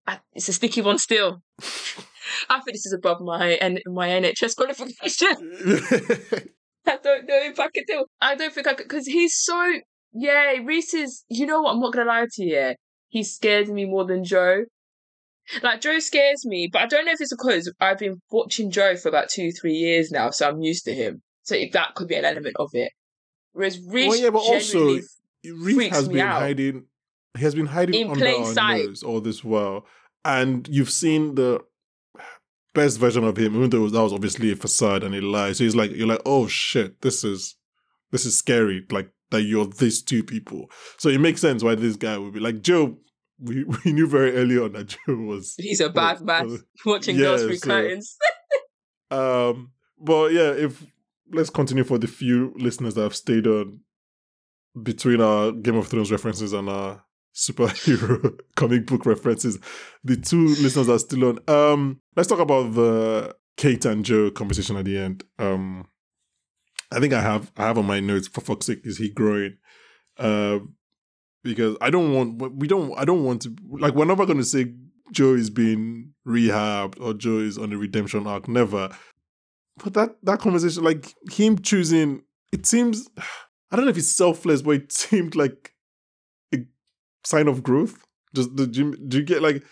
I, 0.08 0.20
it's 0.34 0.50
a 0.50 0.54
sticky 0.54 0.82
one 0.82 0.98
still. 0.98 1.42
I 2.50 2.60
think 2.60 2.74
this 2.74 2.86
is 2.86 2.94
above 2.94 3.22
my 3.22 3.54
N- 3.56 3.80
my 3.88 4.10
NHS 4.10 4.56
qualification. 4.56 5.36
I 6.88 6.98
don't 7.02 7.28
know 7.28 7.40
if 7.42 7.60
I 7.60 7.68
could 7.68 7.86
do. 7.88 8.06
I 8.22 8.36
don't 8.36 8.54
think 8.54 8.68
I 8.68 8.74
could 8.74 8.88
because 8.88 9.08
he's 9.08 9.36
so 9.36 9.80
yeah, 10.14 10.54
Rhys 10.64 10.94
is. 10.94 11.24
You 11.30 11.46
know 11.46 11.62
what? 11.62 11.74
I'm 11.74 11.80
not 11.80 11.94
gonna 11.94 12.08
lie 12.08 12.28
to 12.32 12.44
you. 12.44 12.56
Yeah. 12.56 12.74
He 13.14 13.22
scares 13.24 13.70
me 13.70 13.86
more 13.86 14.06
than 14.06 14.24
Joe. 14.24 14.64
Like 15.62 15.82
Joe 15.82 16.00
scares 16.00 16.48
me, 16.48 16.68
but 16.74 16.82
I 16.82 16.88
don't 16.88 17.06
know 17.06 17.12
if 17.12 17.22
it's 17.22 17.32
because 17.32 17.72
I've 17.80 18.00
been 18.00 18.20
watching 18.32 18.72
Joe 18.72 18.96
for 18.96 19.10
about 19.10 19.30
two, 19.30 19.52
three 19.52 19.74
years 19.76 20.10
now, 20.10 20.32
so 20.32 20.50
I'm 20.50 20.62
used 20.62 20.84
to 20.86 20.96
him. 20.96 21.22
So 21.44 21.56
that 21.74 21.94
could 21.94 22.08
be 22.08 22.16
an 22.16 22.26
element 22.26 22.56
of 22.58 22.72
it. 22.74 22.92
Whereas 23.52 23.80
Rhys, 23.80 24.08
Well, 24.10 24.18
yeah, 24.18 24.30
but 24.32 24.40
also 24.40 24.98
Rhys 25.46 25.92
has 25.92 26.10
been 26.10 26.22
out. 26.22 26.42
hiding. 26.42 26.86
He 27.38 27.44
has 27.44 27.54
been 27.54 27.68
hiding 27.68 27.94
In 28.02 28.08
under 28.10 28.20
plain 28.20 28.42
our 28.44 28.54
sight. 28.54 28.86
nose 28.88 29.04
all 29.04 29.22
this 29.22 29.44
while, 29.44 29.86
and 30.26 30.68
you've 30.68 30.90
seen 30.90 31.36
the 31.36 31.60
best 32.74 32.98
version 33.00 33.24
of 33.24 33.38
him, 33.38 33.56
even 33.56 33.70
though 33.70 33.88
that 33.90 34.02
was 34.02 34.14
obviously 34.14 34.52
a 34.52 34.56
facade 34.56 35.04
and 35.04 35.14
a 35.14 35.22
lie. 35.22 35.52
So 35.54 35.64
he's 35.66 35.76
like, 35.76 35.92
you're 35.92 36.08
like, 36.08 36.22
oh 36.26 36.48
shit, 36.48 37.00
this 37.02 37.24
is 37.24 37.56
this 38.12 38.26
is 38.26 38.36
scary. 38.36 38.88
Like 38.90 39.12
that 39.34 39.42
you're 39.44 39.66
these 39.66 40.02
two 40.02 40.24
people. 40.24 40.72
So 40.98 41.10
it 41.10 41.20
makes 41.20 41.42
sense 41.42 41.62
why 41.64 41.76
this 41.76 41.98
guy 41.98 42.18
would 42.18 42.34
be 42.34 42.40
like 42.40 42.62
Joe. 42.62 42.98
We 43.40 43.64
we 43.86 43.92
knew 43.92 44.08
very 44.08 44.34
early 44.38 44.58
on 44.58 44.72
that 44.74 44.88
Joe 44.88 45.16
was 45.16 45.56
he's 45.58 45.82
a 45.82 45.90
bad 46.02 46.20
was- 46.20 46.24
man 46.24 46.48
was- 46.48 46.64
watching 46.86 47.16
yeah, 47.18 47.24
girls 47.24 47.42
through 47.44 47.58
so- 47.58 47.68
curtains. 47.70 48.16
Um, 49.12 49.72
but 50.00 50.32
yeah, 50.32 50.52
if 50.52 50.84
let's 51.32 51.50
continue 51.50 51.84
for 51.84 51.98
the 51.98 52.08
few 52.08 52.54
listeners 52.58 52.94
that 52.96 53.04
have 53.04 53.16
stayed 53.16 53.48
on 53.48 53.80
between 54.82 55.22
our 55.22 55.52
Game 55.52 55.76
of 55.76 55.88
Thrones 55.88 56.12
references 56.12 56.54
and 56.54 56.68
our 56.70 57.04
superhero 57.36 58.40
comic 58.56 58.86
book 58.86 59.06
references, 59.06 59.58
the 60.04 60.16
two 60.16 60.48
listeners 60.48 60.88
that 60.88 60.94
are 60.94 61.00
still 61.00 61.26
on. 61.26 61.40
Um, 61.48 62.02
let's 62.16 62.28
talk 62.30 62.40
about 62.40 62.74
the 62.74 63.36
Kate 63.58 63.86
and 63.86 64.04
Joe 64.06 64.32
conversation 64.32 64.78
at 64.78 64.86
the 64.86 64.98
end. 64.98 65.24
Um, 65.40 65.86
I 66.94 67.00
think 67.00 67.14
I 67.14 67.22
have 67.22 67.52
I 67.58 67.64
have 67.64 67.78
on 67.78 67.86
my 67.86 68.00
notes. 68.00 68.28
For 68.28 68.42
fuck's 68.42 68.66
sake, 68.68 68.82
is 68.84 68.98
he 68.98 69.10
growing? 69.10 69.58
Um, 70.18 70.76
because 71.44 71.76
I 71.82 71.90
don't 71.90 72.14
want 72.14 72.56
we 72.56 72.68
don't 72.68 72.98
I 72.98 73.06
don't 73.06 73.24
want 73.24 73.42
to 73.44 73.56
like 73.70 73.96
we're 73.96 74.06
never 74.06 74.26
going 74.26 74.38
to 74.38 74.44
say 74.44 74.74
Joe 75.12 75.34
is 75.34 75.50
being 75.50 76.14
rehabbed 76.28 77.00
or 77.02 77.14
Joe 77.14 77.40
is 77.40 77.58
on 77.58 77.74
a 77.74 77.78
redemption 77.78 78.28
arc. 78.28 78.48
Never. 78.48 78.90
But 79.84 79.94
that 79.96 80.16
that 80.24 80.40
conversation, 80.40 80.84
like 80.84 81.14
him 81.32 81.60
choosing, 81.60 82.24
it 82.52 82.66
seems 82.66 83.10
I 83.72 83.76
don't 83.76 83.86
know 83.86 83.92
if 83.92 83.98
it's 83.98 84.08
selfless, 84.08 84.62
but 84.62 84.76
it 84.76 84.92
seemed 84.92 85.36
like 85.36 85.74
a 86.54 86.60
sign 87.26 87.48
of 87.48 87.64
growth. 87.64 88.06
Just 88.36 88.56
do 88.56 88.68
you, 88.72 88.96
do 88.96 89.18
you 89.18 89.24
get 89.24 89.42
like 89.44 89.64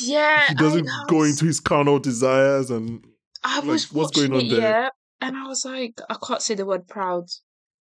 Yeah, 0.00 0.46
he 0.48 0.54
doesn't 0.54 0.88
go 1.08 1.22
into 1.22 1.46
his 1.46 1.60
carnal 1.60 1.98
desires 1.98 2.70
and 2.70 3.04
I 3.42 3.56
like, 3.58 3.66
was 3.66 3.92
what's 3.92 4.10
going 4.12 4.32
on 4.32 4.40
it, 4.40 4.50
there? 4.50 4.60
yeah, 4.60 4.88
and 5.20 5.36
I 5.36 5.46
was 5.46 5.64
like, 5.64 6.00
I 6.10 6.16
can't 6.26 6.42
say 6.42 6.54
the 6.54 6.66
word 6.66 6.86
proud. 6.88 7.26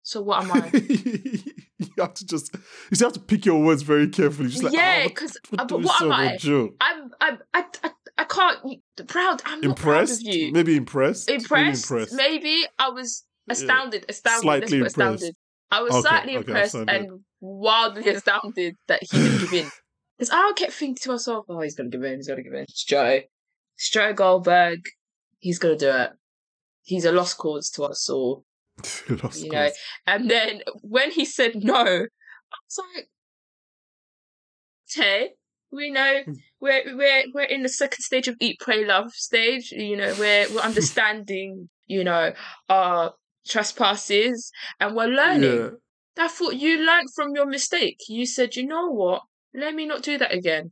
So 0.03 0.23
what 0.23 0.43
am 0.45 0.53
I? 0.53 0.71
you 0.73 1.89
have 1.99 2.15
to 2.15 2.25
just 2.27 2.55
you 2.55 3.05
have 3.05 3.13
to 3.13 3.21
pick 3.21 3.45
your 3.45 3.63
words 3.63 3.83
very 3.83 4.09
carefully. 4.09 4.49
Just 4.49 4.63
like 4.63 4.73
yeah, 4.73 5.03
ah, 5.05 5.09
because 5.09 5.37
what, 5.51 5.69
but 5.69 5.77
what, 5.81 5.85
what 5.85 6.03
am 6.03 6.13
I? 6.13 6.39
I'm, 6.81 7.11
I'm, 7.21 7.39
I, 7.53 7.65
I, 7.85 7.91
I 8.19 8.25
can't. 8.25 8.59
Proud. 9.07 9.43
I'm 9.45 9.61
not 9.61 9.77
proud 9.77 9.99
Impressed? 10.01 10.23
you. 10.23 10.53
Maybe 10.53 10.77
impressed. 10.77 11.29
Maybe 11.29 11.43
impressed, 11.43 11.91
impressed. 11.91 12.17
mayy 12.19 12.63
I 12.79 12.89
was 12.89 13.25
Yeah. 13.47 13.53
astounded, 13.55 14.07
astounded. 14.09 14.43
Slightly 14.43 14.79
impressed. 14.79 14.97
astounded. 14.97 15.37
I 15.71 15.83
was 15.83 15.93
Okay, 15.93 16.01
slightly 16.09 16.31
okay, 16.37 16.39
impressed 16.39 16.75
astounded. 16.75 17.11
and 17.11 17.21
wildly 17.41 18.09
astounded 18.15 18.77
that 18.87 19.03
he 19.03 19.19
didn't 19.19 19.41
give 19.41 19.53
in. 19.53 19.71
Because 20.19 20.31
I 20.33 20.53
kept 20.57 20.73
thinking 20.73 20.97
to 21.03 21.11
myself, 21.13 21.45
"Oh, 21.49 21.61
he's 21.61 21.77
gonna 21.77 21.91
give 21.91 22.03
in. 22.03 22.17
He's 22.17 22.27
gonna 22.27 22.43
give 22.43 22.53
in." 22.53 22.63
It's 22.63 22.83
Joe, 22.83 23.21
it's 23.77 23.91
Joe 23.91 24.13
Goldberg. 24.15 24.81
He's 25.39 25.61
gonna 25.61 25.77
do 25.77 25.91
it. 25.91 26.11
He's 26.89 27.05
a 27.05 27.13
lost 27.13 27.37
cause 27.37 27.69
to 27.73 27.85
us 27.85 28.09
all. 28.09 28.45
Lost 29.23 29.43
you 29.45 29.51
know. 29.51 29.69
And 30.07 30.31
then 30.31 30.63
when 30.83 31.11
he 31.11 31.25
said 31.25 31.53
no, 31.63 31.75
I 31.85 32.57
was 32.67 32.79
like, 32.95 33.09
"Okay, 34.91 35.31
we 35.71 35.91
know 35.91 36.23
Hmm. 36.25 36.33
we're 36.61 36.97
we're 36.97 37.25
we're 37.35 37.43
in 37.43 37.63
the 37.63 37.69
second 37.69 38.03
stage 38.03 38.27
of 38.29 38.37
eat, 38.41 38.59
pray, 38.61 38.85
love 38.87 39.13
stage. 39.13 39.71
You 39.73 39.97
know, 39.97 40.15
we're 40.19 40.49
we're 40.53 40.61
understanding, 40.71 41.69
you 41.87 42.05
know, 42.05 42.33
our 42.69 43.15
trespasses, 43.47 44.51
and 44.81 44.97
we're 44.97 45.09
learning." 45.09 45.59
Yeah. 45.59 46.25
I 46.25 46.29
thought 46.29 46.57
you 46.57 46.79
learned 46.85 47.09
from 47.15 47.35
your 47.35 47.47
mistake. 47.47 47.99
You 48.09 48.27
said, 48.27 48.57
"You 48.57 48.67
know 48.67 48.89
what? 48.91 49.23
Let 49.55 49.75
me 49.75 49.85
not 49.87 50.03
do 50.03 50.17
that 50.19 50.33
again. 50.33 50.71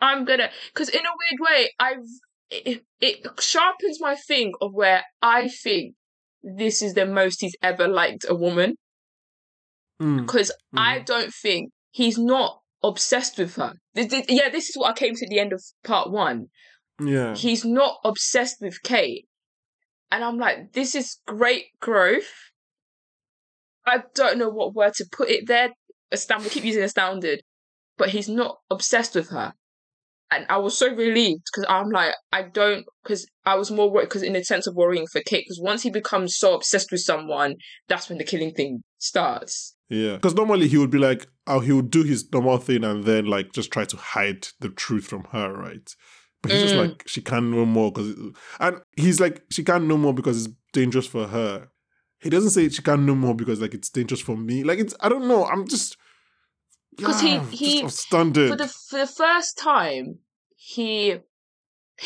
I'm 0.00 0.24
gonna." 0.24 0.50
Because 0.72 0.88
in 0.88 1.04
a 1.04 1.16
weird 1.20 1.40
way, 1.40 1.70
I've 1.78 2.08
it, 2.50 2.84
it 3.00 3.26
sharpens 3.40 4.00
my 4.00 4.14
thing 4.14 4.52
of 4.60 4.72
where 4.72 5.04
I 5.22 5.48
think 5.48 5.94
this 6.42 6.82
is 6.82 6.94
the 6.94 7.06
most 7.06 7.40
he's 7.40 7.56
ever 7.62 7.88
liked 7.88 8.24
a 8.28 8.34
woman 8.34 8.74
Mm. 10.00 10.18
because 10.20 10.52
I 10.76 11.00
don't 11.00 11.34
think 11.34 11.72
he's 11.90 12.16
not 12.18 12.60
obsessed 12.84 13.36
with 13.36 13.56
her. 13.56 13.74
This, 13.94 14.06
this- 14.06 14.26
yeah, 14.28 14.48
this 14.48 14.68
is 14.68 14.76
what 14.76 14.90
I 14.90 14.92
came 14.92 15.16
to 15.16 15.26
the 15.28 15.40
end 15.40 15.52
of 15.52 15.60
part 15.82 16.12
one. 16.12 16.46
Yeah. 17.04 17.34
He's 17.34 17.64
not 17.64 17.96
obsessed 18.04 18.58
with 18.60 18.80
Kate, 18.84 19.26
and 20.12 20.22
I'm 20.22 20.38
like, 20.38 20.72
this 20.72 20.94
is 20.94 21.18
great 21.26 21.64
growth. 21.80 22.30
I 23.86 24.02
don't 24.14 24.38
know 24.38 24.48
what 24.50 24.74
word 24.74 24.94
to 24.94 25.06
put 25.10 25.30
it 25.30 25.46
there. 25.48 25.70
Astounded. 26.12 26.44
We 26.46 26.50
keep 26.54 26.64
using 26.64 26.82
astounded, 26.84 27.40
but 27.96 28.10
he's 28.10 28.28
not 28.28 28.58
obsessed 28.70 29.14
with 29.16 29.30
her. 29.30 29.52
And 30.30 30.44
I 30.50 30.58
was 30.58 30.76
so 30.76 30.94
relieved 30.94 31.42
because 31.50 31.64
I'm 31.70 31.88
like, 31.90 32.14
I 32.32 32.42
don't, 32.42 32.84
because 33.02 33.26
I 33.46 33.54
was 33.54 33.70
more 33.70 33.90
worried, 33.90 34.10
because 34.10 34.22
in 34.22 34.34
the 34.34 34.44
sense 34.44 34.66
of 34.66 34.74
worrying 34.74 35.06
for 35.06 35.22
Kate, 35.22 35.44
because 35.46 35.60
once 35.60 35.82
he 35.82 35.90
becomes 35.90 36.36
so 36.36 36.54
obsessed 36.54 36.92
with 36.92 37.00
someone, 37.00 37.54
that's 37.88 38.08
when 38.08 38.18
the 38.18 38.24
killing 38.24 38.52
thing 38.52 38.82
starts. 38.98 39.74
Yeah, 39.88 40.16
because 40.16 40.34
normally 40.34 40.68
he 40.68 40.76
would 40.76 40.90
be 40.90 40.98
like, 40.98 41.26
oh, 41.46 41.60
he 41.60 41.72
would 41.72 41.90
do 41.90 42.02
his 42.02 42.30
normal 42.30 42.58
thing 42.58 42.84
and 42.84 43.04
then 43.04 43.24
like 43.24 43.52
just 43.52 43.70
try 43.70 43.86
to 43.86 43.96
hide 43.96 44.48
the 44.60 44.68
truth 44.68 45.06
from 45.06 45.24
her, 45.32 45.50
right? 45.50 45.94
But 46.42 46.52
he's 46.52 46.60
just 46.60 46.74
Mm. 46.74 46.88
like, 46.88 47.04
she 47.06 47.22
can't 47.22 47.46
know 47.46 47.64
more 47.64 47.90
because, 47.90 48.14
and 48.60 48.80
he's 48.96 49.18
like, 49.20 49.42
she 49.50 49.64
can't 49.64 49.86
know 49.86 49.96
more 49.96 50.12
because 50.12 50.44
it's 50.44 50.54
dangerous 50.74 51.06
for 51.06 51.26
her. 51.26 51.68
He 52.20 52.28
doesn't 52.28 52.50
say 52.50 52.68
she 52.68 52.82
can't 52.82 53.02
know 53.02 53.14
more 53.14 53.34
because 53.34 53.62
like 53.62 53.72
it's 53.72 53.88
dangerous 53.88 54.20
for 54.20 54.36
me. 54.36 54.62
Like 54.62 54.78
it's, 54.78 54.94
I 55.00 55.08
don't 55.08 55.26
know. 55.26 55.46
I'm 55.46 55.66
just 55.66 55.96
'Cause 57.06 57.20
he- 57.20 57.28
yeah, 57.34 57.40
just 57.50 57.54
he- 57.54 57.82
astounded. 57.82 58.50
for 58.50 58.56
the 58.56 58.68
for 58.68 58.98
the 58.98 59.06
first 59.06 59.56
time, 59.58 60.18
he 60.56 61.18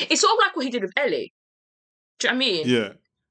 it's 0.08 0.20
sort 0.22 0.32
of 0.32 0.38
like 0.44 0.56
what 0.56 0.64
he 0.64 0.70
did 0.70 0.82
with 0.82 0.92
Ellie. 0.96 1.32
Do 2.18 2.28
you 2.28 2.32
know 2.32 2.38
what 2.38 2.44
I 2.44 2.50
mean? 2.50 2.68
yeah, 2.68 2.88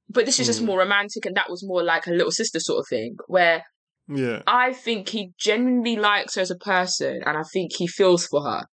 But 0.08 0.26
this 0.26 0.38
is 0.38 0.46
just 0.46 0.60
Mm. 0.62 0.66
more 0.66 0.78
romantic, 0.80 1.24
and 1.26 1.36
that 1.36 1.48
was 1.50 1.64
more 1.64 1.82
like 1.82 2.06
a 2.06 2.10
little 2.10 2.30
sister 2.32 2.60
sort 2.60 2.80
of 2.80 2.86
thing. 2.88 3.16
Where 3.26 3.64
yeah, 4.08 4.42
I 4.46 4.72
think 4.72 5.08
he 5.10 5.32
genuinely 5.38 5.96
likes 5.96 6.34
her 6.34 6.42
as 6.42 6.50
a 6.50 6.56
person, 6.56 7.22
and 7.24 7.36
I 7.38 7.42
think 7.52 7.72
he 7.76 7.86
feels 7.86 8.26
for 8.26 8.42
her, 8.42 8.66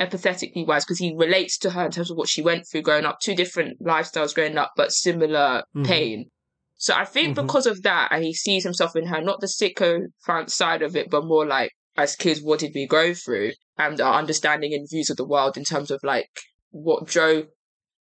empathetically 0.00 0.66
wise, 0.66 0.84
because 0.84 0.98
he 0.98 1.14
relates 1.14 1.56
to 1.58 1.70
her 1.70 1.84
in 1.86 1.90
terms 1.92 2.10
of 2.10 2.16
what 2.16 2.28
she 2.28 2.42
went 2.42 2.66
through 2.68 2.82
growing 2.82 3.04
up. 3.04 3.20
Two 3.20 3.34
different 3.34 3.80
lifestyles 3.82 4.34
growing 4.34 4.56
up, 4.58 4.72
but 4.76 4.92
similar 4.92 5.64
Mhm. 5.76 5.86
pain. 5.86 6.30
So 6.76 6.94
I 6.94 7.04
think 7.04 7.36
Mhm. 7.36 7.42
because 7.46 7.66
of 7.66 7.82
that, 7.82 8.10
and 8.10 8.24
he 8.24 8.34
sees 8.34 8.64
himself 8.64 8.96
in 8.96 9.06
her, 9.06 9.20
not 9.20 9.40
the 9.40 9.46
sicko 9.46 10.06
fan 10.26 10.48
side 10.48 10.82
of 10.82 10.96
it, 10.96 11.10
but 11.10 11.24
more 11.24 11.46
like 11.46 11.70
as 11.96 12.16
kids, 12.16 12.40
what 12.42 12.60
did 12.60 12.72
we 12.74 12.86
go 12.86 13.14
through, 13.14 13.52
and 13.78 14.00
our 14.00 14.18
understanding 14.18 14.72
and 14.74 14.88
views 14.90 15.10
of 15.10 15.16
the 15.16 15.26
world 15.26 15.56
in 15.56 15.64
terms 15.64 15.90
of 15.90 16.00
like 16.02 16.28
what 16.70 17.06
Joe 17.08 17.46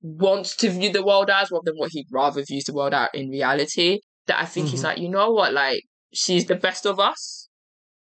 wants 0.03 0.57
to 0.57 0.71
view 0.71 0.93
the 0.93 1.05
world 1.05 1.31
as, 1.31 1.51
rather 1.51 1.63
than 1.65 1.77
what 1.77 1.91
he'd 1.93 2.07
rather 2.13 2.43
views 2.43 2.65
the 2.65 2.75
world 2.75 2.95
out 2.95 3.15
in 3.15 3.29
reality. 3.31 4.01
That 4.27 4.41
I 4.41 4.47
think 4.47 4.69
he's 4.69 4.81
Mhm. 4.81 4.85
like, 4.85 4.99
you 4.99 5.09
know 5.11 5.31
what, 5.33 5.53
like 5.53 5.83
she's 6.13 6.47
the 6.47 6.55
best 6.55 6.87
of 6.87 6.99
us. 6.99 7.49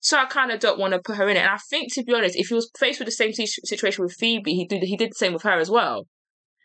So 0.01 0.19
I 0.19 0.27
kind 0.27 0.51
of 0.51 0.61
don't 0.61 0.79
want 0.79 0.93
to 0.93 1.01
put 1.01 1.17
her 1.17 1.29
in 1.29 1.37
it. 1.37 1.41
And 1.41 1.51
I 1.51 1.59
think, 1.71 1.93
to 1.95 2.03
be 2.03 2.15
honest, 2.15 2.37
if 2.37 2.49
he 2.49 2.55
was 2.55 2.71
faced 2.79 2.99
with 2.99 3.07
the 3.07 3.13
same 3.13 3.33
situation 3.33 4.05
with 4.05 4.15
Phoebe, 4.15 4.55
he 4.55 4.67
did 4.67 4.83
he 4.83 4.97
did 4.97 5.11
the 5.11 5.17
same 5.17 5.33
with 5.33 5.43
her 5.43 5.59
as 5.59 5.71
well. 5.71 6.07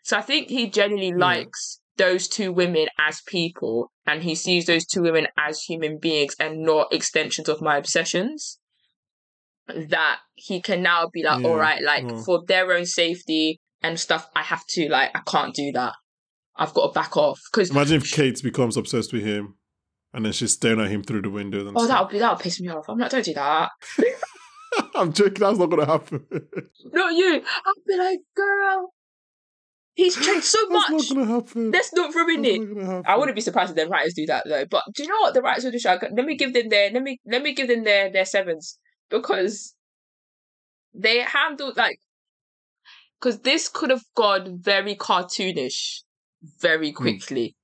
So 0.04 0.16
I 0.16 0.22
think 0.22 0.48
he 0.48 0.68
genuinely 0.68 1.08
Yeah. 1.08 1.16
likes 1.26 1.80
those 1.96 2.28
two 2.28 2.52
women 2.52 2.88
as 2.98 3.20
people, 3.26 3.90
and 4.06 4.22
he 4.22 4.34
sees 4.34 4.64
those 4.66 4.86
two 4.86 5.02
women 5.02 5.26
as 5.38 5.62
human 5.62 5.98
beings 5.98 6.34
and 6.38 6.62
not 6.62 6.92
extensions 6.92 7.48
of 7.48 7.60
my 7.60 7.76
obsessions. 7.76 8.58
That 9.88 10.18
he 10.34 10.60
can 10.60 10.82
now 10.82 11.08
be 11.12 11.22
like, 11.22 11.38
mm, 11.38 11.42
Yeah, 11.42 11.48
all 11.48 11.56
right, 11.56 11.82
like 11.82 12.04
well. 12.06 12.22
for 12.22 12.42
their 12.46 12.72
own 12.72 12.86
safety 12.86 13.58
and 13.82 13.98
stuff, 13.98 14.28
I 14.34 14.42
have 14.42 14.66
to 14.68 14.88
like, 14.88 15.10
I 15.14 15.20
can't 15.26 15.54
do 15.54 15.72
that. 15.72 15.94
I've 16.56 16.74
got 16.74 16.88
to 16.88 16.92
back 16.92 17.16
off 17.16 17.40
because 17.52 17.70
Imagine 17.70 17.96
if 17.98 18.12
Kate 18.12 18.42
becomes 18.42 18.76
obsessed 18.76 19.12
with 19.12 19.24
him, 19.24 19.54
and 20.12 20.24
then 20.24 20.32
she's 20.32 20.52
staring 20.52 20.80
at 20.80 20.90
him 20.90 21.02
through 21.02 21.22
the 21.22 21.30
window. 21.30 21.64
Oh, 21.68 21.70
stuff. 21.84 21.88
that'll 21.88 22.06
be 22.08 22.18
that'll 22.18 22.36
piss 22.36 22.60
me 22.60 22.68
off. 22.68 22.86
I'm 22.88 22.98
like, 22.98 23.10
don't 23.10 23.24
do 23.24 23.34
that. 23.34 23.70
I'm 24.94 25.12
joking. 25.12 25.34
That's 25.40 25.58
not 25.58 25.66
gonna 25.70 25.86
happen. 25.86 26.26
Not 26.92 27.12
you. 27.14 27.42
I'll 27.64 27.74
be 27.86 27.96
like, 27.96 28.20
girl, 28.36 28.92
he's 29.94 30.14
changed 30.14 30.44
so 30.44 30.58
That's 30.70 30.90
much. 30.90 30.90
That's 30.90 31.12
not 31.12 31.24
gonna 31.24 31.34
happen. 31.34 31.70
Let's 31.70 31.92
not 31.92 32.14
ruin 32.14 32.42
That's 32.42 32.54
it. 32.56 32.76
not. 32.76 33.08
I 33.08 33.16
wouldn't 33.16 33.34
be 33.36 33.40
surprised 33.42 33.70
if 33.70 33.76
the 33.76 33.88
writers 33.88 34.14
do 34.14 34.26
that 34.26 34.44
though. 34.46 34.64
But 34.70 34.84
do 34.94 35.02
you 35.02 35.08
know 35.08 35.20
what 35.20 35.34
the 35.34 35.42
writers 35.42 35.64
the 35.64 35.78
show? 35.78 35.98
Let 36.00 36.24
me 36.26 36.36
give 36.36 36.52
them 36.52 36.68
their 36.68 36.90
let 36.90 37.02
me 37.02 37.18
let 37.26 37.42
me 37.42 37.54
give 37.54 37.68
them 37.68 37.84
their 37.84 38.12
their 38.12 38.24
sevens 38.24 38.78
because 39.10 39.74
they 40.94 41.20
handled 41.20 41.76
like 41.76 41.98
because 43.20 43.40
this 43.40 43.68
could 43.68 43.90
have 43.90 44.04
gone 44.14 44.58
very 44.60 44.94
cartoonish 44.96 46.02
very 46.60 46.90
quickly. 46.90 47.54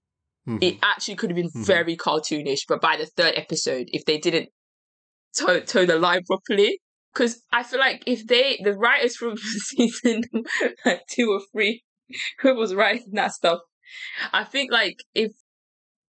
Mhm. 0.47 0.63
It 0.63 0.79
actually 0.83 1.17
could 1.17 1.31
have 1.31 1.37
been 1.37 1.51
Mhm. 1.51 1.65
very 1.65 1.97
cartoonish, 1.97 2.61
but 2.69 2.81
by 2.81 2.97
the 2.97 3.07
third 3.07 3.35
episode, 3.37 3.89
if 3.93 4.05
they 4.05 4.19
didn't 4.19 4.51
toe, 5.37 5.61
toe 5.61 5.87
the 5.87 5.99
line 5.99 6.25
properly. 6.25 6.81
Because 7.13 7.43
I 7.51 7.63
feel 7.63 7.81
like 7.81 8.03
if 8.07 8.27
they, 8.27 8.61
the 8.63 8.75
writers 8.75 9.17
from 9.17 9.37
season 9.39 10.23
like 10.85 11.03
two 11.11 11.31
or 11.31 11.41
three, 11.53 11.83
who 12.41 12.55
was 12.55 12.75
writing 12.75 13.13
that 13.13 13.33
stuff, 13.33 13.61
I 14.33 14.45
think 14.45 14.71
like 14.71 15.03
if 15.15 15.33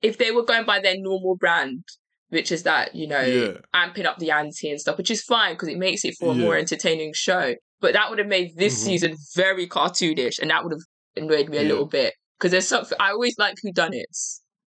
if 0.01 0.17
they 0.17 0.31
were 0.31 0.43
going 0.43 0.65
by 0.65 0.79
their 0.79 0.95
normal 0.97 1.35
brand, 1.37 1.83
which 2.29 2.51
is 2.51 2.63
that 2.63 2.93
you 2.95 3.07
know 3.07 3.21
Yeah. 3.21 3.57
amping 3.75 4.05
up 4.05 4.17
the 4.19 4.31
ante 4.31 4.69
and 4.69 4.79
stuff, 4.79 4.97
which 4.97 5.11
is 5.11 5.23
fine 5.23 5.53
because 5.53 5.69
it 5.69 5.77
makes 5.77 6.03
it 6.05 6.15
for 6.19 6.31
a 6.31 6.35
Yeah. 6.35 6.41
more 6.43 6.57
entertaining 6.57 7.11
show. 7.15 7.55
But 7.79 7.93
that 7.93 8.09
would 8.09 8.19
have 8.19 8.27
made 8.27 8.55
this 8.55 8.73
Mhm. 8.81 8.85
season 8.85 9.15
very 9.35 9.67
cartoonish, 9.67 10.39
and 10.39 10.49
that 10.49 10.63
would 10.63 10.73
have 10.73 10.81
annoyed 11.15 11.49
me 11.49 11.57
a 11.57 11.61
Yeah. 11.63 11.69
little 11.69 11.85
bit 11.87 12.13
because 12.37 12.51
there's 12.51 12.67
something 12.67 12.97
I 12.99 13.11
always 13.11 13.35
like 13.37 13.55
who 13.63 13.71
done 13.71 13.93
it. 13.93 14.07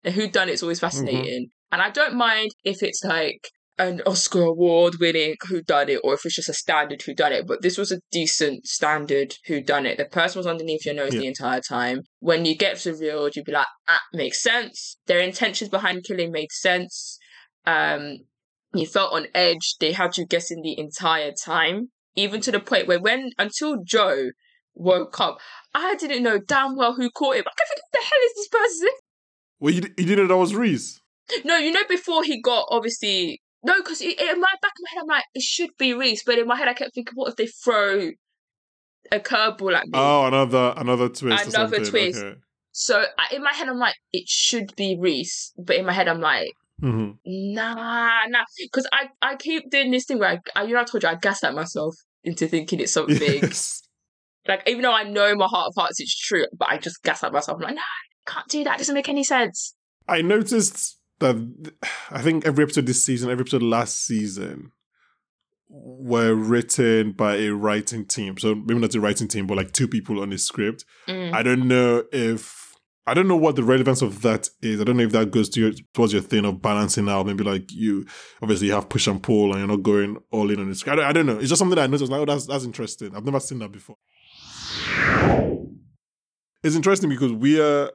And 0.05 0.15
who 0.15 0.29
done 0.29 0.49
it's 0.49 0.61
Mm-hmm. 0.61 0.67
always 0.67 0.81
fascinating, 0.81 1.51
and 1.73 1.83
I 1.83 1.91
don't 1.91 2.15
mind 2.15 2.53
if 2.65 2.83
it's 2.83 3.03
like 3.05 3.51
an 3.81 4.03
Oscar 4.07 4.43
award 4.43 4.97
winning 5.01 5.37
who 5.49 5.63
done 5.63 5.89
it 5.89 6.01
or 6.03 6.15
if 6.15 6.25
it's 6.25 6.35
just 6.35 6.49
a 6.49 6.53
standard 6.55 7.01
who 7.03 7.15
done 7.15 7.33
it 7.33 7.47
but 7.47 7.63
this 7.63 7.79
was 7.79 7.93
a 7.93 8.01
decent 8.11 8.67
standard 8.67 9.37
who 9.47 9.61
done 9.61 9.87
it 9.87 9.97
the 9.99 10.05
person 10.05 10.37
was 10.41 10.49
underneath 10.49 10.85
your 10.85 10.97
nose 10.97 11.15
Yeah. 11.15 11.21
the 11.21 11.27
entire 11.29 11.61
time 11.61 12.03
when 12.19 12.45
you 12.45 12.57
get 12.57 12.85
revealed 12.85 13.37
you'd 13.37 13.45
be 13.45 13.53
like 13.53 13.69
ah 13.87 14.01
makes 14.13 14.43
sense 14.43 14.97
their 15.07 15.21
intentions 15.21 15.71
behind 15.71 16.03
killing 16.05 16.33
made 16.33 16.51
sense 16.51 17.18
um 17.69 18.19
you 18.75 18.87
felt 18.87 19.13
on 19.13 19.27
edge 19.35 19.77
they 19.81 19.93
had 19.93 20.17
you 20.17 20.27
guessing 20.27 20.61
the 20.63 20.79
entire 20.79 21.33
time 21.33 21.89
even 22.15 22.41
to 22.41 22.51
the 22.53 22.61
point 22.61 22.87
where 22.89 23.01
when 23.01 23.31
until 23.39 23.83
joe 23.85 24.31
woke 24.75 25.19
up 25.21 25.39
i 25.75 25.95
didn't 25.97 26.23
know 26.23 26.39
damn 26.39 26.77
well 26.77 26.95
who 26.95 27.11
caught 27.11 27.37
him 27.37 27.45
i 27.47 27.53
kept 27.57 27.69
thinking 27.69 27.85
who 27.93 27.99
the 27.99 28.05
hell 28.05 28.25
is 28.29 28.35
this 28.37 28.49
person 28.49 28.89
Well, 29.61 29.75
you, 29.75 29.83
you 29.97 30.05
didn't 30.07 30.19
know 30.29 30.35
that 30.35 30.37
was 30.47 30.55
Rhys. 30.55 31.01
no, 31.45 31.57
you 31.57 31.73
know, 31.73 31.83
before 31.89 32.23
he 32.25 32.41
got 32.41 32.67
obviously 32.71 33.41
no, 33.65 33.75
because 33.83 34.01
in 34.01 34.41
my 34.41 34.55
back 34.63 34.73
of 34.73 34.83
my 34.85 34.91
head, 34.93 35.01
I'm 35.03 35.09
like, 35.09 35.25
it 35.35 35.43
should 35.43 35.71
be 35.79 35.93
Rhys, 35.93 36.23
but 36.25 36.39
in 36.39 36.47
my 36.47 36.57
head, 36.57 36.69
I 36.69 36.75
kept 36.75 36.95
thinking, 36.95 37.15
what 37.17 37.31
if 37.31 37.37
they 37.37 37.49
throw 37.49 38.13
a 39.11 39.19
curveball 39.19 39.75
at 39.75 39.87
me? 39.87 39.91
Oh, 39.95 40.27
another 40.27 40.75
another 40.77 41.09
twist. 41.09 41.49
Another 41.55 41.85
twist. 41.85 42.23
Okay. 42.23 42.39
So 42.71 43.05
I, 43.19 43.35
in 43.35 43.43
my 43.43 43.53
head, 43.53 43.69
I'm 43.69 43.79
like, 43.79 43.97
it 44.13 44.29
should 44.29 44.77
be 44.77 44.97
Rhys, 44.99 45.53
but 45.59 45.75
in 45.75 45.87
my 45.87 45.93
head, 45.93 46.07
I'm 46.07 46.21
like, 46.21 46.53
hmm 46.81 47.11
nah, 47.25 48.27
nah, 48.29 48.45
because 48.61 48.87
I 48.93 49.09
I 49.21 49.37
keep 49.37 49.71
doing 49.71 49.91
this 49.91 50.05
thing 50.05 50.19
where 50.19 50.41
I, 50.55 50.63
you 50.65 50.75
know 50.75 50.81
I 50.81 50.85
told 50.85 51.03
you 51.03 51.09
I 51.09 51.17
gaslight 51.17 51.55
myself 51.55 51.95
into 52.25 52.47
thinking 52.47 52.81
it's 52.81 52.93
something 52.93 53.19
Yes. 53.43 53.83
like 54.47 54.63
even 54.69 54.83
though 54.83 54.93
I 54.93 55.05
know 55.05 55.35
my 55.35 55.47
heart 55.47 55.69
of 55.69 55.75
hearts 55.77 56.01
it's 56.01 56.17
true, 56.19 56.47
but 56.57 56.69
I 56.69 56.79
just 56.79 57.03
gaslight 57.03 57.33
myself. 57.33 57.57
I'm 57.57 57.63
like, 57.65 57.75
nah, 57.75 57.81
I 57.81 58.31
can't 58.31 58.49
do 58.49 58.65
that. 58.65 58.77
It 58.77 58.79
doesn't 58.79 58.95
make 58.95 59.09
any 59.09 59.25
sense. 59.25 59.75
I 60.07 60.23
noticed 60.23 60.99
that 61.21 61.37
I 62.11 62.23
think 62.23 62.47
every 62.47 62.65
episode 62.65 62.87
this 62.87 63.05
season, 63.05 63.31
every 63.31 63.43
episode 63.43 63.63
last 63.63 64.05
season, 64.05 64.73
were 65.69 66.35
written 66.35 67.13
by 67.13 67.37
a 67.37 67.51
writing 67.51 68.07
team. 68.07 68.39
So 68.39 68.55
maybe 68.55 68.79
not 68.81 68.95
a 68.95 69.01
writing 69.01 69.29
team, 69.29 69.47
but 69.47 69.57
like 69.57 69.73
two 69.73 69.89
people 69.89 70.21
on 70.23 70.31
the 70.31 70.39
script. 70.39 70.85
Mm. 71.07 71.35
I 71.35 71.43
don't 71.43 71.69
know 71.69 72.05
if 72.13 72.68
I 73.09 73.15
don't 73.15 73.29
know 73.29 73.37
what 73.37 73.57
the 73.57 73.63
relevance 73.63 74.03
of 74.03 74.23
that 74.23 74.49
is. 74.63 74.81
I 74.81 74.85
don't 74.85 74.97
know 74.97 75.05
if 75.05 75.13
that 75.13 75.31
goes 75.31 75.49
to 75.51 75.61
your, 75.61 75.73
towards 75.95 76.13
your 76.13 76.23
thing 76.23 76.45
of 76.45 76.61
balancing 76.61 77.09
out. 77.09 77.27
Maybe 77.27 77.45
like 77.45 77.73
you 77.73 78.07
obviously 78.43 78.69
you 78.69 78.75
have 78.75 78.89
push 78.89 79.07
and 79.07 79.23
pull, 79.23 79.53
and 79.53 79.59
you're 79.59 79.69
not 79.69 79.83
going 79.83 80.19
all 80.31 80.51
in 80.51 80.61
on 80.61 80.69
this. 80.69 80.87
I 80.87 80.95
don't, 80.95 81.05
I 81.05 81.13
don't 81.13 81.27
know. 81.27 81.39
It's 81.39 81.49
just 81.49 81.59
something 81.59 81.77
that 81.77 81.85
I 81.85 81.87
noticed. 81.87 82.11
Like, 82.11 82.21
oh, 82.21 82.25
that's 82.27 82.47
that's 82.47 82.65
interesting. 82.65 83.17
I've 83.17 83.25
never 83.25 83.41
seen 83.41 83.59
that 83.61 83.73
before. 83.73 83.97
It's 86.63 86.77
interesting 86.77 87.09
because 87.09 87.33
we 87.33 87.61
are 87.61 87.91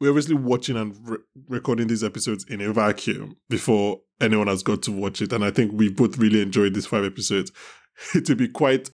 we're 0.00 0.10
obviously 0.10 0.34
watching 0.34 0.76
and 0.76 0.96
re- 1.08 1.18
recording 1.48 1.86
these 1.86 2.04
episodes 2.04 2.44
in 2.44 2.60
a 2.60 2.72
vacuum 2.72 3.36
before 3.48 4.00
anyone 4.20 4.46
has 4.46 4.62
got 4.62 4.82
to 4.82 4.92
watch 4.92 5.20
it, 5.22 5.32
and 5.32 5.44
I 5.44 5.50
think 5.50 5.72
we 5.72 5.90
both 5.90 6.18
really 6.18 6.40
enjoyed 6.40 6.74
these 6.74 6.86
five 6.86 7.04
episodes. 7.04 7.50
to 8.24 8.34
be 8.34 8.48
quite 8.48 8.90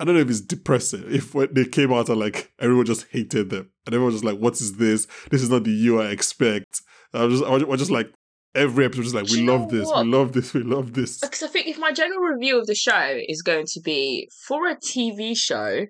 I 0.00 0.04
don't 0.04 0.14
know 0.14 0.20
if 0.20 0.30
it's 0.30 0.40
depressing. 0.40 1.04
If 1.08 1.34
when 1.34 1.54
they 1.54 1.64
came 1.64 1.92
out 1.92 2.08
and 2.08 2.18
like 2.18 2.52
everyone 2.58 2.86
just 2.86 3.06
hated 3.10 3.50
them, 3.50 3.70
and 3.86 3.94
everyone 3.94 4.12
was 4.12 4.22
just 4.22 4.24
like, 4.24 4.38
"What 4.42 4.54
is 4.54 4.76
this? 4.76 5.06
This 5.30 5.42
is 5.42 5.50
not 5.50 5.64
the 5.64 5.70
you 5.70 6.00
I 6.00 6.06
expect." 6.08 6.80
And 7.12 7.22
I 7.22 7.26
was 7.26 7.40
just, 7.40 7.50
I 7.50 7.56
was 7.64 7.78
just 7.80 7.90
like, 7.92 8.12
every 8.56 8.84
episode 8.84 9.04
was 9.04 9.14
like, 9.14 9.28
"We 9.30 9.42
love 9.42 9.70
this, 9.70 9.86
what? 9.86 10.04
we 10.04 10.10
love 10.12 10.32
this, 10.32 10.52
we 10.52 10.62
love 10.62 10.94
this." 10.94 11.20
Because 11.20 11.42
I 11.44 11.46
think 11.46 11.68
if 11.68 11.78
my 11.78 11.92
general 11.92 12.20
review 12.20 12.58
of 12.58 12.66
the 12.66 12.74
show 12.74 13.18
is 13.28 13.42
going 13.42 13.66
to 13.68 13.80
be 13.80 14.28
for 14.48 14.66
a 14.68 14.74
TV 14.76 15.36
show, 15.36 15.86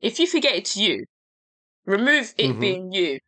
if 0.00 0.18
you 0.18 0.26
forget 0.26 0.56
it's 0.56 0.76
you, 0.76 1.04
remove 1.86 2.34
it 2.38 2.56
Mhm. 2.56 2.60
being 2.60 2.92
you. 2.92 3.18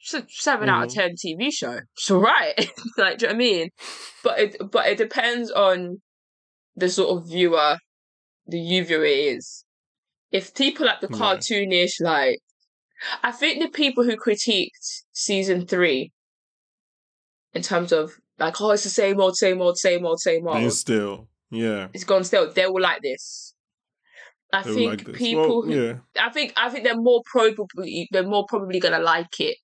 It's 0.00 0.14
a 0.14 0.26
seven 0.28 0.68
out 0.68 0.86
of 0.86 0.92
ten 0.92 1.14
TV 1.14 1.50
show. 1.52 1.80
It's 1.96 2.10
alright. 2.10 2.54
like, 2.98 3.18
do 3.18 3.26
you 3.26 3.32
know 3.32 3.34
what 3.34 3.34
I 3.34 3.38
mean? 3.38 3.68
But 4.24 4.38
it 4.40 4.56
but 4.72 4.86
it 4.88 4.98
depends 4.98 5.50
on 5.52 6.00
the 6.76 6.88
sort 6.88 7.16
of 7.16 7.28
viewer, 7.28 7.78
the 8.46 8.82
viewer 8.82 9.04
it 9.04 9.18
is. 9.36 9.64
If 10.32 10.54
people 10.54 10.86
like 10.86 11.00
the 11.00 11.08
cartoonish, 11.08 12.00
like 12.00 12.38
I 13.22 13.32
think 13.32 13.62
the 13.62 13.68
people 13.68 14.04
who 14.04 14.16
critiqued 14.16 15.02
season 15.12 15.66
three 15.66 16.12
in 17.54 17.62
terms 17.62 17.92
of 17.92 18.12
like, 18.38 18.60
oh, 18.60 18.70
it's 18.70 18.84
the 18.84 18.90
same 18.90 19.20
old, 19.20 19.36
same 19.36 19.60
old, 19.60 19.78
same 19.78 20.04
old, 20.04 20.20
same 20.20 20.46
old 20.46 20.58
Being 20.58 20.70
still, 20.70 21.28
yeah, 21.50 21.88
it's 21.94 22.04
gone 22.04 22.24
still. 22.24 22.52
They 22.52 22.66
will 22.66 22.82
like 22.82 23.02
this. 23.02 23.54
I 24.52 24.62
they 24.62 24.74
think 24.74 25.06
like 25.06 25.16
people. 25.16 25.62
Well, 25.62 25.62
who, 25.62 25.74
yeah, 25.74 25.94
I 26.20 26.30
think. 26.30 26.52
I 26.56 26.68
think 26.68 26.84
they're 26.84 26.96
more 26.96 27.22
probably. 27.24 28.08
They're 28.10 28.26
more 28.26 28.46
probably 28.46 28.80
gonna 28.80 29.00
like 29.00 29.40
it. 29.40 29.56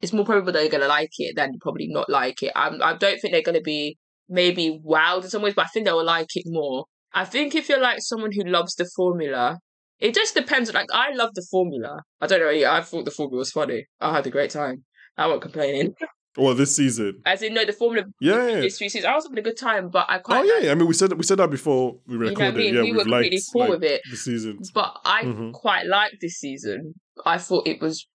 It's 0.00 0.12
more 0.12 0.24
probable 0.24 0.52
they're 0.52 0.68
gonna 0.68 0.88
like 0.88 1.12
it 1.18 1.36
than 1.36 1.58
probably 1.60 1.88
not 1.88 2.10
like 2.10 2.42
it. 2.42 2.52
I. 2.54 2.68
I 2.82 2.96
don't 2.96 3.20
think 3.20 3.32
they're 3.32 3.42
gonna 3.42 3.60
be 3.60 3.96
maybe 4.28 4.80
wowed 4.84 5.24
in 5.24 5.30
some 5.30 5.42
ways, 5.42 5.54
but 5.54 5.66
I 5.66 5.68
think 5.68 5.86
they 5.86 5.92
will 5.92 6.04
like 6.04 6.28
it 6.34 6.44
more. 6.46 6.86
I 7.16 7.24
think 7.24 7.54
if 7.54 7.68
you're 7.68 7.80
like 7.80 7.98
someone 8.00 8.30
who 8.32 8.44
loves 8.44 8.74
the 8.76 8.88
formula, 8.94 9.58
it 9.98 10.14
just 10.14 10.34
depends. 10.34 10.72
Like 10.72 10.86
I 10.92 11.12
love 11.14 11.30
the 11.34 11.46
formula. 11.50 12.02
I 12.20 12.26
don't 12.26 12.40
know. 12.40 12.70
I 12.70 12.80
thought 12.82 13.04
the 13.06 13.10
formula 13.10 13.38
was 13.38 13.50
funny. 13.50 13.86
I 14.00 14.12
had 14.14 14.26
a 14.26 14.30
great 14.30 14.50
time. 14.50 14.84
I 15.16 15.26
won't 15.26 15.40
complaining. 15.42 15.94
well, 16.36 16.54
this 16.54 16.76
season, 16.76 17.22
As 17.24 17.40
in, 17.40 17.54
no, 17.54 17.64
the 17.64 17.72
formula. 17.72 18.06
yeah, 18.20 18.46
yeah. 18.48 18.60
This 18.60 18.76
three 18.76 18.90
seasons, 18.90 19.06
I 19.06 19.14
was 19.14 19.24
having 19.24 19.38
a 19.38 19.42
good 19.42 19.56
time, 19.56 19.88
but 19.88 20.04
I 20.10 20.18
quite. 20.18 20.40
Oh 20.40 20.44
yeah, 20.44 20.66
yeah. 20.66 20.72
I 20.72 20.74
mean, 20.74 20.86
we 20.86 20.92
said 20.94 21.12
we 21.14 21.22
said 21.22 21.38
that 21.38 21.50
before 21.50 21.96
we 22.06 22.16
know 22.18 22.26
I 22.26 22.28
recorded. 22.28 22.56
mean? 22.56 22.74
Yeah, 22.74 22.82
We 22.82 22.92
were 22.92 22.98
liked 22.98 23.08
completely 23.08 23.40
cool 23.52 23.60
like, 23.62 23.70
with 23.70 23.84
it. 23.84 24.02
the 24.10 24.16
seasons. 24.16 24.70
but 24.72 24.98
I 25.04 25.22
Mhm. 25.22 25.52
quite 25.54 25.86
liked 25.86 26.16
this 26.20 26.34
season. 26.34 26.94
I 27.24 27.38
thought 27.38 27.66
it 27.66 27.80
was 27.80 28.06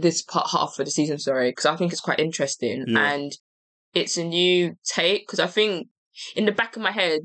this 0.00 0.22
part 0.22 0.48
half 0.50 0.78
of 0.78 0.86
the 0.86 0.90
season, 0.90 1.18
sorry, 1.18 1.50
because 1.50 1.66
I 1.66 1.76
think 1.76 1.92
it's 1.92 2.00
quite 2.00 2.18
interesting 2.18 2.84
Yeah. 2.88 3.12
and 3.12 3.30
it's 3.94 4.16
a 4.16 4.24
new 4.24 4.74
take. 4.84 5.26
Because 5.26 5.38
I 5.38 5.46
think 5.46 5.88
in 6.34 6.46
the 6.46 6.52
back 6.52 6.74
of 6.76 6.82
my 6.82 6.90
head, 6.92 7.20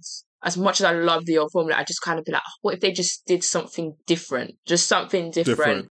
as 0.47 0.57
much 0.57 0.79
as 0.79 0.85
I 0.85 0.93
love 0.93 1.25
the 1.25 1.39
old 1.39 1.51
formula, 1.51 1.77
I 1.77 1.83
just 1.83 2.01
kind 2.01 2.17
of 2.17 2.23
be 2.23 2.31
like, 2.31 2.41
oh, 2.47 2.57
what 2.61 2.73
if 2.73 2.79
they 2.79 2.93
just 2.93 3.25
did 3.25 3.43
something 3.43 3.95
different, 4.05 4.55
just 4.65 4.87
something 4.87 5.29
different. 5.29 5.57
Different. 5.57 5.87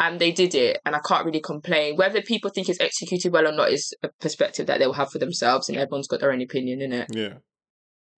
And 0.00 0.18
they 0.18 0.32
did 0.32 0.54
it, 0.54 0.80
and 0.84 0.96
I 0.96 1.00
can't 1.06 1.24
really 1.26 1.42
complain. 1.42 1.94
Whether 1.94 2.20
people 2.22 2.50
think 2.50 2.68
it's 2.68 2.80
executed 2.80 3.32
well 3.32 3.46
or 3.46 3.52
not 3.52 3.70
is 3.70 3.94
a 4.02 4.08
perspective 4.20 4.66
that 4.66 4.78
they'll 4.78 4.94
have 4.94 5.10
for 5.10 5.18
themselves, 5.18 5.68
and 5.68 5.78
everyone's 5.78 6.08
got 6.08 6.20
their 6.20 6.32
own 6.32 6.40
opinion 6.40 6.80
in 6.80 6.92
it. 6.92 7.08
Yeah. 7.10 7.34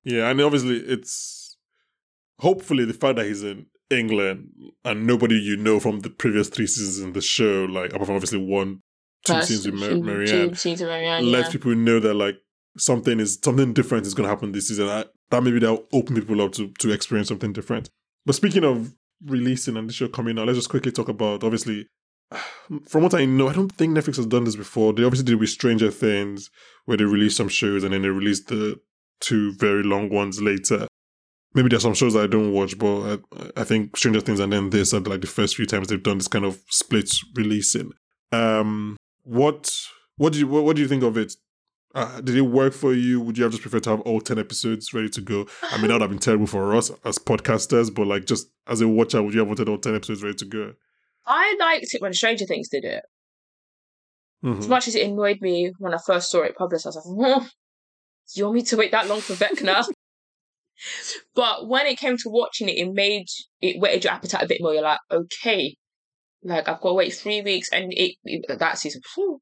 Yeah, 0.04 0.30
and 0.30 0.40
obviously 0.42 0.78
it's 0.78 1.58
hopefully 2.40 2.86
the 2.86 2.94
fact 2.94 3.18
that 3.18 3.26
he's 3.26 3.44
in 3.44 3.66
England 3.90 4.50
and 4.86 5.06
nobody 5.06 5.36
you 5.36 5.58
know 5.58 5.80
from 5.80 6.00
the 6.00 6.10
previous 6.10 6.48
three 6.48 6.68
seasons 6.68 7.00
in 7.00 7.14
the 7.14 7.22
show, 7.22 7.66
like 7.70 7.92
apart 7.92 8.06
from 8.06 8.16
obviously 8.16 8.40
one 8.40 8.82
two 9.26 9.34
First, 9.34 9.48
scenes 9.50 9.66
with 9.66 9.76
Mar- 9.76 10.00
Marianne, 10.00 10.50
two 10.50 10.56
scenes 10.56 10.80
with 10.80 10.90
Marianne, 10.90 11.32
lets 11.32 11.50
yeah. 11.50 11.52
people 11.52 11.76
know 11.76 12.00
that 12.00 12.14
like 12.14 12.36
something 12.78 13.20
is 13.20 13.40
something 13.44 13.74
different 13.74 14.06
is 14.06 14.14
gonna 14.14 14.30
happen 14.30 14.52
this 14.52 14.68
season. 14.68 14.88
I, 14.88 15.06
that 15.30 15.44
maybe 15.44 15.60
that'll 15.60 15.88
open 15.94 16.16
people 16.16 16.42
up 16.42 16.54
to 16.54 16.72
to 16.80 16.92
experience 16.92 17.30
something 17.30 17.54
different. 17.54 17.90
But 18.26 18.36
speaking 18.36 18.64
of 18.64 18.94
releasing 19.26 19.78
and 19.78 19.90
the 19.90 19.94
show 19.94 20.08
coming 20.08 20.38
out, 20.40 20.48
let's 20.48 20.60
just 20.60 20.70
quickly 20.70 20.92
talk 20.92 21.10
about 21.10 21.44
obviously 21.44 21.88
from 22.88 23.04
what 23.04 23.14
I 23.14 23.26
know, 23.26 23.50
I 23.50 23.54
don't 23.54 23.72
think 23.72 23.96
Netflix 23.96 24.18
has 24.18 24.26
done 24.26 24.44
this 24.44 24.56
before. 24.56 24.94
They 24.94 25.04
obviously 25.04 25.26
did 25.26 25.40
with 25.40 25.50
Stranger 25.50 25.92
Things, 25.92 26.50
where 26.86 26.98
they 26.98 27.04
released 27.04 27.38
some 27.38 27.50
shows 27.50 27.84
and 27.84 27.94
then 27.94 28.02
they 28.02 28.10
released 28.10 28.48
the 28.48 28.80
two 29.20 29.54
very 29.54 29.84
long 29.84 30.10
ones 30.10 30.42
later. 30.42 30.88
Maybe 31.54 31.68
there's 31.68 31.84
some 31.84 31.94
shows 31.94 32.16
I 32.16 32.28
don't 32.28 32.54
watch, 32.54 32.78
but 32.78 33.20
I, 33.36 33.52
I 33.58 33.64
think 33.64 33.98
Stranger 33.98 34.22
Things 34.22 34.40
and 34.40 34.54
then 34.54 34.70
this 34.70 34.94
are 34.94 35.02
like 35.02 35.22
the 35.22 35.28
first 35.28 35.56
few 35.56 35.66
times 35.66 35.88
they've 35.88 36.02
done 36.02 36.18
this 36.18 36.28
kind 36.28 36.46
of 36.46 36.62
split 36.70 37.12
releasing. 37.36 37.92
Um, 38.32 38.96
what 39.24 39.72
what 40.16 40.34
do 40.34 40.40
you 40.40 40.48
what, 40.48 40.64
what 40.64 40.76
do 40.76 40.82
you 40.82 40.88
think 40.88 41.04
of 41.04 41.18
it? 41.18 41.34
Uh, 41.94 42.22
did 42.22 42.38
it 42.38 42.42
work 42.42 42.74
for 42.74 42.94
you? 42.94 43.20
Would 43.20 43.38
you 43.38 43.44
have 43.44 43.52
just 43.52 43.62
preferred 43.62 43.84
to 43.84 43.90
have 43.92 44.02
all 44.02 44.22
ten 44.22 44.40
episodes 44.40 44.94
ready 44.94 45.10
to 45.10 45.22
go? 45.22 45.46
I 45.64 45.78
mean, 45.78 45.88
that 45.88 45.96
would 45.96 46.02
have 46.02 46.10
been 46.10 46.20
terrible 46.28 46.48
for 46.48 46.74
us 46.76 46.92
as 47.04 47.18
podcasters, 47.20 47.94
but 47.94 48.08
like 48.08 48.26
just 48.26 48.48
as 48.68 48.82
a 48.82 48.88
watcher, 48.88 49.22
would 49.22 49.34
you 49.34 49.40
have 49.42 49.48
wanted 49.48 49.68
all 49.68 49.78
ten 49.78 49.96
episodes 49.96 50.24
ready 50.24 50.36
to 50.36 50.46
go? 50.46 50.74
I 51.26 51.56
liked 51.60 51.94
it 51.94 52.02
when 52.02 52.14
Stranger 52.14 52.46
Things 52.46 52.70
did 52.70 52.86
it. 52.86 53.04
Mhm. 54.44 54.60
As 54.60 54.68
much 54.68 54.88
as 54.88 54.96
it 54.96 55.08
annoyed 55.08 55.38
me 55.42 55.72
when 55.78 55.94
I 55.94 56.00
first 56.04 56.32
saw 56.32 56.42
it 56.42 56.56
published, 56.56 56.86
I 56.86 56.90
was 56.90 56.96
like, 56.96 57.06
"Hmm, 57.40 57.44
do 57.44 58.40
you 58.40 58.46
want 58.46 58.56
me 58.56 58.62
to 58.64 58.78
wait 58.78 58.92
that 58.92 59.08
long 59.08 59.22
for 59.22 59.34
Vecna? 59.34 59.86
but 61.36 61.68
when 61.68 61.86
it 61.86 62.00
came 62.00 62.18
to 62.18 62.30
watching 62.30 62.70
it, 62.70 62.78
it 62.78 62.92
made 62.92 63.28
it 63.62 63.80
whetted 63.80 64.04
your 64.04 64.14
appetite 64.14 64.44
a 64.44 64.48
bit 64.48 64.62
more. 64.62 64.74
You're 64.74 64.82
like, 64.84 65.00
okay, 65.12 65.76
like 66.44 66.68
I've 66.68 66.82
got 66.82 66.90
to 66.90 66.94
wait 66.94 67.14
three 67.14 67.42
weeks, 67.42 67.70
and 67.72 67.92
it, 67.94 68.16
it 68.24 68.60
that 68.60 68.78
season, 68.78 69.02
phew, 69.14 69.42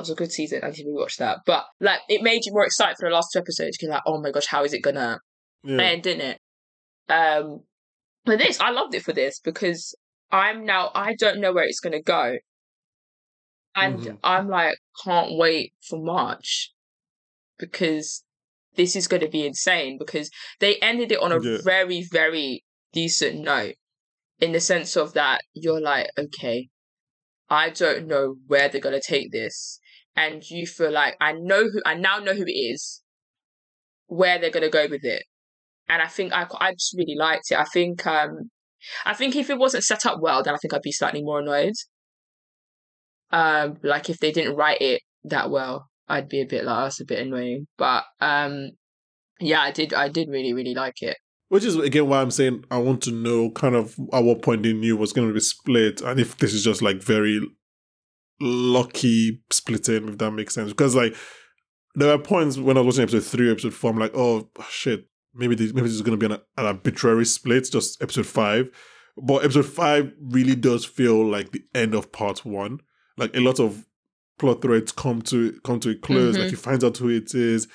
That 0.00 0.04
was 0.04 0.10
a 0.12 0.14
good 0.14 0.32
season. 0.32 0.60
I 0.64 0.68
need 0.68 0.76
to 0.76 0.84
rewatch 0.84 1.16
that. 1.18 1.40
But 1.44 1.66
like, 1.78 2.00
it 2.08 2.22
made 2.22 2.46
you 2.46 2.52
more 2.52 2.64
excited 2.64 2.96
for 2.98 3.06
the 3.06 3.14
last 3.14 3.28
two 3.34 3.38
episodes. 3.38 3.76
You're 3.82 3.90
like, 3.90 4.00
oh 4.06 4.18
my 4.18 4.30
gosh, 4.30 4.46
how 4.46 4.64
is 4.64 4.72
it 4.72 4.80
gonna 4.80 5.18
Yeah. 5.62 5.82
end? 5.82 6.02
Didn't 6.04 6.22
it? 6.26 7.12
Um, 7.12 7.64
but 8.24 8.38
this, 8.38 8.58
I 8.60 8.70
loved 8.70 8.94
it 8.94 9.02
for 9.02 9.12
this 9.12 9.40
because 9.40 9.94
I'm 10.30 10.64
now. 10.64 10.90
I 10.94 11.16
don't 11.16 11.38
know 11.38 11.52
where 11.52 11.64
it's 11.64 11.80
gonna 11.80 12.00
go, 12.00 12.38
and 13.76 13.98
Mhm. 13.98 14.18
I'm 14.24 14.48
like, 14.48 14.78
can't 15.04 15.36
wait 15.36 15.74
for 15.86 15.98
March 16.02 16.72
because 17.58 18.24
this 18.76 18.96
is 18.96 19.06
going 19.06 19.20
to 19.20 19.28
be 19.28 19.44
insane. 19.46 19.98
Because 19.98 20.30
they 20.60 20.76
ended 20.76 21.12
it 21.12 21.20
on 21.20 21.30
a 21.30 21.42
Yeah. 21.42 21.58
very, 21.62 22.04
very 22.10 22.64
decent 22.94 23.40
note, 23.40 23.74
in 24.38 24.52
the 24.52 24.60
sense 24.60 24.96
of 24.96 25.12
that 25.12 25.42
you're 25.52 25.80
like, 25.80 26.08
okay, 26.16 26.70
I 27.52 27.70
don't 27.70 28.06
know 28.06 28.36
where 28.46 28.68
they're 28.68 28.80
going 28.80 28.98
to 28.98 29.04
take 29.04 29.32
this, 29.32 29.79
and 30.20 30.50
you 30.50 30.66
feel 30.66 30.92
like 30.92 31.16
I 31.20 31.32
know 31.32 31.64
who 31.70 31.80
I 31.86 31.94
now 31.94 32.18
know 32.18 32.34
who 32.34 32.44
it 32.46 32.50
is, 32.50 33.02
where 34.06 34.38
they're 34.38 34.50
to 34.50 34.68
go 34.68 34.86
with 34.88 35.04
it, 35.04 35.24
and 35.88 36.02
I 36.02 36.06
think 36.06 36.32
I 36.32 36.46
I 36.58 36.72
just 36.72 36.94
really 36.96 37.16
liked 37.16 37.50
it. 37.50 37.58
I 37.58 37.64
think 37.64 38.06
um 38.06 38.50
I 39.04 39.14
think 39.14 39.34
if 39.34 39.48
it 39.48 39.58
wasn't 39.58 39.84
set 39.84 40.04
up 40.06 40.20
well, 40.20 40.42
then 40.42 40.54
I 40.54 40.58
think 40.58 40.74
I'd 40.74 40.82
be 40.82 40.92
slightly 40.92 41.22
more 41.22 41.40
annoyed. 41.40 41.74
Um, 43.30 43.78
like 43.82 44.10
if 44.10 44.18
they 44.18 44.32
didn't 44.32 44.56
write 44.56 44.80
it 44.80 45.02
that 45.24 45.50
well, 45.50 45.88
I'd 46.08 46.28
be 46.28 46.40
a 46.40 46.46
bit 46.46 46.64
like, 46.64 46.84
that's 46.84 47.00
a 47.00 47.04
bit 47.04 47.26
annoying. 47.26 47.66
But 47.78 48.04
um, 48.20 48.70
yeah, 49.38 49.60
I 49.60 49.70
did, 49.70 49.94
I 49.94 50.08
did 50.08 50.28
really, 50.28 50.52
really 50.52 50.74
like 50.74 51.02
it. 51.02 51.16
Which 51.48 51.64
is 51.64 51.76
again 51.76 52.08
why 52.08 52.20
I'm 52.20 52.30
saying 52.30 52.64
I 52.70 52.78
want 52.78 53.02
to 53.02 53.10
know 53.10 53.50
kind 53.50 53.74
of 53.74 53.96
at 54.12 54.24
what 54.24 54.42
point 54.42 54.62
they 54.62 54.72
knew 54.72 54.96
was 54.96 55.12
going 55.12 55.28
to 55.28 55.34
be 55.34 55.40
split, 55.40 56.00
and 56.00 56.20
if 56.20 56.36
this 56.38 56.54
is 56.54 56.64
just 56.64 56.80
like 56.80 57.02
very 57.02 57.40
lucky 58.40 59.42
splitting, 59.50 60.08
if 60.08 60.18
that 60.18 60.30
makes 60.32 60.54
sense. 60.54 60.70
Because 60.70 60.94
like 60.94 61.14
there 61.94 62.16
were 62.16 62.22
points 62.22 62.56
when 62.56 62.76
I 62.76 62.80
was 62.80 62.96
watching 62.96 63.02
episode 63.02 63.24
three, 63.24 63.50
episode 63.50 63.74
four, 63.74 63.90
I'm 63.90 63.98
like, 63.98 64.12
oh 64.14 64.48
shit, 64.68 65.06
maybe 65.34 65.54
this, 65.54 65.72
maybe 65.72 65.86
this 65.86 65.96
is 65.96 66.02
going 66.02 66.18
to 66.18 66.28
be 66.28 66.32
an, 66.32 66.40
an 66.56 66.66
arbitrary 66.66 67.26
split, 67.26 67.68
just 67.70 68.02
episode 68.02 68.26
five. 68.26 68.68
But 69.16 69.44
episode 69.44 69.66
five 69.66 70.12
really 70.20 70.54
does 70.54 70.84
feel 70.84 71.26
like 71.26 71.52
the 71.52 71.62
end 71.74 71.94
of 71.94 72.12
part 72.12 72.44
one. 72.44 72.80
Like 73.16 73.36
a 73.36 73.40
lot 73.40 73.60
of 73.60 73.84
plot 74.38 74.62
threads 74.62 74.92
come 74.92 75.20
to 75.22 75.52
come 75.64 75.80
to 75.80 75.90
a 75.90 75.94
close. 75.94 76.36
Mhm. 76.36 76.40
Like 76.40 76.50
he 76.50 76.56
finds 76.56 76.84
out 76.84 76.96
who 76.96 77.08
it 77.08 77.34
is. 77.34 77.68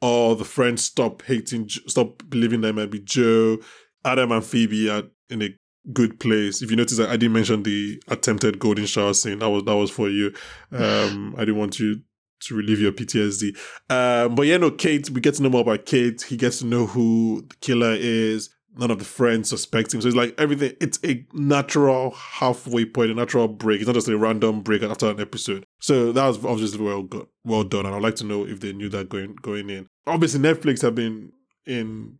All 0.00 0.34
the 0.34 0.46
friends 0.46 0.82
stop 0.82 1.20
hating, 1.22 1.68
stop 1.68 2.22
believing 2.30 2.62
that 2.62 2.68
it 2.68 2.74
might 2.76 2.90
be 2.90 3.00
Joe. 3.00 3.58
Adam 4.02 4.32
and 4.32 4.42
Phoebe 4.42 4.88
are 4.88 5.02
in 5.28 5.42
a 5.42 5.54
good 5.92 6.20
place. 6.20 6.62
If 6.62 6.70
you 6.70 6.76
notice, 6.76 7.00
I 7.00 7.12
I 7.12 7.16
didn't 7.16 7.32
mention 7.32 7.62
the 7.62 8.02
attempted 8.08 8.58
golden 8.58 8.86
shower 8.86 9.14
scene. 9.14 9.38
That 9.38 9.50
was 9.50 9.64
that 9.64 9.76
was 9.76 9.90
for 9.90 10.08
you. 10.08 10.32
Um, 10.72 11.34
I 11.38 11.40
didn't 11.40 11.58
want 11.58 11.78
you 11.78 12.02
to 12.40 12.54
relieve 12.54 12.80
your 12.80 12.92
PTSD. 12.92 13.56
Um, 13.90 14.34
but 14.34 14.46
yeah, 14.46 14.56
no, 14.56 14.70
Kate. 14.70 15.10
We 15.10 15.20
get 15.20 15.34
to 15.34 15.42
know 15.42 15.50
more 15.50 15.62
about 15.62 15.86
Kate. 15.86 16.22
He 16.22 16.36
gets 16.36 16.60
to 16.60 16.66
know 16.66 16.86
who 16.86 17.44
the 17.48 17.56
killer 17.56 17.94
is. 17.98 18.50
None 18.76 18.90
of 18.90 19.00
the 19.00 19.04
friends 19.04 19.50
suspect 19.50 19.92
him. 19.92 20.00
So 20.00 20.08
it's 20.08 20.16
like 20.16 20.34
everything. 20.38 20.74
It's 20.80 21.00
a 21.04 21.26
natural 21.32 22.12
halfway 22.12 22.84
point, 22.84 23.10
a 23.10 23.14
natural 23.14 23.48
break. 23.48 23.80
It's 23.80 23.88
not 23.88 23.94
just 23.94 24.08
a 24.08 24.16
random 24.16 24.62
break 24.62 24.82
after 24.82 25.10
an 25.10 25.20
episode. 25.20 25.64
So 25.80 26.12
that 26.12 26.26
was 26.26 26.44
obviously 26.44 26.82
well 26.84 27.08
well 27.44 27.64
done. 27.64 27.86
And 27.86 27.94
I'd 27.94 28.02
like 28.02 28.14
to 28.16 28.24
know 28.24 28.46
if 28.46 28.60
they 28.60 28.72
knew 28.72 28.88
that 28.90 29.08
going 29.08 29.34
going 29.42 29.70
in. 29.70 29.88
Obviously, 30.06 30.40
Netflix 30.40 30.82
have 30.82 30.94
been 30.94 31.32
in, 31.66 32.18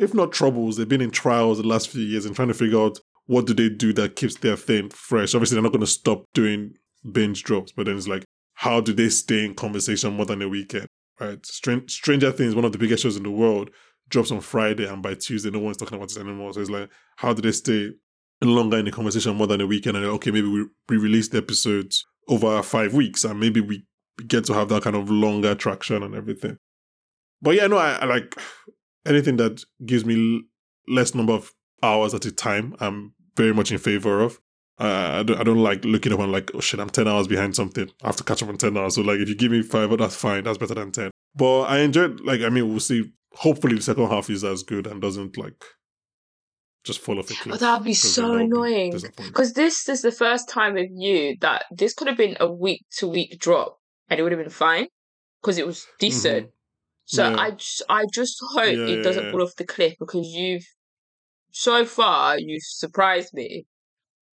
if 0.00 0.14
not 0.14 0.32
troubles, 0.32 0.76
they've 0.76 0.88
been 0.88 1.00
in 1.00 1.10
trials 1.10 1.58
the 1.58 1.66
last 1.66 1.88
few 1.88 2.02
years 2.02 2.24
and 2.24 2.34
trying 2.34 2.48
to 2.48 2.54
figure 2.54 2.80
out 2.80 2.98
what 3.26 3.46
do 3.46 3.54
they 3.54 3.68
do 3.68 3.92
that 3.92 4.16
keeps 4.16 4.36
their 4.36 4.56
thing 4.56 4.88
fresh. 4.88 5.34
Obviously, 5.34 5.54
they're 5.54 5.62
not 5.62 5.72
going 5.72 5.80
to 5.80 5.86
stop 5.86 6.24
doing 6.34 6.72
binge 7.12 7.44
drops, 7.44 7.70
but 7.70 7.86
then 7.86 7.96
it's 7.96 8.08
like, 8.08 8.24
how 8.54 8.80
do 8.80 8.92
they 8.92 9.08
stay 9.08 9.44
in 9.44 9.54
conversation 9.54 10.14
more 10.14 10.26
than 10.26 10.42
a 10.42 10.48
weekend? 10.48 10.86
Right? 11.20 11.44
Stran- 11.44 11.88
Stranger 11.88 12.32
Things, 12.32 12.54
one 12.54 12.64
of 12.64 12.72
the 12.72 12.78
biggest 12.78 13.02
shows 13.02 13.16
in 13.16 13.22
the 13.22 13.30
world, 13.30 13.70
drops 14.08 14.32
on 14.32 14.40
Friday, 14.40 14.86
and 14.88 15.02
by 15.02 15.14
Tuesday, 15.14 15.50
no 15.50 15.60
one's 15.60 15.76
talking 15.76 15.96
about 15.96 16.10
it 16.10 16.18
anymore. 16.18 16.52
So 16.52 16.60
it's 16.60 16.70
like, 16.70 16.90
how 17.16 17.32
do 17.32 17.42
they 17.42 17.52
stay 17.52 17.90
longer 18.42 18.78
in 18.78 18.86
the 18.86 18.90
conversation 18.90 19.36
more 19.36 19.46
than 19.46 19.60
a 19.60 19.66
weekend? 19.66 19.96
And 19.96 20.06
okay, 20.06 20.30
maybe 20.30 20.48
we 20.48 20.66
re-release 20.88 21.28
the 21.28 21.38
episodes 21.38 22.04
over 22.26 22.62
five 22.62 22.94
weeks, 22.94 23.24
and 23.24 23.38
maybe 23.38 23.60
we 23.60 23.84
get 24.26 24.44
to 24.46 24.54
have 24.54 24.68
that 24.70 24.82
kind 24.82 24.96
of 24.96 25.10
longer 25.10 25.54
traction 25.54 26.02
and 26.02 26.14
everything. 26.14 26.56
But 27.40 27.54
yeah, 27.54 27.66
no, 27.68 27.78
I, 27.78 27.92
I 27.92 28.04
like 28.06 28.34
anything 29.06 29.36
that 29.36 29.64
gives 29.84 30.04
me 30.04 30.42
less 30.88 31.14
number 31.14 31.32
of 31.32 31.52
hours 31.82 32.14
at 32.14 32.24
a 32.24 32.32
time. 32.32 32.74
I'm 32.80 33.14
very 33.36 33.54
much 33.54 33.72
in 33.72 33.78
favor 33.78 34.20
of. 34.20 34.40
Uh, 34.78 35.18
I, 35.20 35.22
don't, 35.22 35.38
I 35.38 35.42
don't 35.42 35.62
like 35.62 35.84
looking 35.84 36.12
up 36.12 36.20
and 36.20 36.32
like, 36.32 36.50
oh 36.54 36.60
shit, 36.60 36.80
I'm 36.80 36.88
10 36.88 37.06
hours 37.06 37.28
behind 37.28 37.54
something. 37.54 37.90
I 38.02 38.06
have 38.06 38.16
to 38.16 38.24
catch 38.24 38.42
up 38.42 38.48
on 38.48 38.56
10 38.56 38.76
hours. 38.76 38.94
So, 38.94 39.02
like, 39.02 39.18
if 39.18 39.28
you 39.28 39.36
give 39.36 39.52
me 39.52 39.62
five, 39.62 39.96
that's 39.98 40.16
fine. 40.16 40.44
That's 40.44 40.58
better 40.58 40.74
than 40.74 40.90
10. 40.90 41.10
But 41.34 41.62
I 41.62 41.80
enjoyed, 41.80 42.20
like, 42.20 42.40
I 42.40 42.48
mean, 42.48 42.68
we'll 42.68 42.80
see. 42.80 43.12
Hopefully, 43.34 43.76
the 43.76 43.82
second 43.82 44.08
half 44.08 44.30
is 44.30 44.42
as 44.42 44.62
good 44.62 44.86
and 44.86 45.00
doesn't, 45.00 45.36
like, 45.36 45.62
just 46.82 47.00
fall 47.00 47.18
off 47.18 47.30
a 47.30 47.34
cliff. 47.34 47.54
Oh, 47.54 47.58
that'd 47.58 47.84
be 47.84 47.94
so 47.94 48.22
that 48.22 48.28
would 48.28 48.38
be 48.38 48.44
annoying. 48.44 48.92
Because 49.16 49.52
this 49.52 49.88
is 49.88 50.02
the 50.02 50.12
first 50.12 50.48
time 50.48 50.74
with 50.74 50.90
you 50.92 51.36
that 51.40 51.64
this 51.70 51.92
could 51.94 52.08
have 52.08 52.16
been 52.16 52.36
a 52.40 52.50
week 52.50 52.86
to 52.98 53.06
week 53.06 53.38
drop 53.38 53.78
and 54.08 54.18
it 54.18 54.22
would 54.22 54.32
have 54.32 54.40
been 54.40 54.50
fine 54.50 54.88
because 55.40 55.58
it 55.58 55.66
was 55.66 55.86
decent. 55.98 56.50
So. 57.10 57.28
Yeah. 57.28 57.36
I 57.36 57.50
just, 57.50 57.82
I 57.88 58.04
just 58.12 58.36
hope 58.52 58.76
Yeah, 58.76 58.86
it 58.86 59.02
doesn't 59.02 59.32
fall 59.32 59.42
off 59.42 59.56
the 59.56 59.64
cliff 59.64 59.94
because 59.98 60.28
you've 60.28 60.64
so 61.50 61.84
far 61.84 62.38
you've 62.38 62.62
surprised 62.62 63.34
me 63.34 63.66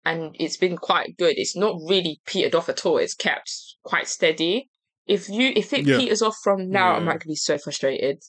and 0.04 0.36
it's 0.40 0.58
been 0.58 0.78
quite 0.78 1.16
good. 1.18 1.36
It's 1.38 1.56
not 1.56 1.76
really 1.88 2.20
petered 2.26 2.56
off 2.56 2.70
at 2.70 2.84
all. 2.84 2.98
It's 2.98 3.14
kept 3.14 3.52
quite 3.84 4.08
steady. 4.08 4.70
If 5.06 5.30
you 5.30 5.54
if 5.56 5.72
it 5.72 5.86
peters 5.86 6.24
off 6.24 6.36
from 6.44 6.72
now, 6.72 6.96
I'm 6.96 7.06
Yeah. 7.06 7.12
gonna 7.12 7.20
be 7.28 7.36
so 7.36 7.60
frustrated. 7.60 8.24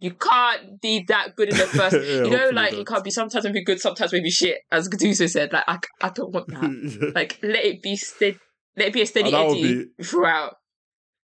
You 0.00 0.14
can't 0.14 0.80
be 0.82 1.04
that 1.06 1.36
good 1.36 1.50
in 1.50 1.56
the 1.56 1.66
first. 1.78 1.94
Yeah, 1.94 2.24
you 2.24 2.30
know, 2.30 2.50
like 2.52 2.72
it 2.72 2.86
can't 2.88 3.04
be 3.04 3.10
sometimes 3.12 3.46
be 3.46 3.62
good, 3.64 3.80
sometimes 3.80 4.12
maybe 4.12 4.30
shit. 4.30 4.58
As 4.72 4.88
Gaduso 4.88 5.30
said, 5.30 5.52
like 5.52 5.64
I, 5.68 5.78
I 6.02 6.08
don't 6.10 6.34
want 6.34 6.48
that. 6.48 6.98
Yeah. 7.00 7.10
like 7.14 7.38
let 7.40 7.64
it 7.64 7.82
be 7.82 7.94
steady. 7.94 8.36
Let 8.76 8.88
it 8.88 8.92
be 8.92 9.00
a 9.00 9.04
ah, 9.04 9.06
steady 9.06 9.30
that 9.30 9.46
would 9.46 9.58
eddy 9.58 9.84
throughout. 10.02 10.56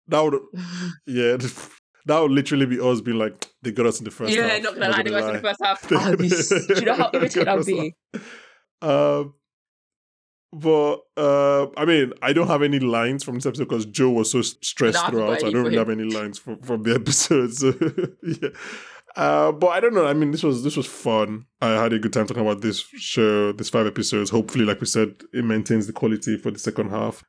That 0.07 0.21
would, 0.21 0.39
yeah, 1.07 1.37
that 2.05 2.19
would 2.19 2.31
literally 2.31 2.65
be 2.65 2.79
us 2.79 3.01
being 3.01 3.17
like, 3.17 3.47
they 3.61 3.71
got 3.71 3.85
us 3.85 3.99
in 3.99 4.05
the 4.05 4.11
first 4.11 4.33
yeah, 4.35 4.43
half. 4.43 4.51
Yeah, 4.57 4.59
not 4.63 4.73
gonna 4.75 4.89
lie, 4.89 5.03
they 5.03 5.09
got 5.09 5.23
us 5.23 5.29
in 5.29 5.35
the 5.35 5.41
first 5.41 5.59
half. 5.63 5.81
They- 5.89 5.95
I'll 5.95 6.17
be, 6.17 6.29
do 6.29 6.73
you 6.75 6.81
know 6.85 6.93
how 6.95 7.09
they 7.09 7.17
irritated 7.19 7.47
I'll 7.47 7.59
us 7.59 7.65
be? 7.65 7.95
Um, 8.81 9.33
but 10.51 11.01
uh, 11.15 11.67
I 11.77 11.85
mean, 11.85 12.13
I 12.21 12.33
don't 12.33 12.47
have 12.47 12.63
any 12.63 12.79
lines 12.79 13.23
from 13.23 13.35
this 13.35 13.45
episode 13.45 13.65
because 13.69 13.85
Joe 13.85 14.09
was 14.09 14.31
so 14.31 14.41
stressed 14.41 15.03
No, 15.03 15.09
throughout. 15.09 15.39
got 15.39 15.47
I 15.47 15.51
don't 15.51 15.51
for 15.51 15.63
really 15.63 15.77
have 15.77 15.89
any 15.89 16.05
lines 16.05 16.39
from, 16.39 16.59
from 16.61 16.83
the 16.83 16.95
episode. 17.01 17.53
So 17.53 17.73
yeah. 18.23 18.49
Uh, 19.15 19.51
but 19.51 19.67
I 19.67 19.79
don't 19.79 19.93
know. 19.93 20.05
I 20.07 20.13
mean, 20.13 20.31
this 20.31 20.43
was 20.43 20.63
this 20.63 20.75
was 20.77 20.87
fun. 20.87 21.45
I 21.61 21.69
had 21.71 21.93
a 21.93 21.99
good 21.99 22.13
time 22.13 22.25
talking 22.25 22.41
about 22.45 22.61
this 22.61 22.79
show, 22.79 23.51
these 23.51 23.69
five 23.69 23.85
episodes. 23.85 24.29
Hopefully, 24.29 24.65
like 24.65 24.79
we 24.79 24.87
said, 24.87 25.15
it 25.33 25.43
maintains 25.45 25.87
the 25.87 25.93
quality 25.93 26.37
for 26.37 26.51
the 26.51 26.59
second 26.59 26.89
half. 26.89 27.23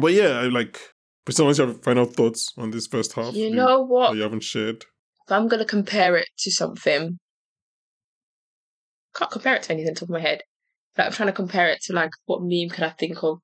But 0.00 0.12
yeah, 0.12 0.40
I 0.40 0.44
like. 0.46 0.80
Priscilla, 1.26 1.48
what's 1.48 1.58
your 1.58 1.74
final 1.74 2.04
thoughts 2.04 2.52
on 2.56 2.70
this 2.70 2.86
first 2.86 3.12
half? 3.14 3.34
You 3.34 3.50
know 3.50 3.82
what? 3.82 4.14
you 4.14 4.22
haven't 4.22 4.44
shared. 4.44 4.84
If 5.26 5.32
I'm 5.32 5.48
gonna 5.48 5.64
compare 5.64 6.16
it 6.16 6.28
to 6.38 6.52
something, 6.52 7.18
can't 9.16 9.30
compare 9.32 9.56
it 9.56 9.64
to 9.64 9.72
anything 9.72 9.88
on 9.90 9.94
top 9.96 10.04
of 10.04 10.10
my 10.10 10.20
head. 10.20 10.42
Like 10.96 11.08
I'm 11.08 11.12
trying 11.12 11.26
to 11.26 11.32
compare 11.32 11.68
it 11.68 11.80
to 11.82 11.92
like 11.92 12.10
what 12.26 12.42
meme 12.42 12.68
can 12.68 12.84
I 12.84 12.90
think 12.90 13.24
of? 13.24 13.40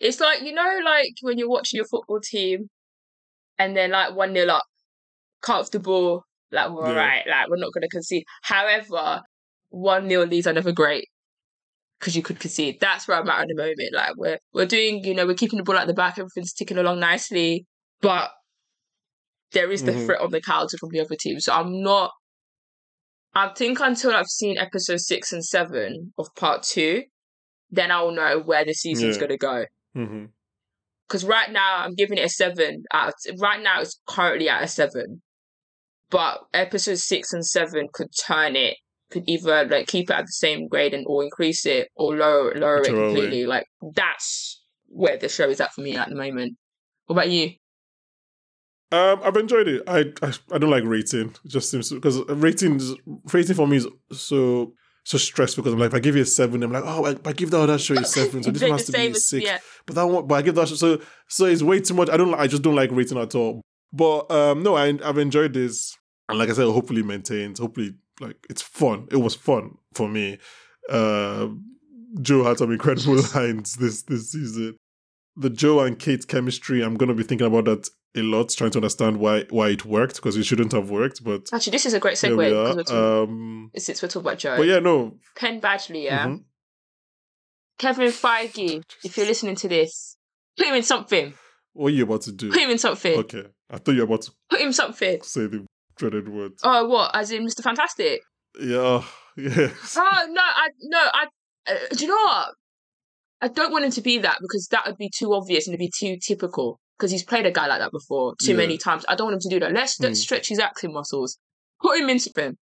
It's 0.00 0.20
like 0.20 0.42
you 0.42 0.52
know, 0.52 0.80
like 0.84 1.14
when 1.22 1.38
you're 1.38 1.48
watching 1.48 1.78
your 1.78 1.86
football 1.86 2.20
team, 2.20 2.68
and 3.58 3.74
they're 3.74 3.88
like 3.88 4.14
one 4.14 4.34
0 4.34 4.48
up, 4.48 4.64
comfortable, 5.40 6.26
like 6.50 6.70
we're 6.70 6.82
Yeah. 6.82 6.88
alright, 6.90 7.26
like 7.26 7.48
we're 7.48 7.56
not 7.56 7.72
gonna 7.72 7.88
concede. 7.88 8.24
However, 8.42 9.22
one 9.70 10.10
0 10.10 10.26
leads 10.26 10.46
are 10.46 10.52
never 10.52 10.72
great 10.72 11.08
because 12.02 12.16
you 12.16 12.22
could 12.22 12.40
concede. 12.40 12.80
That's 12.80 13.06
where 13.06 13.16
I'm 13.16 13.28
at 13.30 13.42
at 13.42 13.46
the 13.48 13.54
moment. 13.54 13.92
Like 13.94 14.16
we're 14.16 14.38
we're 14.52 14.66
doing, 14.66 15.04
you 15.04 15.14
know, 15.14 15.24
we're 15.24 15.34
keeping 15.34 15.58
the 15.58 15.62
ball 15.62 15.76
at 15.78 15.86
the 15.86 15.94
back, 15.94 16.18
everything's 16.18 16.52
ticking 16.52 16.76
along 16.76 16.98
nicely, 16.98 17.64
but 18.00 18.30
there 19.52 19.70
is 19.70 19.84
the 19.84 19.92
Mhm. 19.92 20.06
threat 20.06 20.20
on 20.20 20.32
the 20.32 20.40
counter 20.40 20.76
from 20.78 20.88
the 20.90 20.98
other 20.98 21.14
team. 21.14 21.38
So 21.38 21.52
I'm 21.52 21.80
not. 21.80 22.10
I 23.34 23.50
think 23.54 23.78
until 23.78 24.12
I've 24.16 24.26
seen 24.26 24.58
episode 24.58 24.98
six 25.00 25.32
and 25.32 25.44
seven 25.44 26.12
of 26.18 26.26
part 26.34 26.64
two, 26.64 27.04
then 27.70 27.92
I'll 27.92 28.10
know 28.10 28.40
where 28.40 28.64
the 28.64 28.74
season's 28.74 29.14
Yeah. 29.16 29.20
going 29.20 29.30
to 29.30 29.38
go. 29.38 29.64
Because 31.06 31.24
right 31.24 31.50
now 31.52 31.76
I'm 31.84 31.94
giving 31.94 32.18
it 32.18 32.24
a 32.24 32.28
seven. 32.28 32.82
Out 32.92 33.14
right 33.38 33.62
now 33.62 33.80
it's 33.80 34.00
currently 34.08 34.48
at 34.48 34.64
a 34.64 34.68
seven, 34.68 35.22
but 36.10 36.40
episode 36.52 36.98
six 36.98 37.32
and 37.32 37.46
seven 37.46 37.88
could 37.92 38.08
turn 38.26 38.56
it. 38.56 38.76
Could 39.12 39.24
either 39.28 39.66
like 39.66 39.86
keep 39.86 40.10
it 40.10 40.14
at 40.14 40.26
the 40.26 40.32
same 40.32 40.68
grade 40.68 40.94
and 40.94 41.04
or 41.06 41.22
increase 41.22 41.66
it 41.66 41.88
or 41.94 42.16
lower 42.16 42.54
lower 42.54 42.78
it 42.80 42.86
completely. 42.86 43.46
Like 43.46 43.66
that's 43.94 44.62
where 44.88 45.16
the 45.18 45.28
show 45.28 45.48
is 45.48 45.60
at 45.60 45.72
for 45.72 45.82
me 45.82 45.96
at 45.96 46.08
the 46.08 46.14
moment. 46.14 46.56
What 47.06 47.14
about 47.16 47.30
you? 47.30 47.50
Um, 48.90 49.20
I've 49.24 49.36
enjoyed 49.36 49.68
it. 49.68 49.82
I, 49.86 50.12
I 50.22 50.32
I 50.52 50.58
don't 50.58 50.70
like 50.70 50.84
rating. 50.84 51.34
It 51.44 51.48
just 51.50 51.70
seems 51.70 51.90
because 51.90 52.18
rating 52.28 52.76
is- 52.76 52.94
rating 53.32 53.54
for 53.56 53.66
me 53.66 53.78
is 53.78 53.86
so 54.12 54.74
so 55.04 55.18
stressful 55.18 55.62
because 55.62 55.72
I'm 55.74 55.80
like, 55.80 55.88
if 55.88 55.94
I 55.94 55.98
give 56.00 56.14
you 56.14 56.22
a 56.22 56.26
seven, 56.26 56.62
I'm 56.62 56.70
like, 56.72 56.84
oh, 56.86 57.06
I, 57.06 57.16
I 57.28 57.32
give 57.32 57.50
that 57.50 57.60
other 57.60 57.78
show 57.78 57.94
a 57.94 58.04
seven, 58.04 58.42
so 58.42 58.50
this 58.52 58.62
one 58.62 58.72
has 58.72 58.84
to 58.86 58.92
be 58.92 59.06
a 59.08 59.14
six. 59.14 59.44
yeah. 59.44 59.58
But 59.86 59.96
that 59.96 60.06
one, 60.06 60.26
but 60.26 60.34
I 60.36 60.42
give 60.42 60.54
that 60.56 60.68
show, 60.68 60.74
so 60.74 61.00
so 61.28 61.46
it's 61.46 61.62
way 61.62 61.80
too 61.80 61.94
much. 61.94 62.08
I 62.10 62.16
don't, 62.16 62.34
I 62.34 62.46
just 62.46 62.62
don't 62.62 62.76
like 62.76 62.90
rating 62.92 63.18
at 63.18 63.34
all. 63.34 63.62
But 63.92 64.30
um, 64.30 64.62
no, 64.62 64.76
I 64.76 64.96
I've 65.04 65.18
enjoyed 65.18 65.54
this, 65.54 65.96
and 66.28 66.38
like 66.38 66.50
I 66.50 66.52
said, 66.52 66.66
hopefully 66.66 67.02
maintains. 67.02 67.58
Hopefully, 67.58 67.94
like 68.22 68.46
it's 68.48 68.62
fun. 68.62 69.08
It 69.10 69.16
was 69.16 69.34
fun 69.34 69.76
for 69.94 70.08
me. 70.08 70.38
Uh, 70.88 71.48
Joe 72.20 72.44
had 72.44 72.58
some 72.58 72.72
incredible 72.72 73.16
lines 73.34 73.76
this 73.76 74.02
this 74.02 74.32
season. 74.32 74.76
The 75.36 75.50
Joe 75.50 75.80
and 75.80 75.98
Kate 75.98 76.26
chemistry, 76.28 76.82
I'm 76.82 76.94
gonna 76.96 77.14
be 77.14 77.22
thinking 77.22 77.46
about 77.46 77.64
that 77.66 77.88
a 78.14 78.20
lot, 78.22 78.50
trying 78.50 78.70
to 78.72 78.78
understand 78.78 79.16
why 79.18 79.44
why 79.50 79.70
it 79.70 79.84
worked 79.86 80.16
because 80.16 80.36
it 80.36 80.44
shouldn't 80.44 80.72
have 80.72 80.90
worked. 80.90 81.24
But 81.24 81.48
Actually, 81.52 81.70
this 81.72 81.86
is 81.86 81.94
a 81.94 82.00
great 82.00 82.16
segue 82.16 82.36
we 82.36 82.44
because 82.50 82.76
we're 82.76 82.82
talking, 82.82 82.96
Um, 83.32 83.70
since 83.76 84.02
we're 84.02 84.08
talking 84.08 84.26
about 84.28 84.38
Joe. 84.38 84.56
but 84.58 84.66
yeah, 84.66 84.78
no. 84.80 85.16
Penn 85.36 85.60
Badgley, 85.60 86.04
yeah. 86.04 86.26
mhm. 86.26 86.44
Kevin 87.78 88.10
Feige, 88.10 88.82
if 89.04 89.16
you're 89.16 89.26
listening 89.26 89.56
to 89.56 89.68
this, 89.68 90.16
put 90.56 90.66
him 90.68 90.74
in 90.74 90.82
something. 90.82 91.32
What 91.72 91.88
are 91.88 91.90
you 91.96 92.04
about 92.04 92.22
to 92.22 92.32
do? 92.32 92.50
Put 92.50 92.60
him 92.60 92.70
in 92.70 92.78
something. 92.78 93.18
Okay, 93.20 93.44
I 93.70 93.78
thought 93.78 93.92
you 93.92 93.98
were 94.02 94.04
about 94.04 94.22
to 94.22 94.32
Put 94.50 94.60
him 94.60 94.66
in 94.68 94.72
something. 94.72 95.22
say 95.22 95.46
the 95.46 95.64
dreaded 95.96 96.28
words. 96.28 96.60
Oh, 96.64 96.88
what? 96.88 97.10
As 97.14 97.30
in 97.30 97.46
Mr. 97.46 97.62
Fantastic? 97.62 98.20
Yeah, 98.60 99.02
yes. 99.36 99.96
Oh 99.98 100.26
no, 100.30 100.42
I 100.42 100.68
no, 100.82 100.98
I. 100.98 101.26
Uh, 101.66 101.74
do 101.96 102.04
you 102.04 102.08
know 102.08 102.14
what? 102.24 102.48
I 103.40 103.48
don't 103.48 103.72
want 103.72 103.84
him 103.84 103.90
to 103.92 104.00
be 104.02 104.18
that 104.18 104.38
because 104.40 104.68
that 104.70 104.86
would 104.86 104.96
be 104.98 105.10
too 105.16 105.32
obvious 105.34 105.66
and 105.66 105.74
it'd 105.74 105.80
be 105.80 105.90
too 105.96 106.16
typical. 106.24 106.78
Because 106.98 107.10
he's 107.10 107.24
played 107.24 107.46
a 107.46 107.50
guy 107.50 107.66
like 107.66 107.80
that 107.80 107.90
before 107.90 108.34
too 108.40 108.52
Yeah. 108.52 108.56
many 108.58 108.78
times. 108.78 109.04
I 109.08 109.16
don't 109.16 109.26
want 109.26 109.34
him 109.34 109.40
to 109.50 109.56
do 109.56 109.60
that. 109.60 109.72
Let's, 109.72 109.98
let's 110.00 110.20
Mm. 110.20 110.22
stretch 110.22 110.48
his 110.48 110.60
acting 110.60 110.92
muscles. 110.92 111.38
Put 111.80 111.98
him 111.98 112.08
in 112.10 112.20
something. 112.20 112.56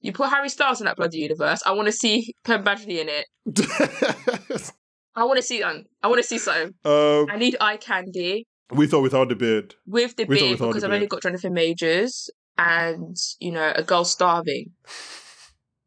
You 0.00 0.12
put 0.12 0.28
Harry 0.28 0.48
Styles 0.48 0.80
in 0.80 0.84
that 0.84 0.96
bloody 0.96 1.18
universe. 1.18 1.62
I 1.66 1.72
want 1.72 1.86
to 1.86 1.92
see 1.92 2.34
Penn 2.44 2.62
Badgley 2.62 2.98
in 3.00 3.08
it. 3.08 3.26
I 5.16 5.24
want 5.24 5.38
to 5.38 5.42
see 5.42 5.62
um, 5.62 5.84
I 6.02 6.08
want 6.08 6.20
to 6.20 6.26
see 6.28 6.38
something. 6.38 6.74
um, 6.84 7.26
I 7.30 7.36
need 7.38 7.56
eye 7.60 7.78
candy 7.78 8.46
with 8.70 8.92
or 8.94 9.02
without 9.02 9.28
the 9.30 9.34
beard. 9.34 9.74
with 9.86 10.14
the 10.16 10.24
With 10.26 10.38
beard 10.38 10.58
because 10.58 10.84
I've 10.84 10.92
only 10.92 11.06
got 11.06 11.22
Jonathan 11.22 11.54
Majors 11.54 12.28
and 12.58 13.16
you 13.40 13.52
know 13.52 13.72
a 13.74 13.82
girl 13.82 14.04
starving. 14.04 14.72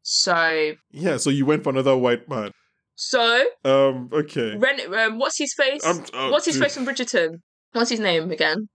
So 0.02 0.74
Yeah, 0.92 1.18
so 1.18 1.30
you 1.30 1.46
went 1.46 1.64
for 1.64 1.70
another 1.70 1.96
white 1.96 2.28
man. 2.30 2.52
so 2.96 3.46
Um, 3.64 4.10
okay. 4.12 4.56
Ren, 4.58 4.94
um, 4.94 5.20
what's 5.20 5.38
his 5.38 5.54
face? 5.54 5.86
I'm- 5.86 6.04
oh, 6.14 6.32
what's 6.32 6.46
his 6.46 6.56
dude. 6.56 6.64
face 6.64 6.76
from 6.76 6.86
Bridgerton? 6.86 7.42
What's 7.74 7.90
his 7.92 8.00
name 8.00 8.32
again? 8.32 8.70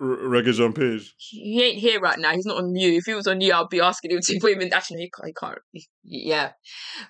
R- 0.00 0.06
Regé-Jean 0.16 0.72
Page. 0.74 1.14
He 1.16 1.62
ain't 1.62 1.78
here 1.78 2.00
right 2.00 2.18
now. 2.18 2.32
He's 2.32 2.44
not 2.44 2.58
on 2.58 2.74
you. 2.74 2.98
If 2.98 3.04
he 3.06 3.14
was 3.14 3.26
on 3.26 3.40
you, 3.40 3.52
I'd 3.54 3.68
be 3.70 3.80
asking 3.80 4.10
him 4.10 4.18
to 4.22 4.38
put 4.40 4.52
him 4.52 4.60
in. 4.60 4.72
Actually, 4.72 4.96
no, 4.96 5.02
he 5.02 5.10
can't. 5.10 5.26
He 5.28 5.32
can't. 5.32 5.58
He- 5.72 5.88
yeah, 6.28 6.52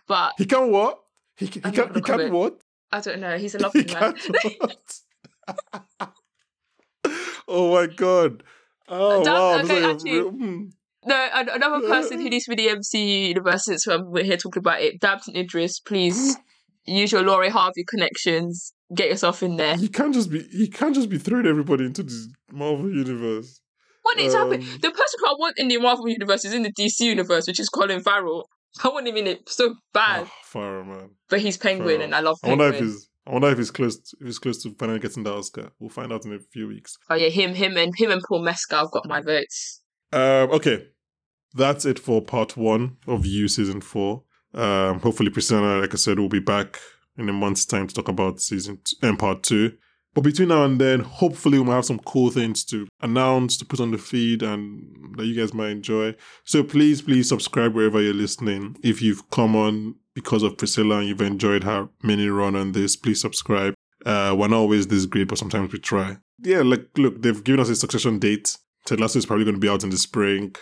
but 0.06 0.34
He 0.38 0.44
can 0.44 0.70
what? 0.70 1.00
He, 1.36 1.46
he 1.46 1.60
I'm 1.64 1.72
can 1.72 1.94
he 1.94 2.00
can 2.02 2.30
what? 2.32 2.60
I 2.92 3.00
don't 3.00 3.20
know. 3.20 3.36
He's 3.38 3.54
a 3.54 3.58
lovely 3.64 3.84
man. 3.92 4.14
oh 7.48 7.72
my 7.72 7.86
god. 7.86 8.42
Oh 8.94 9.22
wow. 9.22 9.60
okay, 9.60 9.80
like 9.80 9.94
actually- 9.94 10.20
hmm. 10.20 10.64
No, 11.04 11.28
another 11.32 11.80
person 11.88 12.20
who 12.20 12.28
needs 12.30 12.44
to 12.44 12.54
be 12.54 12.64
the 12.68 12.76
MCU 12.76 13.28
universe. 13.30 13.64
Since 13.64 13.86
we're 13.88 14.22
here 14.22 14.36
talking 14.36 14.60
about 14.60 14.80
it, 14.82 15.00
Damson 15.00 15.34
Idris, 15.36 15.80
please 15.80 16.36
use 16.84 17.10
your 17.10 17.22
Lori 17.22 17.48
Harvey 17.48 17.84
connections. 17.88 18.72
Get 18.94 19.08
yourself 19.08 19.42
in 19.42 19.56
there. 19.56 19.76
He 19.76 19.88
can't 19.88 20.14
just 20.14 20.30
be 20.30 20.42
he 20.52 20.68
can't 20.68 20.94
just 20.94 21.08
be 21.08 21.18
throwing 21.18 21.46
everybody 21.46 21.86
into 21.86 22.04
the 22.04 22.32
Marvel 22.52 22.88
universe. 22.88 23.60
What 24.02 24.20
is 24.20 24.34
happening? 24.34 24.60
Um, 24.62 24.78
The 24.80 24.90
person 24.90 25.18
who 25.20 25.26
I 25.26 25.34
want 25.38 25.54
in 25.58 25.68
the 25.68 25.78
Marvel 25.78 26.08
universe 26.08 26.44
is 26.44 26.52
in 26.52 26.62
the 26.62 26.72
DC 26.72 27.00
universe, 27.00 27.46
which 27.48 27.58
is 27.58 27.68
Colin 27.68 28.00
Farrell. 28.02 28.48
I 28.84 28.88
want 28.88 29.06
him 29.08 29.16
in 29.16 29.26
it 29.26 29.48
so 29.48 29.74
bad, 29.92 30.26
Oh, 30.26 30.58
Farrah, 30.58 30.86
man. 30.86 31.10
but 31.28 31.40
he's 31.40 31.56
Penguin, 31.56 31.88
Farrell. 31.88 32.02
and 32.02 32.14
I 32.14 32.20
love 32.20 32.36
I 32.44 32.48
wonder 32.50 32.68
if 32.68 32.78
he's 32.80 33.08
I 33.26 33.32
wonder 33.32 33.48
if 33.48 33.58
he's 33.58 33.70
close 33.70 33.96
to, 33.96 34.16
if 34.20 34.26
he's 34.26 34.38
close 34.38 34.62
to 34.62 34.74
finally 34.78 34.98
getting 34.98 35.22
the 35.22 35.32
Oscar. 35.32 35.70
We'll 35.78 35.90
find 35.90 36.12
out 36.12 36.24
in 36.24 36.32
a 36.32 36.38
few 36.38 36.68
weeks. 36.68 36.98
Oh 37.08 37.14
yeah, 37.14 37.28
him, 37.28 37.54
him, 37.54 37.76
and 37.76 37.92
him 37.96 38.10
and 38.10 38.22
Paul 38.26 38.42
Mescal 38.42 38.80
have 38.80 38.90
got 38.90 39.08
my 39.08 39.20
votes. 39.20 39.80
Um, 40.12 40.50
okay, 40.50 40.86
that's 41.54 41.84
it 41.84 41.98
for 41.98 42.20
part 42.20 42.56
one 42.56 42.96
of 43.06 43.24
You 43.24 43.48
season 43.48 43.80
four. 43.80 44.24
Um, 44.54 45.00
hopefully, 45.00 45.30
Priscilla, 45.30 45.80
like 45.80 45.94
I 45.94 45.96
said, 45.96 46.18
will 46.18 46.28
be 46.28 46.40
back 46.40 46.78
in 47.16 47.28
a 47.28 47.32
month's 47.32 47.64
time 47.64 47.86
to 47.86 47.94
talk 47.94 48.08
about 48.08 48.40
season 48.40 48.80
two, 48.84 48.96
and 49.02 49.18
part 49.18 49.42
two. 49.42 49.72
But 50.14 50.24
between 50.24 50.48
now 50.48 50.64
and 50.64 50.78
then, 50.78 51.00
hopefully, 51.00 51.58
we 51.58 51.64
might 51.64 51.76
have 51.76 51.86
some 51.86 52.00
cool 52.00 52.30
things 52.30 52.64
to 52.66 52.86
announce, 53.00 53.56
to 53.58 53.64
put 53.64 53.80
on 53.80 53.92
the 53.92 53.98
feed, 53.98 54.42
and 54.42 55.14
that 55.16 55.24
you 55.24 55.34
guys 55.34 55.54
might 55.54 55.70
enjoy. 55.70 56.14
So 56.44 56.62
please, 56.62 57.00
please 57.00 57.28
subscribe 57.28 57.74
wherever 57.74 58.02
you're 58.02 58.12
listening. 58.12 58.76
If 58.82 59.00
you've 59.00 59.30
come 59.30 59.56
on 59.56 59.94
because 60.14 60.42
of 60.42 60.58
Priscilla 60.58 60.98
and 60.98 61.08
you've 61.08 61.20
enjoyed 61.20 61.64
her 61.64 61.88
mini 62.02 62.28
run 62.28 62.56
on 62.56 62.72
this, 62.72 62.96
please 62.96 63.20
subscribe. 63.20 63.74
Uh, 64.04 64.34
we're 64.36 64.48
not 64.48 64.58
always 64.58 64.88
this 64.88 65.06
great, 65.06 65.28
but 65.28 65.38
sometimes 65.38 65.72
we 65.72 65.78
try. 65.78 66.16
Yeah, 66.40 66.62
like 66.62 66.86
look, 66.96 67.22
they've 67.22 67.42
given 67.44 67.60
us 67.60 67.68
a 67.68 67.76
succession 67.76 68.18
date. 68.18 68.56
Ted 68.84 69.00
Lasso 69.00 69.18
is 69.18 69.26
probably 69.26 69.44
going 69.44 69.54
to 69.54 69.60
be 69.60 69.68
out 69.68 69.84
in 69.84 69.90
the 69.90 69.96
spring, 69.96 70.54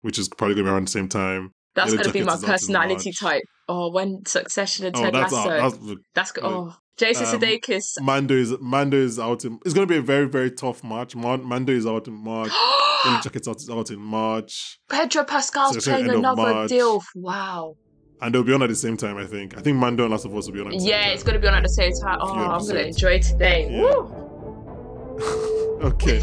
which 0.00 0.18
is 0.18 0.28
probably 0.28 0.54
going 0.54 0.64
to 0.64 0.70
be 0.70 0.74
around 0.74 0.86
the 0.86 0.90
same 0.90 1.08
time. 1.08 1.52
That's 1.74 1.92
Yellow 1.92 2.04
gonna 2.04 2.12
be 2.12 2.20
my 2.20 2.32
Jackets 2.32 2.38
is 2.38 2.44
out 2.44 2.48
in 2.48 2.52
personality 2.54 3.12
type. 3.12 3.42
Oh, 3.68 3.92
when 3.92 4.24
Succession 4.26 4.86
and 4.86 4.96
Oh, 4.96 5.02
Ted 5.02 5.14
that's 5.14 5.32
Lasso, 5.32 5.50
out. 5.50 5.72
That's, 5.80 6.00
that's 6.14 6.32
good. 6.32 6.44
Oh, 6.44 6.74
Jason 6.96 7.26
um, 7.26 7.40
Sudeikis. 7.40 8.00
Mando 8.00 8.34
is 8.34 8.54
Mando 8.60 8.96
is 8.96 9.18
out 9.18 9.44
in. 9.44 9.60
It's 9.64 9.74
going 9.74 9.86
to 9.86 9.92
be 9.92 9.98
a 9.98 10.02
very 10.02 10.26
very 10.26 10.50
tough 10.50 10.82
March. 10.82 11.14
Mon- 11.14 11.44
Mando 11.44 11.72
is 11.72 11.86
out 11.86 12.08
in 12.08 12.14
March. 12.14 12.50
Jackets 13.22 13.46
out, 13.46 13.56
is 13.58 13.70
out 13.70 13.90
in 13.90 14.00
March, 14.00 14.80
Pedro 14.90 15.22
Pascal's 15.22 15.84
So 15.84 15.90
playing 15.92 16.10
another 16.10 16.66
deal. 16.66 17.00
Wow. 17.14 17.76
And 18.20 18.34
they'll 18.34 18.42
be 18.42 18.52
on 18.52 18.62
at 18.62 18.68
the 18.68 18.74
same 18.74 18.96
time. 18.96 19.16
I 19.16 19.24
think. 19.24 19.56
I 19.56 19.60
think 19.60 19.76
Mando 19.76 20.04
and 20.04 20.12
Last 20.12 20.24
of 20.24 20.34
Us 20.36 20.46
will 20.46 20.54
be 20.54 20.60
on. 20.60 20.66
At 20.68 20.72
the 20.74 20.80
same 20.80 20.88
Yeah, 20.88 21.08
it's 21.08 21.22
gonna 21.22 21.38
be 21.38 21.48
on 21.48 21.54
at 21.54 21.62
the 21.62 21.68
same 21.68 21.92
time. 21.92 22.18
Oh, 22.20 22.34
I'm 22.34 22.66
gonna 22.66 22.80
enjoy 22.80 23.20
today. 23.20 23.68
Yeah. 23.70 23.80
Woo! 23.80 25.78
okay. 25.82 26.20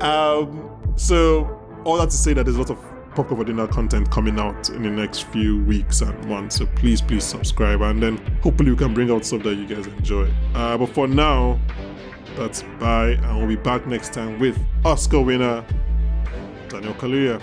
Um. 0.00 0.92
So 0.96 1.58
all 1.84 1.96
that 1.98 2.10
to 2.10 2.16
say 2.16 2.32
that 2.34 2.44
there's 2.44 2.56
a 2.56 2.60
lot 2.60 2.70
of 2.70 2.78
pop 3.14 3.28
popcorn 3.28 3.46
dinner 3.46 3.66
content 3.66 4.10
coming 4.10 4.38
out 4.38 4.68
in 4.70 4.82
the 4.82 4.90
next 4.90 5.22
few 5.28 5.64
weeks 5.64 6.02
and 6.02 6.28
months. 6.28 6.56
So 6.56 6.66
please, 6.66 7.00
please 7.00 7.24
subscribe, 7.24 7.80
and 7.82 8.02
then 8.02 8.16
hopefully 8.42 8.70
we 8.70 8.76
can 8.76 8.94
bring 8.94 9.10
out 9.10 9.24
stuff 9.24 9.42
that 9.42 9.54
you 9.54 9.66
guys 9.66 9.86
enjoy. 9.86 10.30
Uh, 10.54 10.78
but 10.78 10.88
for 10.90 11.08
now, 11.08 11.58
that's 12.36 12.62
bye, 12.78 13.10
and 13.10 13.38
we'll 13.38 13.48
be 13.48 13.56
back 13.56 13.86
next 13.86 14.12
time 14.12 14.38
with 14.38 14.58
Oscar 14.84 15.20
winner 15.20 15.64
Daniel 16.68 16.94
Kaluuya. 16.94 17.40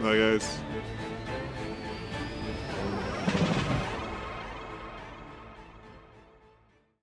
Bye, 0.00 0.16
guys. 0.16 0.58
Thank 3.26 3.58
you. 3.58 3.63